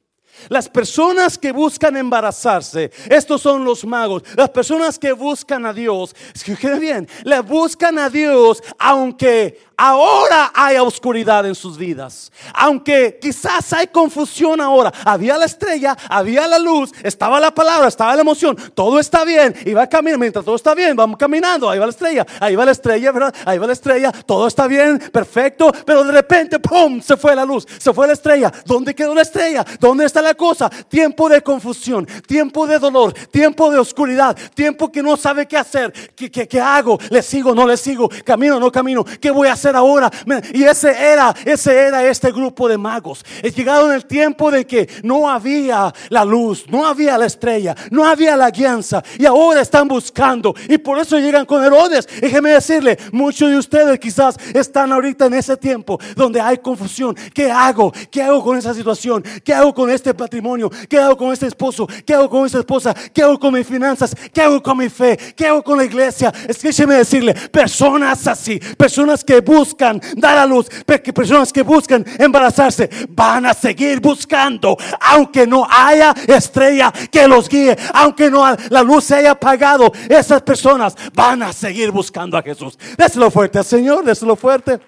Las 0.49 0.67
personas 0.69 1.37
que 1.37 1.51
buscan 1.51 1.97
embarazarse, 1.97 2.91
estos 3.09 3.41
son 3.41 3.63
los 3.63 3.85
magos. 3.85 4.23
Las 4.35 4.49
personas 4.49 4.97
que 4.97 5.11
buscan 5.11 5.65
a 5.65 5.73
Dios, 5.73 6.15
escuchen 6.33 6.79
bien, 6.79 7.07
le 7.23 7.39
buscan 7.41 7.99
a 7.99 8.09
Dios 8.09 8.63
aunque 8.79 9.59
Ahora 9.83 10.51
hay 10.53 10.77
oscuridad 10.77 11.43
en 11.47 11.55
sus 11.55 11.75
vidas. 11.75 12.31
Aunque 12.53 13.17
quizás 13.19 13.73
hay 13.73 13.87
confusión 13.87 14.61
ahora. 14.61 14.93
Había 15.03 15.39
la 15.39 15.45
estrella, 15.45 15.97
había 16.07 16.45
la 16.45 16.59
luz, 16.59 16.91
estaba 17.01 17.39
la 17.39 17.49
palabra, 17.49 17.87
estaba 17.87 18.13
la 18.13 18.21
emoción. 18.21 18.55
Todo 18.75 18.99
está 18.99 19.23
bien. 19.23 19.55
Y 19.65 19.73
va 19.73 19.87
caminando. 19.87 20.19
Mientras 20.19 20.45
todo 20.45 20.55
está 20.55 20.75
bien, 20.75 20.95
vamos 20.95 21.17
caminando. 21.17 21.67
Ahí 21.67 21.79
va 21.79 21.87
la 21.87 21.93
estrella, 21.93 22.27
ahí 22.39 22.55
va 22.55 22.63
la 22.63 22.73
estrella, 22.73 23.11
¿verdad? 23.11 23.33
Ahí 23.43 23.57
va 23.57 23.65
la 23.65 23.73
estrella. 23.73 24.11
Todo 24.11 24.45
está 24.45 24.67
bien, 24.67 24.99
perfecto. 25.11 25.71
Pero 25.83 26.03
de 26.03 26.11
repente, 26.11 26.59
¡pum! 26.59 27.01
Se 27.01 27.17
fue 27.17 27.35
la 27.35 27.43
luz, 27.43 27.65
se 27.79 27.91
fue 27.91 28.05
la 28.05 28.13
estrella. 28.13 28.53
¿Dónde 28.67 28.93
quedó 28.93 29.15
la 29.15 29.23
estrella? 29.23 29.65
¿Dónde 29.79 30.05
está 30.05 30.21
la 30.21 30.35
cosa? 30.35 30.69
Tiempo 30.69 31.27
de 31.27 31.41
confusión, 31.41 32.05
tiempo 32.27 32.67
de 32.67 32.77
dolor, 32.77 33.13
tiempo 33.31 33.71
de 33.71 33.79
oscuridad, 33.79 34.37
tiempo 34.53 34.91
que 34.91 35.01
no 35.01 35.17
sabe 35.17 35.47
qué 35.47 35.57
hacer. 35.57 35.91
¿Qué, 36.15 36.29
qué, 36.29 36.47
qué 36.47 36.61
hago? 36.61 36.99
¿Le 37.09 37.23
sigo? 37.23 37.55
¿No 37.55 37.65
le 37.65 37.77
sigo? 37.77 38.07
¿Camino? 38.23 38.59
¿No 38.59 38.71
camino? 38.71 39.03
¿Qué 39.19 39.31
voy 39.31 39.47
a 39.47 39.53
hacer? 39.53 39.70
Ahora. 39.75 40.09
Y 40.53 40.63
ese 40.63 40.91
era, 40.91 41.33
ese 41.45 41.75
era 41.75 42.03
este 42.05 42.31
grupo 42.31 42.67
de 42.67 42.77
magos. 42.77 43.23
Es 43.41 43.55
llegado 43.55 43.89
en 43.89 43.95
el 43.95 44.05
tiempo 44.05 44.51
de 44.51 44.65
que 44.65 44.89
no 45.03 45.29
había 45.29 45.93
la 46.09 46.25
luz, 46.25 46.65
no 46.69 46.85
había 46.85 47.17
la 47.17 47.25
estrella, 47.25 47.75
no 47.89 48.05
había 48.05 48.35
la 48.35 48.49
guianza. 48.49 49.03
Y 49.17 49.25
ahora 49.25 49.61
están 49.61 49.87
buscando. 49.87 50.53
Y 50.67 50.77
por 50.77 50.99
eso 50.99 51.17
llegan 51.19 51.45
con 51.45 51.63
Herodes. 51.63 52.07
Déjeme 52.19 52.51
decirle, 52.51 52.97
muchos 53.11 53.49
de 53.49 53.57
ustedes 53.57 53.99
quizás 53.99 54.37
están 54.53 54.91
ahorita 54.91 55.25
en 55.25 55.35
ese 55.35 55.57
tiempo 55.57 55.99
donde 56.15 56.41
hay 56.41 56.57
confusión. 56.57 57.15
¿Qué 57.33 57.51
hago? 57.51 57.91
¿Qué 58.09 58.21
hago 58.21 58.43
con 58.43 58.57
esa 58.57 58.73
situación? 58.73 59.23
¿Qué 59.43 59.53
hago 59.53 59.73
con 59.73 59.89
este 59.89 60.13
patrimonio? 60.13 60.69
¿Qué 60.89 60.97
hago 60.97 61.17
con 61.17 61.31
este 61.31 61.47
esposo? 61.47 61.87
¿Qué 62.05 62.13
hago 62.13 62.29
con 62.29 62.45
esta 62.45 62.59
esposa? 62.59 62.93
¿Qué 63.13 63.23
hago 63.23 63.39
con 63.39 63.53
mis 63.53 63.67
finanzas? 63.67 64.15
¿Qué 64.33 64.41
hago 64.41 64.61
con 64.61 64.77
mi 64.77 64.89
fe? 64.89 65.17
¿Qué 65.35 65.47
hago 65.47 65.63
con 65.63 65.77
la 65.77 65.85
iglesia? 65.85 66.33
Escúcheme 66.47 66.95
decirle, 66.95 67.33
personas 67.33 68.27
así, 68.27 68.59
personas 68.77 69.23
que 69.23 69.41
buscan 69.51 70.01
dar 70.15 70.37
a 70.37 70.45
luz, 70.45 70.69
personas 71.13 71.51
que 71.51 71.61
buscan 71.61 72.05
embarazarse, 72.17 72.89
van 73.09 73.45
a 73.45 73.53
seguir 73.53 73.99
buscando, 73.99 74.77
aunque 74.99 75.45
no 75.45 75.67
haya 75.69 76.13
estrella 76.27 76.91
que 77.11 77.27
los 77.27 77.49
guíe, 77.49 77.75
aunque 77.93 78.29
no 78.31 78.45
la 78.69 78.81
luz 78.81 79.05
se 79.05 79.15
haya 79.15 79.31
apagado, 79.31 79.91
esas 80.09 80.41
personas 80.41 80.95
van 81.13 81.43
a 81.43 81.51
seguir 81.51 81.91
buscando 81.91 82.37
a 82.37 82.41
Jesús. 82.41 82.77
Déselo 82.97 83.29
fuerte 83.29 83.57
al 83.59 83.65
Señor, 83.65 84.05
déselo 84.05 84.35
fuerte. 84.35 84.79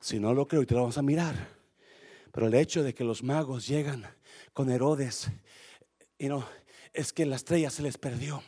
Si 0.00 0.18
no 0.18 0.32
lo 0.32 0.48
creo, 0.48 0.66
te 0.66 0.74
lo 0.74 0.80
vamos 0.80 0.98
a 0.98 1.02
mirar. 1.02 1.34
Pero 2.32 2.46
el 2.46 2.54
hecho 2.54 2.82
de 2.82 2.94
que 2.94 3.04
los 3.04 3.22
magos 3.22 3.66
llegan 3.66 4.06
con 4.52 4.70
Herodes, 4.70 5.30
y 6.18 6.28
no, 6.28 6.44
es 6.92 7.12
que 7.12 7.26
la 7.26 7.36
estrella 7.36 7.70
se 7.70 7.82
les 7.82 7.98
perdió. 7.98 8.42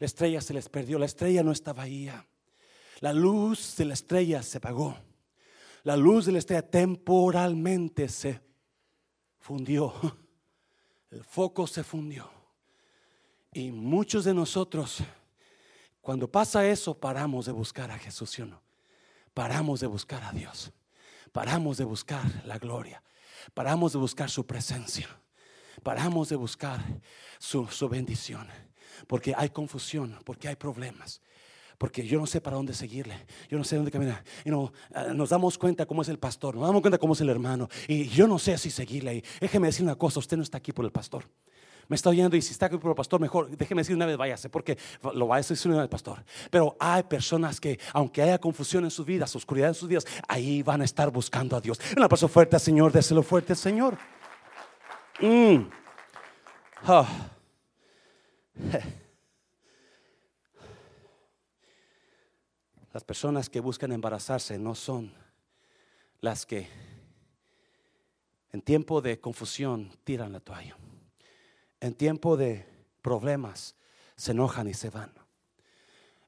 La 0.00 0.06
estrella 0.06 0.40
se 0.40 0.54
les 0.54 0.68
perdió, 0.70 0.98
la 0.98 1.04
estrella 1.04 1.42
no 1.42 1.52
estaba 1.52 1.82
ahí. 1.82 2.10
La 3.00 3.12
luz 3.12 3.76
de 3.76 3.84
la 3.84 3.92
estrella 3.92 4.42
se 4.42 4.56
apagó. 4.56 4.96
La 5.82 5.94
luz 5.94 6.24
de 6.24 6.32
la 6.32 6.38
estrella 6.38 6.62
temporalmente 6.62 8.08
se 8.08 8.40
fundió. 9.38 9.92
El 11.10 11.22
foco 11.22 11.66
se 11.66 11.84
fundió. 11.84 12.30
Y 13.52 13.70
muchos 13.72 14.24
de 14.24 14.32
nosotros, 14.32 15.00
cuando 16.00 16.30
pasa 16.30 16.66
eso, 16.66 16.98
paramos 16.98 17.44
de 17.44 17.52
buscar 17.52 17.90
a 17.90 17.98
Jesús, 17.98 18.30
¿sí 18.30 18.42
no? 18.42 18.62
Paramos 19.34 19.80
de 19.80 19.86
buscar 19.86 20.24
a 20.24 20.32
Dios. 20.32 20.72
Paramos 21.30 21.76
de 21.76 21.84
buscar 21.84 22.24
la 22.46 22.58
gloria. 22.58 23.02
Paramos 23.52 23.92
de 23.92 23.98
buscar 23.98 24.30
su 24.30 24.46
presencia. 24.46 25.08
Paramos 25.82 26.30
de 26.30 26.36
buscar 26.36 26.82
su, 27.38 27.66
su 27.66 27.86
bendición 27.88 28.48
porque 29.06 29.34
hay 29.36 29.50
confusión, 29.50 30.18
porque 30.24 30.48
hay 30.48 30.56
problemas. 30.56 31.20
Porque 31.80 32.06
yo 32.06 32.18
no 32.20 32.26
sé 32.26 32.42
para 32.42 32.56
dónde 32.56 32.74
seguirle, 32.74 33.26
yo 33.48 33.56
no 33.56 33.64
sé 33.64 33.76
dónde 33.76 33.90
caminar. 33.90 34.22
Y 34.44 34.50
no, 34.50 34.70
eh, 34.94 35.14
nos 35.14 35.30
damos 35.30 35.56
cuenta 35.56 35.86
cómo 35.86 36.02
es 36.02 36.10
el 36.10 36.18
pastor, 36.18 36.54
nos 36.54 36.66
damos 36.66 36.82
cuenta 36.82 36.98
cómo 36.98 37.14
es 37.14 37.20
el 37.22 37.30
hermano. 37.30 37.70
Y 37.88 38.06
yo 38.08 38.26
no 38.26 38.38
sé 38.38 38.58
si 38.58 38.70
seguirle. 38.70 39.16
Y 39.16 39.24
déjeme 39.40 39.68
decir 39.68 39.82
una 39.82 39.94
cosa: 39.94 40.18
usted 40.18 40.36
no 40.36 40.42
está 40.42 40.58
aquí 40.58 40.72
por 40.72 40.84
el 40.84 40.92
pastor. 40.92 41.24
Me 41.88 41.96
está 41.96 42.10
oyendo 42.10 42.36
y 42.36 42.42
si 42.42 42.52
está 42.52 42.66
aquí 42.66 42.76
por 42.76 42.90
el 42.90 42.94
pastor, 42.94 43.18
mejor 43.18 43.50
déjeme 43.56 43.80
decir 43.80 43.96
una 43.96 44.06
vez, 44.06 44.16
váyase, 44.16 44.48
porque 44.48 44.76
lo 45.14 45.26
va 45.26 45.36
a 45.36 45.38
decir 45.38 45.58
una 45.72 45.80
vez, 45.80 45.88
pastor. 45.88 46.22
Pero 46.50 46.76
hay 46.78 47.02
personas 47.02 47.58
que, 47.58 47.80
aunque 47.94 48.20
haya 48.20 48.38
confusión 48.38 48.84
en 48.84 48.90
sus 48.90 49.06
vidas, 49.06 49.34
oscuridad 49.34 49.70
en 49.70 49.74
sus 49.74 49.88
vidas, 49.88 50.06
ahí 50.28 50.62
van 50.62 50.82
a 50.82 50.84
estar 50.84 51.10
buscando 51.10 51.56
a 51.56 51.60
Dios. 51.60 51.80
Una 51.96 52.08
paso 52.08 52.28
fuerte 52.28 52.58
Señor, 52.58 52.92
déselo 52.92 53.22
fuerte 53.22 53.54
Señor. 53.54 53.96
Mm. 55.18 55.68
Ah. 56.84 57.30
Las 62.92 63.04
personas 63.04 63.48
que 63.48 63.60
buscan 63.60 63.92
embarazarse 63.92 64.58
no 64.58 64.74
son 64.74 65.14
las 66.20 66.44
que 66.44 66.66
en 68.52 68.62
tiempo 68.62 69.00
de 69.00 69.20
confusión 69.20 69.92
tiran 70.02 70.32
la 70.32 70.40
toalla. 70.40 70.76
En 71.80 71.94
tiempo 71.94 72.36
de 72.36 72.66
problemas 73.00 73.76
se 74.16 74.32
enojan 74.32 74.66
y 74.68 74.74
se 74.74 74.90
van. 74.90 75.12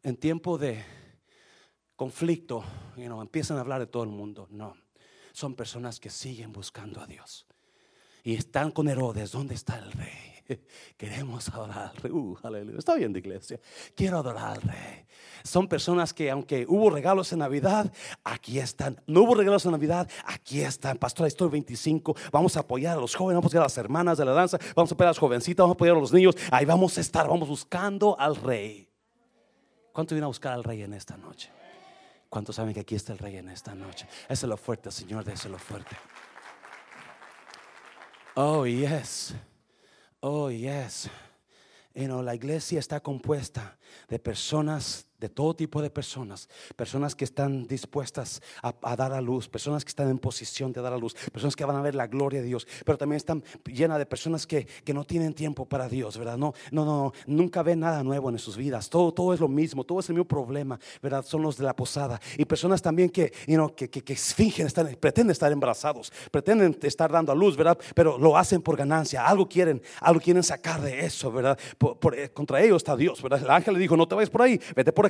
En 0.04 0.16
tiempo 0.16 0.56
de 0.56 0.84
conflicto, 1.96 2.64
empiezan 2.96 3.58
a 3.58 3.60
hablar 3.60 3.80
de 3.80 3.86
todo 3.86 4.04
el 4.04 4.10
mundo. 4.10 4.46
No, 4.50 4.76
son 5.32 5.54
personas 5.54 6.00
que 6.00 6.10
siguen 6.10 6.52
buscando 6.52 7.00
a 7.00 7.06
Dios. 7.06 7.46
Y 8.24 8.34
están 8.34 8.70
con 8.70 8.88
Herodes, 8.88 9.32
¿dónde 9.32 9.54
está 9.54 9.78
el 9.78 9.92
rey? 9.92 10.31
Queremos 10.96 11.48
adorar 11.48 11.90
al 11.90 11.96
rey. 11.96 12.12
Uh, 12.12 12.36
aleluya. 12.42 12.78
Está 12.78 12.94
bien 12.94 13.12
de 13.12 13.18
iglesia. 13.18 13.60
Quiero 13.94 14.18
adorar 14.18 14.52
al 14.52 14.62
rey. 14.62 15.06
Son 15.44 15.68
personas 15.68 16.12
que 16.14 16.30
aunque 16.30 16.64
hubo 16.68 16.90
regalos 16.90 17.32
en 17.32 17.40
Navidad, 17.40 17.92
aquí 18.24 18.58
están. 18.58 19.00
No 19.06 19.22
hubo 19.22 19.34
regalos 19.34 19.64
en 19.64 19.72
Navidad, 19.72 20.08
aquí 20.24 20.60
están. 20.60 20.98
Pastor, 20.98 21.26
estoy 21.26 21.48
25. 21.48 22.14
Vamos 22.30 22.56
a 22.56 22.60
apoyar 22.60 22.96
a 22.96 23.00
los 23.00 23.14
jóvenes, 23.14 23.36
vamos 23.36 23.46
a 23.46 23.48
apoyar 23.48 23.62
a 23.62 23.66
las 23.66 23.78
hermanas 23.78 24.18
de 24.18 24.24
la 24.24 24.32
danza, 24.32 24.58
vamos 24.76 24.90
a 24.92 24.94
apoyar 24.94 25.08
a 25.08 25.10
las 25.10 25.18
jovencitas, 25.18 25.64
vamos 25.64 25.74
a 25.74 25.78
apoyar 25.78 25.96
a 25.96 26.00
los 26.00 26.12
niños. 26.12 26.36
Ahí 26.50 26.64
vamos 26.64 26.96
a 26.98 27.00
estar, 27.00 27.28
vamos 27.28 27.48
buscando 27.48 28.18
al 28.18 28.36
rey. 28.36 28.88
¿Cuánto 29.92 30.14
viene 30.14 30.24
a 30.24 30.28
buscar 30.28 30.52
al 30.52 30.64
rey 30.64 30.82
en 30.82 30.94
esta 30.94 31.16
noche? 31.16 31.50
¿Cuántos 32.28 32.56
saben 32.56 32.72
que 32.72 32.80
aquí 32.80 32.94
está 32.94 33.12
el 33.12 33.18
rey 33.18 33.36
en 33.36 33.50
esta 33.50 33.74
noche? 33.74 34.06
Ese 34.24 34.46
es 34.46 34.48
lo 34.48 34.56
fuerte, 34.56 34.90
Señor, 34.90 35.22
ese 35.28 35.48
es 35.48 35.52
lo 35.52 35.58
fuerte. 35.58 35.96
Oh, 38.34 38.64
yes. 38.64 39.34
Oh, 40.24 40.50
yes. 40.50 41.10
You 41.94 42.06
know, 42.06 42.22
la 42.22 42.34
iglesia 42.36 42.78
está 42.78 43.00
compuesta 43.00 43.76
de 44.08 44.20
personas 44.20 45.04
de 45.22 45.28
todo 45.28 45.54
tipo 45.54 45.80
de 45.80 45.88
personas, 45.88 46.48
personas 46.74 47.14
que 47.14 47.24
están 47.24 47.68
dispuestas 47.68 48.42
a, 48.60 48.96
dar 48.96 49.12
a 49.12 49.20
luz, 49.20 49.48
personas 49.48 49.84
que 49.84 49.90
están 49.90 50.10
en 50.10 50.18
posición 50.18 50.72
de 50.72 50.82
dar 50.82 50.92
a 50.92 50.96
luz, 50.96 51.14
personas 51.30 51.54
que 51.54 51.64
van 51.64 51.76
a 51.76 51.80
ver 51.80 51.94
la 51.94 52.08
gloria 52.08 52.40
de 52.40 52.48
Dios, 52.48 52.66
pero 52.84 52.98
también 52.98 53.18
están 53.18 53.44
llenas 53.64 53.98
de 53.98 54.06
personas 54.06 54.46
que, 54.46 54.66
no 54.92 55.04
tienen 55.04 55.32
tiempo 55.32 55.64
para 55.64 55.88
Dios, 55.88 56.18
¿verdad? 56.18 56.36
No, 56.36 56.52
no, 56.70 56.84
no, 56.84 57.12
nunca 57.26 57.62
ven 57.62 57.80
nada 57.80 58.02
nuevo 58.02 58.28
en 58.28 58.38
sus 58.38 58.58
vidas, 58.58 58.90
todo, 58.90 59.10
todo 59.14 59.32
es 59.32 59.40
lo 59.40 59.48
mismo, 59.48 59.84
todo 59.84 60.00
es 60.00 60.08
el 60.10 60.16
mismo 60.16 60.28
problema, 60.28 60.78
¿verdad? 61.00 61.24
Son 61.24 61.40
los 61.40 61.56
de 61.56 61.64
la 61.64 61.74
posada 61.74 62.20
y 62.36 62.44
personas 62.44 62.82
también 62.82 63.08
que, 63.08 63.32
you 63.46 63.74
que, 63.74 63.88
que, 63.88 64.16
fingen, 64.16 64.66
estar, 64.66 64.84
pretenden 64.98 65.30
estar 65.30 65.50
embarazados, 65.50 66.12
pretenden 66.30 66.76
estar 66.82 67.10
dando 67.10 67.32
a 67.32 67.34
luz, 67.34 67.56
¿verdad? 67.56 67.78
Pero 67.94 68.18
lo 68.18 68.36
hacen 68.36 68.60
por 68.60 68.76
ganancia, 68.76 69.26
algo 69.26 69.48
quieren, 69.48 69.80
algo 70.00 70.20
quieren 70.20 70.42
sacar 70.42 70.82
de 70.82 71.06
eso, 71.06 71.32
¿verdad? 71.32 71.58
Eh, 72.16 72.28
contra 72.34 72.60
ellos 72.60 72.78
está 72.78 72.94
Dios, 72.96 73.22
¿verdad? 73.22 73.40
El 73.42 73.50
ángel 73.50 73.72
le 73.72 73.80
dijo, 73.80 73.96
no 73.96 74.06
te 74.06 74.14
vayas 74.14 74.28
por 74.28 74.42
ahí, 74.42 74.60
vete 74.76 74.92
por 74.92 75.06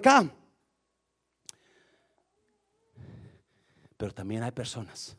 Pero 3.96 4.12
también 4.12 4.42
hay 4.42 4.50
personas 4.50 5.16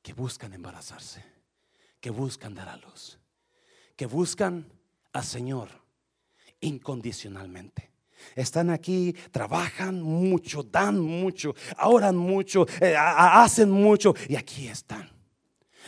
que 0.00 0.12
buscan 0.12 0.52
embarazarse, 0.52 1.24
que 2.00 2.10
buscan 2.10 2.54
dar 2.54 2.68
a 2.68 2.76
luz, 2.76 3.18
que 3.96 4.06
buscan 4.06 4.70
al 5.12 5.24
Señor 5.24 5.68
incondicionalmente. 6.60 7.90
Están 8.36 8.70
aquí, 8.70 9.14
trabajan 9.30 10.02
mucho, 10.02 10.62
dan 10.62 11.00
mucho, 11.00 11.54
oran 11.82 12.16
mucho, 12.16 12.66
eh, 12.80 12.94
hacen 12.96 13.70
mucho 13.70 14.14
y 14.28 14.36
aquí 14.36 14.68
están. 14.68 15.10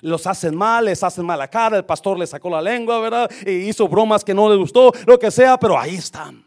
Los 0.00 0.26
hacen 0.26 0.54
mal, 0.54 0.86
les 0.86 1.02
hacen 1.02 1.24
mala 1.24 1.48
cara, 1.48 1.76
el 1.76 1.84
pastor 1.84 2.18
les 2.18 2.30
sacó 2.30 2.50
la 2.50 2.60
lengua, 2.60 3.00
¿verdad? 3.00 3.30
Y 3.46 3.68
hizo 3.68 3.88
bromas 3.88 4.24
que 4.24 4.34
no 4.34 4.48
les 4.48 4.58
gustó, 4.58 4.92
lo 5.06 5.18
que 5.18 5.30
sea, 5.30 5.58
pero 5.58 5.78
ahí 5.78 5.96
están. 5.96 6.45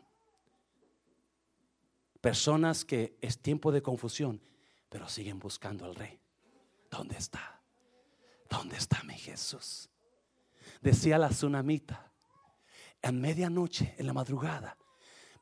Personas 2.22 2.86
que 2.86 3.18
es 3.22 3.40
tiempo 3.40 3.72
de 3.72 3.82
confusión, 3.82 4.42
pero 4.90 5.08
siguen 5.08 5.40
buscando 5.40 5.86
al 5.86 5.96
rey. 5.96 6.20
¿Dónde 6.90 7.18
está? 7.18 7.62
¿Dónde 8.50 8.78
está 8.78 9.04
mi 9.04 9.14
Jesús? 9.14 9.90
Decía 10.82 11.18
la 11.18 11.30
tsunamita, 11.30 12.12
en 13.02 13.22
medianoche, 13.22 13.96
en 13.98 14.08
la 14.08 14.14
madrugada, 14.14 14.78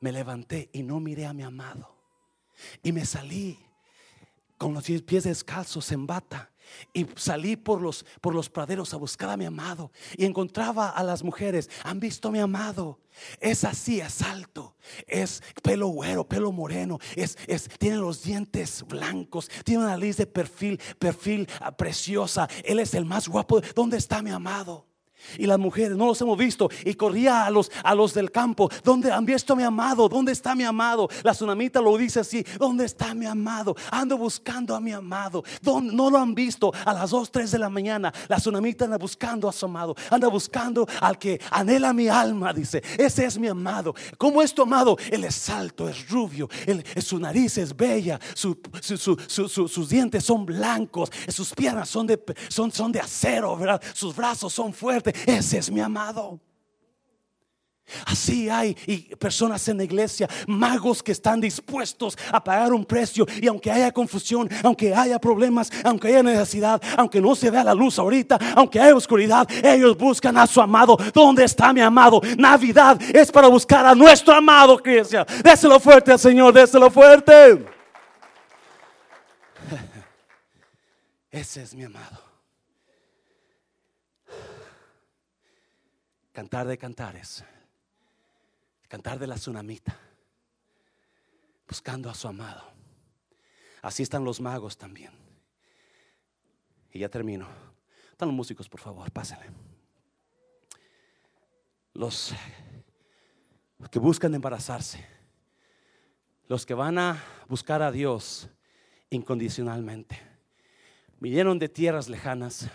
me 0.00 0.12
levanté 0.12 0.70
y 0.72 0.82
no 0.82 1.00
miré 1.00 1.26
a 1.26 1.32
mi 1.32 1.42
amado. 1.42 1.96
Y 2.82 2.92
me 2.92 3.04
salí 3.04 3.58
con 4.56 4.74
los 4.74 4.84
pies 4.84 5.24
descalzos 5.24 5.90
en 5.92 6.06
bata 6.06 6.50
y 6.92 7.06
salí 7.16 7.56
por 7.56 7.80
los, 7.80 8.04
por 8.20 8.34
los 8.34 8.48
praderos 8.48 8.94
a 8.94 8.96
buscar 8.96 9.30
a 9.30 9.36
mi 9.36 9.44
amado. 9.44 9.92
Y 10.16 10.24
encontraba 10.24 10.90
a 10.90 11.02
las 11.02 11.22
mujeres. 11.22 11.70
Han 11.84 12.00
visto 12.00 12.28
a 12.28 12.32
mi 12.32 12.38
amado. 12.38 13.00
Es 13.40 13.64
así, 13.64 14.00
es 14.00 14.22
alto. 14.22 14.76
Es 15.06 15.42
pelo 15.62 15.88
güero, 15.88 16.26
pelo 16.26 16.52
moreno. 16.52 16.98
Es, 17.14 17.36
es, 17.46 17.68
tiene 17.78 17.96
los 17.96 18.22
dientes 18.22 18.84
blancos. 18.86 19.48
Tiene 19.64 19.84
una 19.84 19.92
nariz 19.92 20.16
de 20.16 20.26
perfil, 20.26 20.80
perfil 20.98 21.48
ah, 21.60 21.76
preciosa. 21.76 22.48
Él 22.64 22.78
es 22.78 22.94
el 22.94 23.04
más 23.04 23.28
guapo. 23.28 23.60
¿Dónde 23.74 23.96
está 23.96 24.22
mi 24.22 24.30
amado? 24.30 24.87
Y 25.36 25.46
las 25.46 25.58
mujeres 25.58 25.96
no 25.96 26.06
los 26.06 26.20
hemos 26.20 26.38
visto. 26.38 26.70
Y 26.84 26.94
corría 26.94 27.46
a 27.46 27.50
los, 27.50 27.70
a 27.82 27.94
los 27.94 28.14
del 28.14 28.30
campo. 28.30 28.70
¿Dónde 28.82 29.12
han 29.12 29.24
visto 29.24 29.52
a 29.52 29.56
mi 29.56 29.62
amado? 29.62 30.08
¿Dónde 30.08 30.32
está 30.32 30.54
mi 30.54 30.64
amado? 30.64 31.08
La 31.22 31.32
tsunamita 31.32 31.80
lo 31.80 31.96
dice 31.96 32.20
así. 32.20 32.44
¿Dónde 32.58 32.84
está 32.84 33.14
mi 33.14 33.26
amado? 33.26 33.76
Ando 33.90 34.16
buscando 34.16 34.74
a 34.74 34.80
mi 34.80 34.92
amado. 34.92 35.44
¿Dónde? 35.60 35.94
No 35.94 36.10
lo 36.10 36.18
han 36.18 36.34
visto 36.34 36.72
a 36.84 36.92
las 36.92 37.10
2, 37.10 37.30
3 37.30 37.50
de 37.50 37.58
la 37.58 37.68
mañana. 37.68 38.12
La 38.28 38.36
tsunamita 38.36 38.84
anda 38.84 38.98
buscando 38.98 39.48
a 39.48 39.52
su 39.52 39.66
amado. 39.66 39.94
Anda 40.10 40.28
buscando 40.28 40.86
al 41.00 41.18
que 41.18 41.40
anhela 41.50 41.92
mi 41.92 42.08
alma. 42.08 42.52
Dice, 42.52 42.82
ese 42.96 43.24
es 43.24 43.38
mi 43.38 43.48
amado. 43.48 43.94
¿Cómo 44.16 44.42
es 44.42 44.54
tu 44.54 44.62
amado? 44.62 44.96
Él 45.10 45.24
es 45.24 45.48
alto, 45.50 45.88
es 45.88 46.08
rubio. 46.08 46.48
Su 47.00 47.18
nariz 47.18 47.58
es 47.58 47.76
bella. 47.76 48.18
sus 48.34 49.88
dientes 49.88 50.24
son 50.24 50.46
blancos. 50.46 51.10
Sus 51.28 51.52
piernas 51.54 51.88
son 51.88 52.06
de, 52.06 52.20
son, 52.48 52.72
son 52.72 52.92
de 52.92 53.00
acero. 53.00 53.58
Sus 53.92 54.14
brazos 54.14 54.52
son 54.52 54.72
fuertes 54.72 55.07
ese 55.26 55.58
es 55.58 55.70
mi 55.70 55.80
amado. 55.80 56.40
Así 58.04 58.48
hay 58.50 58.74
personas 59.18 59.66
en 59.68 59.78
la 59.78 59.84
iglesia, 59.84 60.28
magos 60.46 61.02
que 61.02 61.12
están 61.12 61.40
dispuestos 61.40 62.18
a 62.30 62.42
pagar 62.42 62.72
un 62.72 62.84
precio 62.84 63.26
y 63.40 63.46
aunque 63.46 63.70
haya 63.70 63.90
confusión, 63.92 64.48
aunque 64.62 64.94
haya 64.94 65.18
problemas, 65.18 65.70
aunque 65.84 66.08
haya 66.08 66.22
necesidad, 66.22 66.82
aunque 66.96 67.20
no 67.20 67.34
se 67.34 67.50
vea 67.50 67.64
la 67.64 67.74
luz 67.74 67.98
ahorita, 67.98 68.38
aunque 68.54 68.78
haya 68.78 68.94
oscuridad, 68.94 69.48
ellos 69.64 69.96
buscan 69.96 70.36
a 70.36 70.46
su 70.46 70.60
amado. 70.60 70.98
¿Dónde 71.14 71.44
está 71.44 71.72
mi 71.72 71.80
amado? 71.80 72.20
Navidad 72.36 73.00
es 73.14 73.32
para 73.32 73.48
buscar 73.48 73.86
a 73.86 73.94
nuestro 73.94 74.34
amado, 74.34 74.78
iglesia. 74.80 75.26
Déselo 75.42 75.80
fuerte 75.80 76.12
al 76.12 76.18
Señor, 76.18 76.52
déselo 76.52 76.90
fuerte. 76.90 77.64
Ese 81.30 81.62
es 81.62 81.74
mi 81.74 81.84
amado. 81.84 82.27
Cantar 86.38 86.68
de 86.68 86.78
cantares. 86.78 87.44
Cantar 88.86 89.18
de 89.18 89.26
la 89.26 89.34
tsunamita. 89.34 89.98
Buscando 91.66 92.08
a 92.08 92.14
su 92.14 92.28
amado. 92.28 92.62
Así 93.82 94.04
están 94.04 94.22
los 94.22 94.40
magos 94.40 94.78
también. 94.78 95.10
Y 96.92 97.00
ya 97.00 97.08
termino. 97.08 97.48
Están 98.12 98.28
los 98.28 98.36
músicos, 98.36 98.68
por 98.68 98.78
favor, 98.78 99.10
pásenle. 99.10 99.46
Los 101.92 102.32
que 103.90 103.98
buscan 103.98 104.32
embarazarse. 104.32 105.04
Los 106.46 106.64
que 106.64 106.74
van 106.74 106.98
a 106.98 107.20
buscar 107.48 107.82
a 107.82 107.90
Dios 107.90 108.48
incondicionalmente. 109.10 110.16
Vinieron 111.18 111.58
de 111.58 111.68
tierras 111.68 112.08
lejanas. 112.08 112.68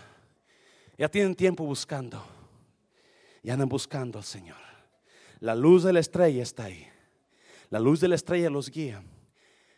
Ya 0.98 1.08
tienen 1.08 1.34
tiempo 1.34 1.64
buscando 1.64 2.33
y 3.44 3.50
andan 3.50 3.68
buscando 3.68 4.18
al 4.18 4.24
Señor. 4.24 4.56
La 5.38 5.54
luz 5.54 5.84
de 5.84 5.92
la 5.92 6.00
estrella 6.00 6.42
está 6.42 6.64
ahí. 6.64 6.88
La 7.68 7.78
luz 7.78 8.00
de 8.00 8.08
la 8.08 8.14
estrella 8.14 8.48
los 8.48 8.70
guía. 8.70 9.04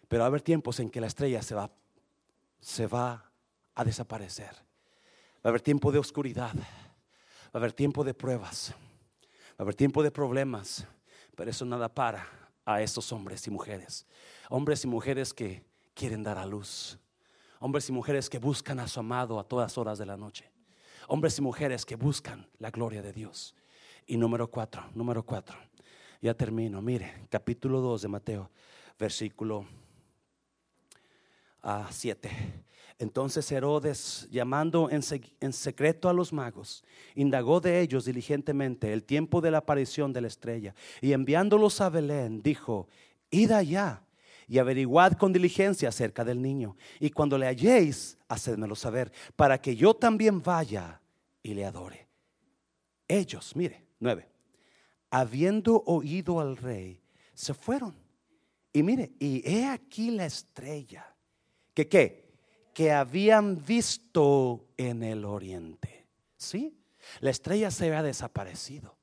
Pero 0.07 0.21
va 0.21 0.27
a 0.27 0.29
haber 0.29 0.41
tiempos 0.41 0.79
en 0.79 0.89
que 0.89 1.01
la 1.01 1.09
estrella 1.09 1.43
se 1.43 1.57
va, 1.57 1.69
se 2.61 2.87
va 2.87 3.29
a 3.75 3.85
desaparecer. 3.85 4.55
Va 5.45 5.47
a 5.47 5.49
haber 5.49 5.61
tiempo 5.61 5.91
de 5.91 5.99
oscuridad. 5.99 6.55
Va 6.55 7.51
a 7.55 7.59
haber 7.59 7.73
tiempo 7.73 8.05
de 8.05 8.15
pruebas. 8.15 8.73
Va 9.51 9.57
a 9.59 9.63
haber 9.65 9.75
tiempo 9.75 10.05
de 10.05 10.13
problemas. 10.13 10.87
Pero 11.35 11.51
eso 11.51 11.65
nada 11.65 11.93
para 11.93 12.25
a 12.65 12.81
estos 12.81 13.11
hombres 13.11 13.45
y 13.49 13.51
mujeres. 13.51 14.07
Hombres 14.49 14.85
y 14.85 14.87
mujeres 14.87 15.35
que 15.35 15.65
quieren 15.93 16.23
dar 16.23 16.39
a 16.39 16.47
luz. 16.47 17.01
Hombres 17.59 17.89
y 17.89 17.93
mujeres 17.93 18.31
que 18.31 18.39
buscan 18.39 18.79
a 18.79 18.87
su 18.87 19.01
amado 19.01 19.41
a 19.41 19.45
todas 19.45 19.77
horas 19.77 19.99
de 19.99 20.07
la 20.07 20.17
noche 20.17 20.56
hombres 21.09 21.39
y 21.39 21.43
mujeres 21.43 21.85
que 21.85 21.97
buscan 21.97 22.47
la 22.59 22.71
gloria 22.71 23.03
de 23.03 23.13
Dios. 23.13 23.55
Y 24.07 24.17
número 24.17 24.51
cuatro, 24.51 24.85
número 24.95 25.25
cuatro, 25.25 25.57
ya 26.21 26.35
termino. 26.35 26.81
Mire, 26.81 27.27
capítulo 27.29 27.81
2 27.81 28.03
de 28.03 28.09
Mateo, 28.09 28.51
versículo 28.99 29.67
7. 31.91 32.31
Ah, 32.31 32.63
Entonces 32.99 33.51
Herodes, 33.51 34.29
llamando 34.31 34.89
en, 34.91 35.01
en, 35.41 35.53
secreto 35.53 36.09
a 36.09 36.13
los 36.13 36.33
magos, 36.33 36.85
indagó 37.15 37.61
de 37.61 37.81
ellos 37.81 38.05
diligentemente 38.05 38.93
el 38.93 39.03
tiempo 39.03 39.41
de 39.41 39.51
la 39.51 39.59
aparición 39.59 40.13
de 40.13 40.21
la 40.21 40.29
estrella 40.29 40.75
y 41.01 41.13
enviándolos 41.13 41.81
a 41.81 41.91
Belén, 41.91 42.43
dijo, 42.43 42.89
id 43.31 43.51
allá 43.51 44.06
y 44.49 44.59
averiguad 44.59 45.13
con 45.13 45.33
diligencia 45.33 45.89
acerca 45.89 46.25
del 46.25 46.41
niño. 46.41 46.77
Y 47.01 47.11
cuando 47.11 47.37
le 47.37 47.47
halléis, 47.47 48.19
hacedmelo 48.29 48.75
saber, 48.75 49.13
para 49.35 49.61
que 49.61 49.77
yo 49.77 49.95
también 49.95 50.43
vaya 50.43 51.01
y 51.43 51.55
le 51.55 51.65
adore. 51.65 52.09
Ellos, 53.09 53.55
mire, 53.57 53.87
nueve, 54.01 54.29
habiendo 55.11 55.83
oído 55.87 56.41
al 56.41 56.57
rey, 56.57 57.01
se 57.35 57.55
fueron. 57.55 57.95
Y 58.73 58.83
mire, 58.83 59.13
y 59.19 59.49
he 59.49 59.67
aquí 59.67 60.11
la 60.11 60.27
estrella. 60.27 61.15
¿Que 61.73 61.89
qué? 61.89 62.27
Que 62.75 62.93
habían 62.93 63.65
visto 63.65 64.67
en 64.77 65.03
el 65.03 65.25
oriente. 65.25 66.07
¿Sí? 66.37 66.79
La 67.21 67.31
estrella 67.31 67.71
se 67.71 67.87
había 67.87 68.03
desaparecido. 68.03 68.97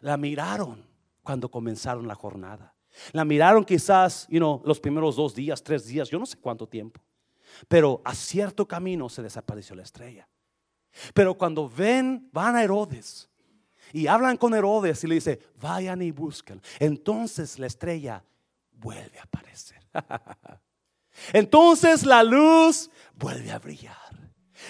La 0.00 0.16
miraron 0.16 0.86
cuando 1.22 1.50
comenzaron 1.50 2.08
la 2.08 2.14
jornada. 2.14 2.74
La 3.12 3.24
miraron 3.24 3.64
quizás, 3.64 4.26
you 4.28 4.38
know, 4.38 4.62
los 4.64 4.80
primeros 4.80 5.16
dos 5.16 5.34
días, 5.34 5.62
tres 5.62 5.86
días, 5.86 6.08
yo 6.08 6.18
no 6.18 6.26
sé 6.26 6.36
cuánto 6.36 6.66
tiempo. 6.66 7.00
Pero 7.66 8.00
a 8.04 8.14
cierto 8.14 8.66
camino 8.66 9.08
se 9.08 9.22
desapareció 9.22 9.74
la 9.74 9.82
estrella. 9.82 10.28
Pero 11.14 11.34
cuando 11.36 11.68
ven, 11.68 12.28
van 12.32 12.56
a 12.56 12.62
Herodes 12.62 13.28
y 13.92 14.06
hablan 14.06 14.36
con 14.36 14.54
Herodes 14.54 15.02
y 15.04 15.06
le 15.06 15.14
dice, 15.16 15.40
vayan 15.60 16.02
y 16.02 16.10
busquen. 16.10 16.60
Entonces 16.78 17.58
la 17.58 17.66
estrella 17.66 18.24
vuelve 18.72 19.18
a 19.18 19.22
aparecer. 19.22 19.80
Entonces 21.32 22.04
la 22.04 22.22
luz 22.22 22.90
vuelve 23.14 23.50
a 23.50 23.58
brillar. 23.58 23.96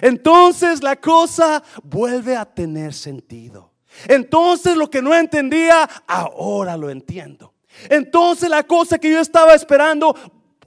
Entonces 0.00 0.82
la 0.82 0.96
cosa 0.96 1.62
vuelve 1.82 2.36
a 2.36 2.44
tener 2.44 2.94
sentido. 2.94 3.72
Entonces 4.06 4.76
lo 4.76 4.88
que 4.88 5.02
no 5.02 5.14
entendía, 5.14 5.84
ahora 6.06 6.76
lo 6.76 6.90
entiendo. 6.90 7.54
Entonces 7.88 8.48
la 8.48 8.62
cosa 8.62 8.98
que 8.98 9.10
yo 9.10 9.20
estaba 9.20 9.54
esperando 9.54 10.14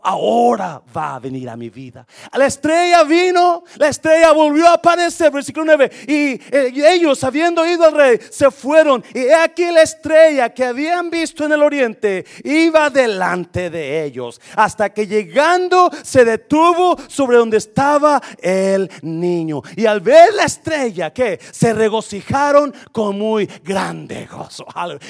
ahora 0.04 0.82
va 0.96 1.16
a 1.16 1.20
venir 1.20 1.50
a 1.50 1.56
mi 1.56 1.70
vida. 1.70 2.06
La 2.34 2.46
estrella 2.46 3.04
vino, 3.04 3.64
la 3.78 3.88
estrella 3.88 4.32
volvió 4.32 4.68
a 4.68 4.74
aparecer, 4.74 5.32
versículo 5.32 5.66
9. 5.66 5.92
Eh, 6.08 6.72
y, 6.74 6.84
ellos, 6.84 7.24
habiendo 7.24 7.66
ido 7.66 7.86
al 7.86 7.94
rey, 7.94 8.20
se 8.30 8.50
fueron. 8.52 9.04
Y 9.14 9.30
aquí 9.30 9.72
la 9.72 9.82
estrella 9.82 10.50
que 10.54 10.66
habían 10.66 11.10
visto 11.10 11.46
en 11.46 11.54
el 11.54 11.64
oriente 11.64 12.26
iba 12.44 12.90
delante 12.90 13.70
de 13.70 14.04
ellos, 14.04 14.42
hasta 14.56 14.90
que 14.92 15.08
llegando 15.08 15.90
se 16.04 16.26
detuvo 16.26 16.98
sobre 17.08 17.38
donde 17.38 17.58
estaba 17.58 18.22
el 18.42 18.90
niño. 19.02 19.62
Y 19.76 19.86
al 19.86 20.02
ver 20.02 20.34
la 20.34 20.44
estrella, 20.44 21.12
que 21.12 21.40
se 21.52 21.74
regocijaron 21.74 22.74
con 22.92 23.18
muy 23.18 23.46
grande 23.64 24.28
gozo. 24.32 24.66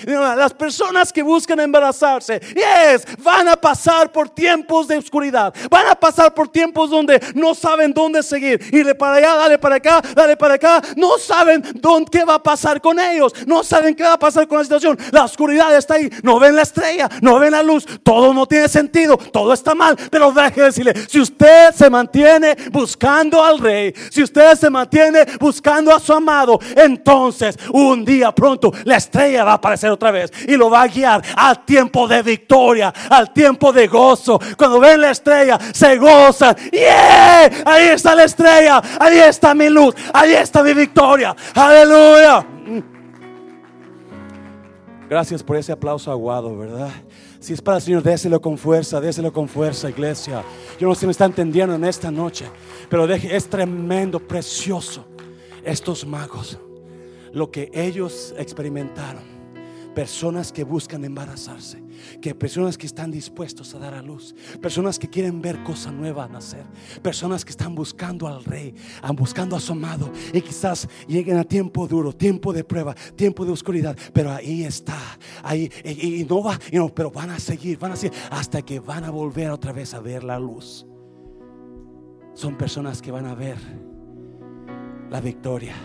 Las 0.06 0.54
personas 0.54 1.12
que 1.12 1.24
buscan 1.24 1.60
embarazarse, 1.60 2.40
yes, 2.40 3.06
van 3.24 3.48
a 3.48 3.56
pasar 3.56 4.12
por 4.12 4.30
tiempos 4.30 4.81
de 4.88 4.98
oscuridad. 4.98 5.54
Van 5.70 5.88
a 5.88 5.96
pasar 5.96 6.34
por 6.34 6.48
tiempos 6.48 6.90
donde 6.90 7.20
no 7.36 7.56
saben 7.56 7.94
dónde 7.94 8.24
seguir. 8.24 8.60
Y 8.72 8.84
de 8.84 8.96
para 8.96 9.16
allá, 9.16 9.36
dale 9.36 9.58
para 9.58 9.76
acá, 9.76 10.02
dale 10.16 10.38
para 10.38 10.56
acá. 10.56 10.82
No 10.96 11.18
saben 11.18 11.64
dónde, 11.76 12.10
qué 12.12 12.26
va 12.26 12.36
a 12.36 12.44
pasar 12.44 12.82
con 12.82 13.00
ellos. 13.00 13.34
No 13.46 13.64
saben 13.64 13.96
qué 13.96 14.04
va 14.04 14.14
a 14.14 14.20
pasar 14.20 14.48
con 14.48 14.58
la 14.58 14.64
situación. 14.64 14.98
La 15.12 15.26
oscuridad 15.26 15.76
está 15.76 15.96
ahí. 15.96 16.10
No 16.24 16.40
ven 16.40 16.56
la 16.56 16.64
estrella, 16.64 17.10
no 17.22 17.40
ven 17.40 17.52
la 17.52 17.64
luz. 17.64 17.86
Todo 18.04 18.34
no 18.34 18.46
tiene 18.46 18.68
sentido. 18.68 19.18
Todo 19.18 19.54
está 19.54 19.76
mal. 19.76 19.98
Pero 20.10 20.32
deje 20.32 20.62
decirle, 20.62 20.94
si 21.08 21.20
usted 21.20 21.74
se 21.74 21.90
mantiene 21.90 22.56
buscando 22.72 23.44
al 23.44 23.60
rey, 23.60 23.94
si 24.10 24.24
usted 24.24 24.56
se 24.56 24.70
mantiene 24.70 25.26
buscando 25.40 25.94
a 25.94 26.00
su 26.00 26.14
amado, 26.14 26.60
entonces 26.76 27.58
un 27.74 28.04
día 28.06 28.32
pronto 28.34 28.72
la 28.84 28.98
estrella 28.98 29.44
va 29.44 29.52
a 29.52 29.56
aparecer 29.56 29.90
otra 29.92 30.12
vez 30.12 30.32
y 30.48 30.56
lo 30.56 30.70
va 30.70 30.84
a 30.84 30.88
guiar 30.88 31.22
al 31.36 31.66
tiempo 31.66 32.08
de 32.08 32.22
victoria, 32.22 32.94
al 33.10 33.34
tiempo 33.34 33.72
de 33.72 33.88
gozo. 33.88 34.40
Cuando 34.58 34.71
ven 34.80 35.02
la 35.02 35.12
estrella, 35.12 35.60
se 35.74 35.98
gozan. 35.98 36.56
¡Yeah! 36.72 37.50
Ahí 37.66 37.88
está 37.90 38.16
la 38.16 38.24
estrella, 38.24 38.82
ahí 39.00 39.20
está 39.20 39.54
mi 39.54 39.70
luz, 39.70 39.96
ahí 40.14 40.34
está 40.34 40.64
mi 40.64 40.74
victoria. 40.74 41.36
Aleluya. 41.54 42.46
Gracias 45.10 45.44
por 45.44 45.58
ese 45.58 45.74
aplauso 45.74 46.10
aguado, 46.10 46.58
¿verdad? 46.58 46.90
Si 47.42 47.52
es 47.52 47.62
para 47.62 47.78
el 47.78 47.84
Señor, 47.84 48.02
déselo 48.02 48.40
con 48.40 48.58
fuerza, 48.58 49.02
déselo 49.02 49.34
con 49.34 49.50
fuerza, 49.50 49.90
iglesia. 49.90 50.44
Yo 50.80 50.88
no 50.88 50.94
sé 50.94 51.02
si 51.02 51.06
me 51.08 51.12
está 51.12 51.26
entendiendo 51.26 51.76
en 51.76 51.84
esta 51.84 52.10
noche, 52.12 52.46
pero 52.88 53.06
deje, 53.08 53.36
es 53.36 53.50
tremendo, 53.50 54.20
precioso. 54.20 55.06
Estos 55.66 56.06
magos, 56.06 56.58
lo 57.34 57.52
que 57.52 57.70
ellos 57.74 58.34
experimentaron, 58.38 59.24
personas 59.94 60.52
que 60.52 60.64
buscan 60.64 61.04
embarazarse, 61.04 61.81
que 62.22 62.36
personas 62.36 62.78
que 62.78 62.86
están 62.86 63.12
dispuestos 63.12 63.74
a 63.76 63.80
dar 63.80 63.94
a 63.94 64.02
luz, 64.02 64.36
personas 64.62 65.00
que 65.00 65.10
quieren 65.10 65.42
ver 65.42 65.64
cosa 65.64 65.92
nueva 65.92 66.28
nacer, 66.28 66.66
personas 67.02 67.44
que 67.46 67.52
están 67.52 67.76
buscando 67.76 68.28
al 68.28 68.44
rey, 68.44 68.76
buscando 69.16 69.56
a 69.56 69.60
su 69.60 69.74
amado 69.74 70.12
y 70.34 70.42
quizás 70.42 70.88
lleguen 71.08 71.38
a 71.38 71.44
tiempo 71.44 71.88
duro, 71.88 72.14
tiempo 72.14 72.54
de 72.54 72.64
prueba, 72.64 72.96
tiempo 73.16 73.46
de 73.46 73.52
oscuridad, 73.52 73.98
pero 74.14 74.32
ahí 74.32 74.64
está, 74.64 74.98
ahí 75.44 75.72
y, 75.84 76.26
no 76.26 76.44
va, 76.44 76.60
no, 76.72 76.90
pero 76.90 77.12
van 77.12 77.30
a 77.32 77.40
seguir, 77.40 77.78
van 77.78 77.94
a 77.94 77.96
seguir 77.96 78.18
hasta 78.30 78.62
que 78.62 78.80
van 78.80 79.04
a 79.04 79.10
volver 79.10 79.50
otra 79.52 79.72
vez 79.72 79.94
a 79.94 80.00
ver 80.00 80.24
la 80.24 80.40
luz. 80.40 80.86
Son 82.34 82.58
personas 82.58 83.02
que 83.02 83.12
van 83.12 83.26
a 83.26 83.36
ver 83.36 83.58
la 85.10 85.20
victoria. 85.20 85.76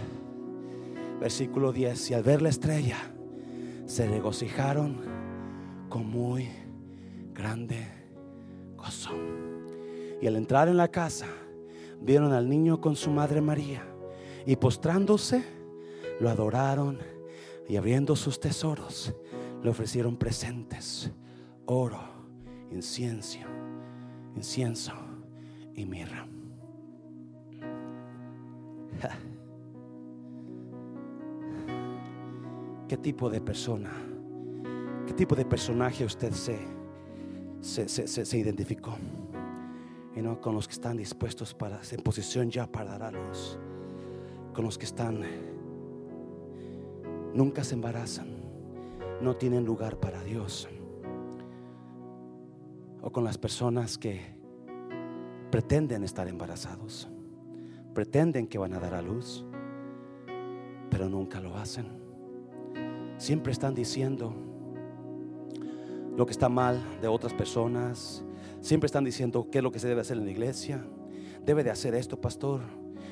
Versículo 1.20 1.72
10, 1.72 2.10
y 2.10 2.14
al 2.14 2.22
ver 2.22 2.42
la 2.42 2.50
estrella, 2.50 2.98
se 3.86 4.06
regocijaron 4.06 5.15
con 5.88 6.06
muy 6.08 6.48
grande 7.34 7.86
gozo. 8.76 9.10
Y 10.20 10.26
al 10.26 10.36
entrar 10.36 10.68
en 10.68 10.76
la 10.76 10.88
casa, 10.88 11.26
vieron 12.00 12.32
al 12.32 12.48
niño 12.48 12.80
con 12.80 12.96
su 12.96 13.10
madre 13.10 13.40
María 13.40 13.86
y 14.46 14.56
postrándose, 14.56 15.44
lo 16.20 16.30
adoraron 16.30 16.98
y 17.68 17.76
abriendo 17.76 18.16
sus 18.16 18.40
tesoros, 18.40 19.14
le 19.62 19.70
ofrecieron 19.70 20.16
presentes, 20.16 21.10
oro, 21.66 22.00
incienso, 22.70 23.38
incienso 24.34 24.92
y 25.74 25.84
mirra. 25.84 26.26
¿Qué 32.88 32.96
tipo 32.96 33.28
de 33.28 33.40
persona? 33.40 34.15
¿Qué 35.06 35.12
tipo 35.12 35.36
de 35.36 35.44
personaje 35.44 36.04
usted 36.04 36.32
se, 36.32 36.58
se, 37.88 38.38
identificó? 38.38 38.96
Y 40.16 40.20
no 40.20 40.40
con 40.40 40.54
los 40.54 40.66
que 40.66 40.72
están 40.72 40.96
dispuestos 40.96 41.54
para, 41.54 41.80
en 41.90 42.02
posición 42.02 42.50
ya 42.50 42.66
para 42.66 42.98
dar 42.98 43.14
a 43.14 43.18
luz. 43.28 43.56
Con 44.52 44.64
los 44.64 44.76
que 44.76 44.84
están, 44.84 45.22
nunca 47.34 47.62
se 47.62 47.74
embarazan, 47.74 48.28
no 49.20 49.36
tienen 49.36 49.64
lugar 49.64 50.00
para 50.00 50.24
Dios. 50.24 50.68
O 53.00 53.12
con 53.12 53.22
las 53.22 53.38
personas 53.38 53.96
que 53.98 54.20
pretenden 55.52 56.02
estar 56.02 56.26
embarazados, 56.26 57.08
pretenden 57.94 58.48
que 58.48 58.58
van 58.58 58.74
a 58.74 58.80
dar 58.80 58.94
a 58.94 59.02
luz, 59.02 59.44
pero 60.90 61.08
nunca 61.08 61.40
lo 61.40 61.56
hacen. 61.56 61.86
Siempre 63.18 63.52
están 63.52 63.74
diciendo, 63.74 64.45
lo 66.16 66.24
que 66.24 66.32
está 66.32 66.48
mal 66.48 66.82
de 67.00 67.08
otras 67.08 67.34
personas. 67.34 68.24
Siempre 68.60 68.86
están 68.86 69.04
diciendo 69.04 69.48
qué 69.50 69.58
es 69.58 69.64
lo 69.64 69.70
que 69.70 69.78
se 69.78 69.88
debe 69.88 70.00
hacer 70.00 70.16
en 70.16 70.24
la 70.24 70.30
iglesia. 70.30 70.84
Debe 71.44 71.62
de 71.62 71.70
hacer 71.70 71.94
esto, 71.94 72.20
pastor. 72.20 72.62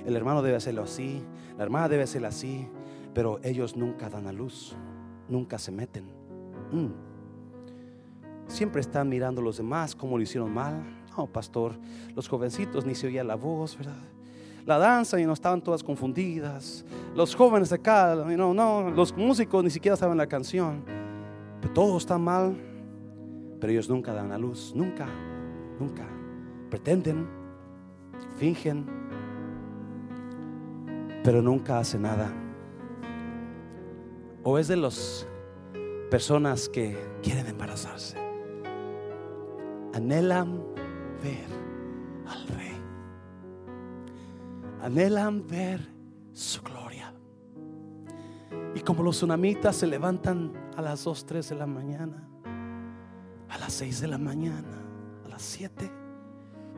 El 0.05 0.17
hermano 0.17 0.43
debe 0.43 0.57
hacerlo 0.57 0.83
así. 0.83 1.23
La 1.57 1.65
hermana 1.65 1.89
debe 1.89 2.05
hacerlo 2.05 2.29
así. 2.29 2.67
Pero 3.13 3.39
ellos 3.43 3.77
nunca 3.77 4.09
dan 4.09 4.27
a 4.27 4.33
luz. 4.33 4.75
Nunca 5.29 5.59
se 5.59 5.71
meten. 5.71 6.05
Mm. 6.73 6.89
Siempre 8.49 8.81
están 8.81 9.09
mirando 9.09 9.41
a 9.41 9.45
los 9.45 9.59
demás 9.59 9.95
cómo 9.95 10.17
lo 10.17 10.23
hicieron 10.23 10.53
mal. 10.53 10.83
No, 11.17 11.27
pastor, 11.27 11.79
los 12.15 12.27
jovencitos 12.27 12.85
ni 12.85 12.95
se 12.95 13.07
oía 13.07 13.23
la 13.23 13.37
voz, 13.37 13.77
¿verdad? 13.77 14.03
La 14.67 14.79
danza 14.79 15.21
y 15.21 15.27
no 15.27 15.33
estaban 15.35 15.63
todas 15.63 15.83
confundidas. 15.83 16.85
Los 17.15 17.35
jóvenes 17.37 17.71
acá, 17.71 18.17
no, 18.17 18.55
no, 18.55 18.91
los 18.91 19.15
músicos 19.17 19.63
ni 19.63 19.71
siquiera 19.71 19.97
saben 19.97 20.17
la 20.17 20.27
canción. 20.27 20.83
Pero 21.61 21.73
todo 21.73 21.97
está 21.99 22.19
mal 22.19 22.74
pero 23.61 23.73
ellos 23.73 23.89
nunca 23.89 24.13
dan 24.13 24.33
a 24.33 24.39
luz, 24.39 24.73
nunca, 24.75 25.07
nunca. 25.79 26.07
Pretenden, 26.71 27.27
fingen, 28.37 28.87
pero 31.23 31.41
nunca 31.41 31.79
hacen 31.79 32.03
nada. 32.03 32.31
O 34.43 34.59
es 34.59 34.69
de 34.69 34.77
las 34.77 35.27
personas 36.11 36.69
que 36.69 36.97
quieren 37.23 37.47
embarazarse, 37.47 38.19
anhelan 39.95 40.63
ver 41.23 41.47
al 42.27 42.47
rey, 42.49 42.77
anhelan 44.83 45.47
ver 45.47 45.81
su 46.33 46.61
gloria. 46.63 47.15
Y 48.75 48.81
como 48.81 49.03
los 49.03 49.17
tsunamitas 49.17 49.77
se 49.77 49.87
levantan 49.87 50.53
a 50.77 50.83
las 50.83 51.05
2, 51.05 51.27
3 51.27 51.49
de 51.49 51.55
la 51.55 51.67
mañana, 51.67 52.29
a 53.55 53.59
las 53.59 53.73
6 53.75 54.01
de 54.01 54.09
la 54.09 54.19
mañana, 54.19 54.83
a 55.25 55.29
las 55.29 55.43
7, 55.43 55.89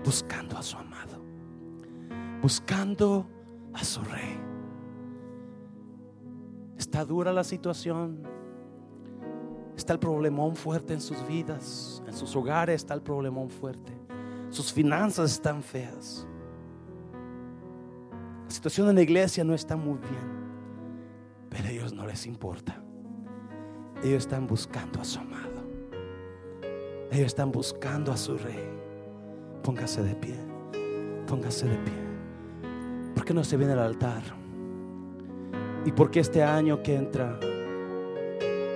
buscando 0.05 0.59
a 0.59 0.63
su 0.63 0.77
amado, 0.77 1.23
buscando 2.43 3.27
a 3.73 3.83
su 3.83 4.03
rey. 4.03 4.39
Está 6.77 7.03
dura 7.05 7.33
la 7.33 7.45
situación. 7.45 8.23
Está 9.75 9.95
el 9.95 9.99
problemón 9.99 10.55
fuerte 10.55 10.93
en 10.93 11.01
sus 11.01 11.27
vidas. 11.27 12.03
En 12.07 12.13
sus 12.13 12.37
hogares 12.37 12.77
está 12.77 12.93
el 12.93 13.03
problemón 13.03 13.49
fuerte. 13.49 13.93
Sus 14.51 14.71
finanzas 14.71 15.33
están 15.33 15.63
feas. 15.63 16.27
La 18.45 18.51
situación 18.51 18.91
en 18.91 18.97
la 18.97 19.03
iglesia 19.03 19.45
no 19.45 19.55
está 19.55 19.77
muy 19.77 19.99
bien. 19.99 20.37
Pero 21.49 21.69
a 21.69 21.71
ellos 21.71 21.93
no 21.95 22.07
les 22.07 22.27
importa. 22.27 22.83
Ellos 24.03 24.25
están 24.25 24.47
buscando 24.47 25.01
a 25.01 25.05
su 25.05 25.19
amado. 25.19 25.56
Ellos 27.11 27.27
están 27.27 27.53
buscando 27.53 28.13
a 28.13 28.17
su 28.17 28.37
rey. 28.37 28.69
Póngase 29.63 30.03
de 30.03 30.15
pie. 30.15 30.35
Póngase 31.27 31.67
de 31.67 31.77
pie. 31.79 31.95
¿Por 33.15 33.25
qué 33.25 33.35
no 33.35 33.45
se 33.45 33.57
viene 33.57 33.73
al 33.73 33.81
altar? 33.81 34.23
¿Y 35.85 35.93
por 35.93 36.11
qué 36.11 36.21
este 36.21 36.43
año 36.43 36.83
que 36.83 36.97
entra 36.97 37.39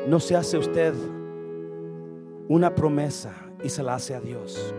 no 0.08 0.20
se 0.20 0.36
hace 0.36 0.58
usted 0.58 0.94
una 2.48 2.74
promesa 2.74 3.34
y 3.62 3.68
se 3.68 3.82
la 3.82 3.94
hace 3.94 4.14
a 4.14 4.20
Dios? 4.20 4.74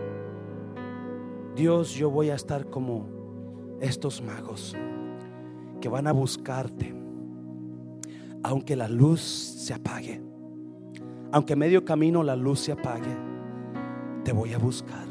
Dios, 1.54 1.92
yo 1.94 2.10
voy 2.10 2.30
a 2.30 2.34
estar 2.34 2.66
como 2.70 3.06
estos 3.80 4.22
magos 4.22 4.74
que 5.80 5.88
van 5.88 6.06
a 6.06 6.12
buscarte, 6.12 6.94
aunque 8.42 8.76
la 8.76 8.88
luz 8.88 9.20
se 9.20 9.74
apague, 9.74 10.22
aunque 11.32 11.56
medio 11.56 11.84
camino 11.84 12.22
la 12.22 12.36
luz 12.36 12.60
se 12.60 12.72
apague, 12.72 13.14
te 14.24 14.32
voy 14.32 14.52
a 14.52 14.58
buscar. 14.58 15.06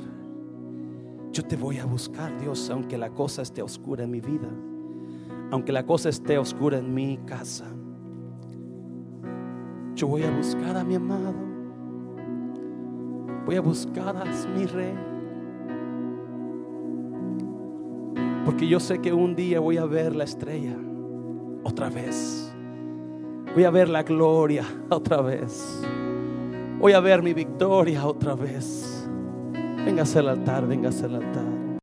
Yo 1.32 1.44
te 1.44 1.56
voy 1.56 1.78
a 1.78 1.86
buscar, 1.86 2.38
Dios, 2.40 2.70
aunque 2.70 2.98
la 2.98 3.10
cosa 3.10 3.42
esté 3.42 3.62
oscura 3.62 4.04
en 4.04 4.12
mi 4.12 4.20
vida, 4.20 4.50
aunque 5.52 5.72
la 5.72 5.86
cosa 5.86 6.10
esté 6.10 6.38
oscura 6.38 6.78
en 6.78 6.94
mi 6.94 7.18
casa. 7.26 7.66
Yo 9.96 10.08
voy 10.08 10.24
a 10.24 10.32
buscar 10.32 10.76
a 10.78 10.84
mi 10.84 10.96
amado. 10.96 11.34
Voy 13.46 13.56
a 13.56 13.62
buscar 13.62 14.16
a 14.16 14.26
mi 14.56 14.66
rey. 14.66 14.94
Porque 18.46 18.68
yo 18.68 18.80
sé 18.80 19.00
que 19.00 19.14
un 19.14 19.36
día 19.36 19.60
voy 19.60 19.78
a 19.78 19.86
ver 19.86 20.16
la 20.16 20.24
estrella 20.24 20.76
otra 21.64 21.90
vez. 21.90 22.54
Voy 23.54 23.64
a 23.64 23.70
ver 23.70 23.90
la 23.90 24.04
gloria 24.04 24.66
otra 24.90 25.22
vez. 25.22 25.82
Voy 26.80 26.94
a 26.94 27.00
ver 27.00 27.22
mi 27.22 27.34
victoria 27.34 28.06
otra 28.06 28.34
vez. 28.34 29.01
Véngase 29.86 30.20
al 30.20 30.30
altar, 30.30 30.68
véngase 30.68 31.06
al 31.06 31.16
altar. 31.16 31.61